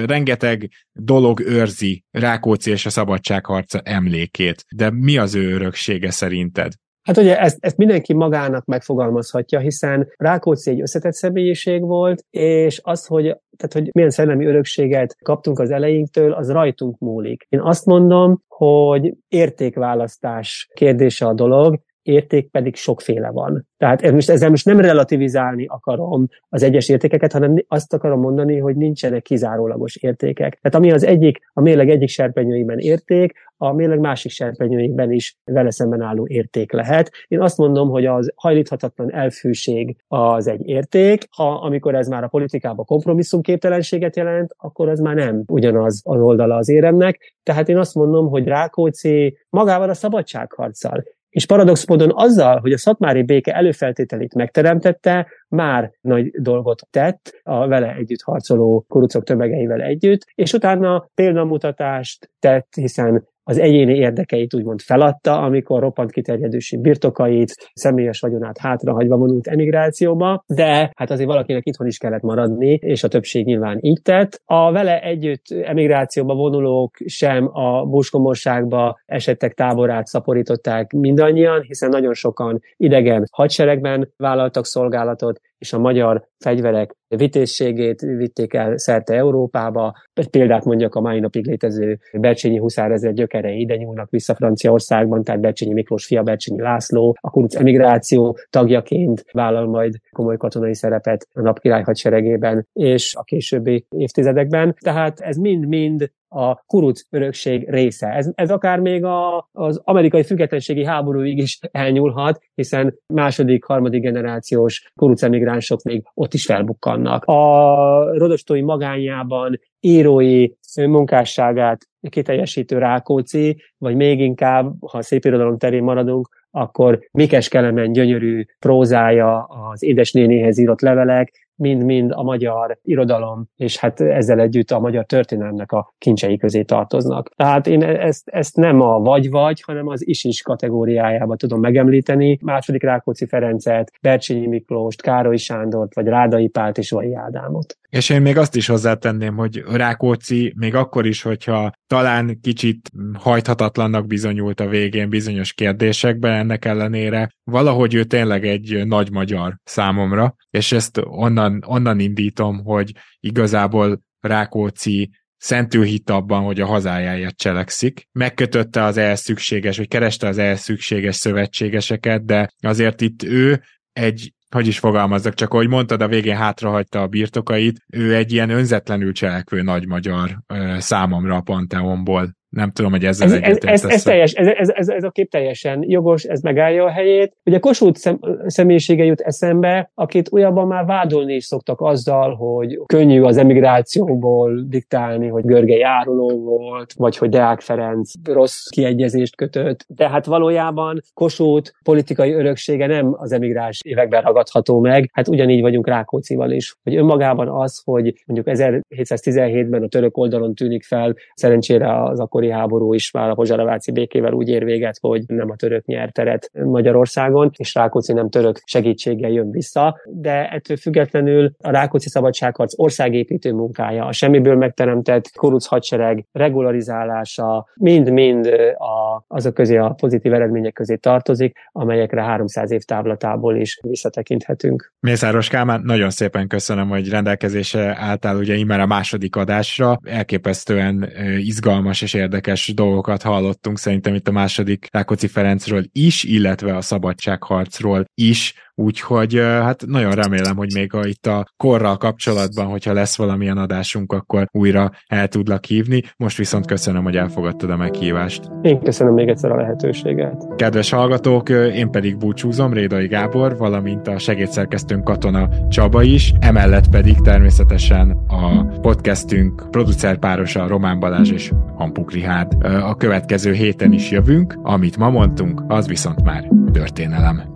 rengeteg 0.07 0.69
dolog 0.93 1.41
őrzi 1.41 2.05
Rákóczi 2.11 2.71
és 2.71 2.87
a 2.87 2.91
szabadságharca 2.91 3.81
emlékét, 3.85 4.65
de 4.77 4.91
mi 4.91 5.19
az 5.19 5.35
ő 5.35 5.53
öröksége 5.53 6.11
szerinted? 6.11 6.73
Hát 7.07 7.17
ugye 7.17 7.41
ezt, 7.41 7.57
ezt 7.61 7.77
mindenki 7.77 8.15
magának 8.15 8.65
megfogalmazhatja, 8.65 9.59
hiszen 9.59 10.09
Rákóczi 10.17 10.71
egy 10.71 10.81
összetett 10.81 11.13
személyiség 11.13 11.83
volt, 11.83 12.25
és 12.31 12.81
az, 12.83 13.07
hogy, 13.07 13.23
tehát, 13.57 13.73
hogy 13.73 13.89
milyen 13.93 14.11
szellemi 14.11 14.47
örökséget 14.47 15.17
kaptunk 15.25 15.59
az 15.59 15.71
elejénktől, 15.71 16.33
az 16.33 16.51
rajtunk 16.51 16.99
múlik. 16.99 17.47
Én 17.49 17.61
azt 17.61 17.85
mondom, 17.85 18.43
hogy 18.49 19.15
értékválasztás 19.29 20.69
kérdése 20.75 21.27
a 21.27 21.35
dolog, 21.35 21.81
érték 22.07 22.51
pedig 22.51 22.75
sokféle 22.75 23.31
van. 23.31 23.67
Tehát 23.77 24.13
most, 24.13 24.31
ezzel 24.31 24.51
most 24.51 24.65
nem 24.65 24.81
relativizálni 24.81 25.67
akarom 25.67 26.27
az 26.49 26.63
egyes 26.63 26.89
értékeket, 26.89 27.33
hanem 27.33 27.55
azt 27.69 27.93
akarom 27.93 28.21
mondani, 28.21 28.59
hogy 28.59 28.77
nincsenek 28.77 29.23
kizárólagos 29.23 29.97
értékek. 29.97 30.59
Tehát 30.61 30.75
ami 30.75 30.93
az 30.93 31.05
egyik, 31.05 31.39
a 31.53 31.61
mérleg 31.61 31.91
egyik 31.91 32.09
serpenyőiben 32.09 32.79
érték, 32.79 33.33
a 33.57 33.73
mérleg 33.73 33.99
másik 33.99 34.31
serpenyőiben 34.31 35.13
is 35.13 35.37
vele 35.45 35.71
szemben 35.71 36.01
álló 36.01 36.27
érték 36.29 36.73
lehet. 36.73 37.11
Én 37.29 37.41
azt 37.41 37.59
mondom, 37.59 37.89
hogy 37.89 38.07
az 38.07 38.33
hajlíthatatlan 38.35 39.13
elfűség 39.13 39.97
az 40.09 40.47
egy 40.47 40.69
érték, 40.69 41.27
ha 41.31 41.49
amikor 41.49 41.95
ez 41.95 42.09
már 42.09 42.25
a 42.25 42.29
politikában 42.29 42.85
kompromisszumképtelenséget 42.85 44.17
jelent, 44.17 44.55
akkor 44.57 44.89
az 44.89 45.01
már 45.01 45.15
nem 45.15 45.43
ugyanaz 45.47 46.03
az 46.05 46.21
oldala 46.21 46.57
az 46.57 46.69
éremnek. 46.69 47.37
Tehát 47.43 47.69
én 47.69 47.79
azt 47.79 47.95
mondom, 47.95 48.29
hogy 48.29 48.47
Rákóczi 48.47 49.39
magával 49.51 49.89
a 49.89 49.95
szabadságharccal 49.95 51.05
és 51.29 51.47
paradox 51.47 51.87
módon 51.87 52.11
azzal, 52.15 52.61
hogy 52.61 52.73
a 52.73 52.79
szatmári 52.79 53.23
béke 53.23 53.53
előfeltételét 53.53 54.35
megteremtette, 54.35 55.27
már 55.49 55.91
nagy 56.01 56.31
dolgot 56.31 56.87
tett 56.91 57.41
a 57.43 57.67
vele 57.67 57.95
együtt 57.95 58.23
harcoló 58.23 58.85
kurucok 58.89 59.25
tömegeivel 59.25 59.81
együtt, 59.81 60.21
és 60.35 60.53
utána 60.53 61.09
példamutatást 61.15 62.31
tett, 62.39 62.69
hiszen 62.75 63.27
az 63.49 63.59
egyéni 63.59 63.95
érdekeit 63.95 64.55
úgymond 64.55 64.81
feladta, 64.81 65.43
amikor 65.43 65.81
roppant 65.81 66.11
kiterjedősi 66.11 66.77
birtokait, 66.81 67.71
személyes 67.75 68.21
vagyonát 68.21 68.59
hátrahagyva 68.59 69.17
vonult 69.17 69.47
emigrációba, 69.47 70.45
de 70.47 70.91
hát 70.97 71.11
azért 71.11 71.29
valakinek 71.29 71.67
itthon 71.67 71.87
is 71.87 71.99
kellett 71.99 72.23
maradni, 72.23 72.79
és 72.83 73.05
a 73.05 73.09
többség 73.09 73.45
nyilván 73.45 73.79
így 73.81 74.03
tett. 74.03 74.41
A 74.45 74.73
vele 74.73 75.01
együtt 75.01 75.45
emigrációba 75.63 76.35
vonulók 76.35 76.97
sem 77.05 77.49
a 77.53 77.85
buskomorságba 77.85 78.99
esettek 79.05 79.55
táborát 79.55 80.07
szaporították 80.07 80.93
mindannyian, 80.93 81.61
hiszen 81.61 81.89
nagyon 81.89 82.15
sokan 82.15 82.61
idegen 82.77 83.27
hadseregben 83.33 84.13
vállaltak 84.17 84.65
szolgálatot, 84.65 85.41
és 85.59 85.73
a 85.73 85.79
magyar 85.79 86.29
fegyverek 86.39 86.95
vitézségét 87.09 88.01
vitték 88.01 88.55
el 88.55 88.79
szerte 88.79 89.15
Európába. 89.15 89.95
Példát 90.31 90.65
mondjak 90.65 90.95
a 90.95 91.01
mai 91.01 91.21
napig 91.21 91.47
létező 91.47 91.99
Bercsényi 92.13 92.59
huszárezer 92.59 93.13
gyökerei 93.13 93.61
ide 93.61 93.77
nyúlnak 93.77 94.11
vissza 94.11 94.35
Franciaországban, 94.35 95.23
tehát 95.23 95.41
Bercsényi 95.41 95.73
Miklós 95.73 96.07
fia 96.07 96.23
Bercsényi 96.23 96.61
László, 96.61 97.17
a 97.21 97.31
kuruc 97.31 97.57
emigráció 97.57 98.39
tagjaként 98.51 99.25
vállal 99.33 99.67
majd 99.67 99.95
komoly 100.11 100.37
katonai 100.37 100.75
szerepet 100.75 101.29
a 101.33 101.41
napkirály 101.41 101.83
hadseregében 101.83 102.67
és 102.73 103.15
a 103.15 103.23
későbbi 103.23 103.87
évtizedekben. 103.89 104.75
Tehát 104.79 105.21
ez 105.21 105.37
mind-mind 105.37 106.11
a 106.37 106.63
kuruc 106.67 107.03
örökség 107.11 107.71
része. 107.71 108.07
Ez, 108.07 108.31
ez 108.35 108.51
akár 108.51 108.79
még 108.79 109.05
a, 109.05 109.49
az 109.53 109.81
amerikai 109.85 110.23
függetlenségi 110.23 110.85
háborúig 110.85 111.39
is 111.39 111.59
elnyúlhat, 111.71 112.41
hiszen 112.55 112.99
második, 113.07 113.65
harmadik 113.65 114.03
generációs 114.03 114.93
kuruc 114.95 115.23
emigránsok 115.23 115.83
még 115.83 116.03
ott 116.15 116.35
is 116.35 116.45
felbukkannak. 116.45 117.25
A 117.25 118.19
rodostói 118.19 118.63
magányában 118.63 119.61
írói 119.81 120.49
munkásságát 120.75 121.89
kiteljesítő 122.09 122.79
Rákóczi, 122.79 123.63
vagy 123.79 123.97
még 123.97 124.21
inkább, 124.21 124.73
ha 124.81 125.03
szép 125.03 125.25
irodalom 125.25 125.59
terén 125.59 125.83
maradunk, 125.83 126.29
akkor 126.51 126.99
Mikes 127.11 127.49
Kelemen 127.49 127.93
gyönyörű 127.93 128.45
prózája, 128.59 129.43
az 129.43 129.83
édesnénéhez 129.83 130.59
írott 130.59 130.81
levelek, 130.81 131.46
mind-mind 131.57 132.11
a 132.15 132.23
magyar 132.23 132.79
irodalom, 132.83 133.49
és 133.57 133.79
hát 133.79 134.01
ezzel 134.01 134.41
együtt 134.41 134.71
a 134.71 134.81
magyar 134.81 135.05
történelmnek 135.05 135.73
a 135.73 135.95
kincsei 135.99 136.37
közé 136.37 136.63
tartoznak. 136.63 137.31
Tehát 137.37 137.67
én 137.67 137.83
ezt, 137.83 138.29
ezt 138.29 138.57
nem 138.57 138.81
a 138.81 138.99
vagy-vagy, 138.99 139.63
hanem 139.63 139.89
az 139.89 140.09
is-is 140.09 140.43
kategóriájába 140.43 141.37
tudom 141.37 141.61
megemlíteni. 141.61 142.39
Második 142.43 142.83
Rákóczi 142.83 143.27
Ferencet, 143.27 143.93
Bercsényi 144.03 144.47
Miklóst, 144.47 145.03
Károly 145.03 145.37
Sándort, 145.37 145.95
vagy 145.95 146.07
Rádai 146.07 146.49
Pált 146.49 146.79
és 146.79 146.91
Vai 146.91 147.15
Ádámot. 147.15 147.79
És 147.97 148.09
én 148.09 148.23
még 148.23 148.37
azt 148.37 148.57
is 148.57 148.67
hozzátenném, 148.67 149.37
hogy 149.37 149.63
Rákóczi 149.67 150.53
még 150.57 150.75
akkor 150.75 151.07
is, 151.07 151.23
hogyha 151.23 151.73
talán 151.87 152.41
kicsit 152.41 152.91
hajthatatlannak 153.15 154.07
bizonyult 154.07 154.61
a 154.61 154.69
végén 154.69 155.09
bizonyos 155.09 155.53
kérdésekben, 155.53 156.33
ennek 156.33 156.65
ellenére 156.65 157.31
valahogy 157.45 157.95
ő 157.95 158.05
tényleg 158.05 158.47
egy 158.47 158.87
nagy 158.87 159.11
magyar 159.11 159.57
számomra, 159.65 160.35
és 160.51 160.73
ezt 160.73 161.01
onnan, 161.05 161.63
onnan 161.67 162.01
indítom, 162.01 162.65
hogy 162.65 162.93
igazából 163.21 164.03
Rákóczi 164.21 165.11
szentül 165.37 165.85
hit 165.85 166.11
abban, 166.11 166.43
hogy 166.43 166.61
a 166.61 166.67
hazájáért 166.67 167.37
cselekszik. 167.37 168.09
Megkötötte 168.13 168.83
az 168.83 168.97
ehhez 168.97 169.21
szükséges, 169.21 169.77
vagy 169.77 169.89
kereste 169.89 170.29
az 170.29 170.39
ehhez 170.39 170.61
szükséges 170.61 171.17
szövetségeseket, 171.17 172.25
de 172.25 172.51
azért 172.61 173.01
itt 173.01 173.23
ő 173.23 173.63
egy 173.93 174.35
hogy 174.51 174.67
is 174.67 174.79
fogalmazzak, 174.79 175.35
csak 175.35 175.53
ahogy 175.53 175.69
mondtad, 175.69 176.03
a 176.03 176.09
végén 176.09 176.37
hátrahagyta 176.37 177.03
a 177.03 177.07
birtokait, 177.07 177.81
ő 177.93 178.15
egy 178.15 178.33
ilyen 178.33 178.51
önzetlenül 178.51 179.13
cselekvő 179.13 179.63
nagy 179.63 179.87
magyar 179.87 180.39
számomra 180.79 181.37
a 181.37 181.41
Panteonból 181.41 182.36
nem 182.49 182.71
tudom, 182.71 182.91
hogy 182.91 183.05
ezzel 183.05 183.33
ez, 183.33 183.33
ez, 183.43 183.59
ez, 183.61 183.85
ez, 183.85 184.03
teljes, 184.03 184.33
ez, 184.33 184.47
ez, 184.47 184.69
ez, 184.69 184.89
ez 184.89 185.05
a 185.05 185.11
kép 185.11 185.31
teljesen 185.31 185.85
jogos, 185.87 186.25
ez 186.25 186.41
megállja 186.41 186.85
a 186.85 186.91
helyét. 186.91 187.37
Ugye 187.45 187.59
Kossuth 187.59 187.99
szem, 187.99 188.19
személyisége 188.47 189.05
jut 189.05 189.21
eszembe, 189.21 189.91
akit 189.95 190.29
újabban 190.31 190.67
már 190.67 190.85
vádolni 190.85 191.35
is 191.35 191.45
szoktak 191.45 191.81
azzal, 191.81 192.35
hogy 192.35 192.81
könnyű 192.87 193.23
az 193.23 193.37
emigrációból 193.37 194.65
diktálni, 194.69 195.29
hogy 195.29 195.45
Görgei 195.45 195.83
áruló 195.83 196.41
volt, 196.41 196.93
vagy 196.93 197.17
hogy 197.17 197.29
Deák 197.29 197.61
Ferenc 197.61 198.13
rossz 198.25 198.67
kiegyezést 198.69 199.37
kötött. 199.37 199.85
De 199.89 200.09
hát 200.09 200.27
valójában 200.27 201.01
Kossuth 201.15 201.71
politikai 201.83 202.33
öröksége 202.33 202.87
nem 202.87 203.15
az 203.19 203.33
emigráns 203.33 203.81
években 203.85 204.23
ragadható 204.23 204.81
meg. 204.81 205.11
Hát 205.13 205.29
ugyanígy 205.29 205.61
vagyunk 205.61 205.87
Rákócival 205.87 206.51
is, 206.51 206.77
hogy 206.83 206.97
önmagában 206.97 207.49
az, 207.49 207.83
hogy 207.85 208.23
mondjuk 208.27 208.57
1717-ben 208.59 209.83
a 209.83 209.89
török 209.89 210.17
oldalon 210.17 210.55
tűnik 210.55 210.85
fel, 210.85 211.15
szerencsére 211.35 212.03
az 212.03 212.21
akkori 212.21 212.36
akkori 212.37 212.51
háború 212.51 212.95
is 212.95 213.11
már 213.11 213.31
a 213.31 213.35
Pozsaraváci 213.35 213.93
békével 213.93 214.33
úgy 214.33 214.49
ér 214.49 214.65
véget, 214.65 214.99
hogy 215.01 215.23
nem 215.27 215.51
a 215.51 215.57
török 215.57 215.85
nyert 215.85 216.13
teret 216.13 216.51
Magyarországon, 216.53 217.51
és 217.57 217.75
Rákóczi 217.75 218.13
nem 218.13 218.29
török 218.29 218.61
segítséggel 218.65 219.31
jön 219.31 219.51
vissza, 219.51 220.01
de 220.05 220.49
ettől 220.49 220.77
függetlenül 220.77 221.53
a 221.59 221.71
Rákóczi 221.71 222.09
szabadságharc 222.09 222.79
országépítő 222.79 223.53
munkája, 223.53 224.05
a 224.05 224.13
semmiből 224.13 224.57
megteremtett 224.57 225.31
kuruc 225.37 225.67
hadsereg 225.67 226.27
regularizálása, 226.33 227.67
mind-mind 227.75 228.47
a, 228.77 229.25
azok 229.27 229.55
közé 229.55 229.77
a 229.77 229.89
pozitív 229.89 230.33
eredmények 230.33 230.73
közé 230.73 230.95
tartozik, 230.95 231.57
amelyekre 231.73 232.23
300 232.23 232.71
év 232.71 232.83
távlatából 232.83 233.57
is 233.57 233.79
visszatekinthetünk. 233.83 234.93
Mészáros 235.01 235.49
Kálmán, 235.49 235.81
nagyon 235.85 236.11
szépen 236.11 236.49
köszönöm, 236.49 236.89
hogy 236.89 237.09
rendelkezésre 237.09 237.97
álltál 237.99 238.37
ugye 238.37 238.55
immár 238.55 238.81
a 238.81 238.87
második 238.87 239.37
adásra. 239.37 239.99
Elképesztően 240.05 241.09
izgalmas 241.39 242.03
és 242.03 242.15
érdekes 242.15 242.26
dolgokat 242.75 243.23
hallottunk 243.23 243.79
szerintem 243.79 244.15
itt 244.15 244.29
a 244.29 244.33
második 244.33 244.89
Rákóczi 244.93 245.27
Ferencről 245.27 245.85
is, 245.93 246.23
illetve 246.23 246.77
a 246.77 246.81
szabadságharcról 246.81 248.05
is, 248.15 248.55
úgyhogy 248.77 249.35
hát 249.39 249.87
nagyon 249.87 250.13
remélem, 250.13 250.57
hogy 250.57 250.73
még 250.75 250.95
a, 250.95 251.07
itt 251.07 251.27
a 251.27 251.47
korral 251.57 251.97
kapcsolatban, 251.97 252.67
hogyha 252.67 252.93
lesz 252.93 253.17
valamilyen 253.17 253.59
adásunk, 253.59 254.13
akkor 254.13 254.47
újra 254.51 254.91
el 255.07 255.29
tudlak 255.29 255.65
hívni. 255.65 256.03
Most 256.17 256.37
viszont 256.37 256.67
köszönöm, 256.67 257.03
hogy 257.03 257.17
elfogadtad 257.17 257.71
a 257.71 257.77
meghívást. 257.77 258.51
Én 258.63 258.81
köszönöm 258.81 259.15
még 259.15 259.29
egyszer 259.29 259.51
a 259.51 259.57
lehetőséget. 259.57 260.47
Kedves 260.57 260.91
hallgatók, 260.91 261.49
én 261.49 261.91
pedig 261.91 262.17
búcsúzom, 262.17 262.73
Rédai 262.73 263.07
Gábor, 263.07 263.57
valamint 263.57 264.09
a 264.09 264.19
segédszerkesztőnk 264.19 265.05
Katona 265.05 265.49
Csaba 265.69 266.03
is, 266.03 266.33
emellett 266.41 266.89
pedig 266.89 267.21
természetesen 267.21 268.11
a 268.29 268.65
podcastünk 268.81 269.71
producerpárosa 269.71 270.67
Román 270.67 271.01
Balázs 271.01 271.31
és 271.31 271.53
Hampuk 271.75 272.13
Rihárd. 272.13 272.65
A 272.65 272.95
következő 272.95 273.53
héten 273.53 273.93
is 273.93 274.11
jövünk, 274.11 274.59
amit 274.63 274.97
ma 274.97 275.11
mondtunk, 275.11 275.63
az 275.69 275.89
viszont 275.89 276.23
már 276.23 276.49
történelem. 276.73 277.56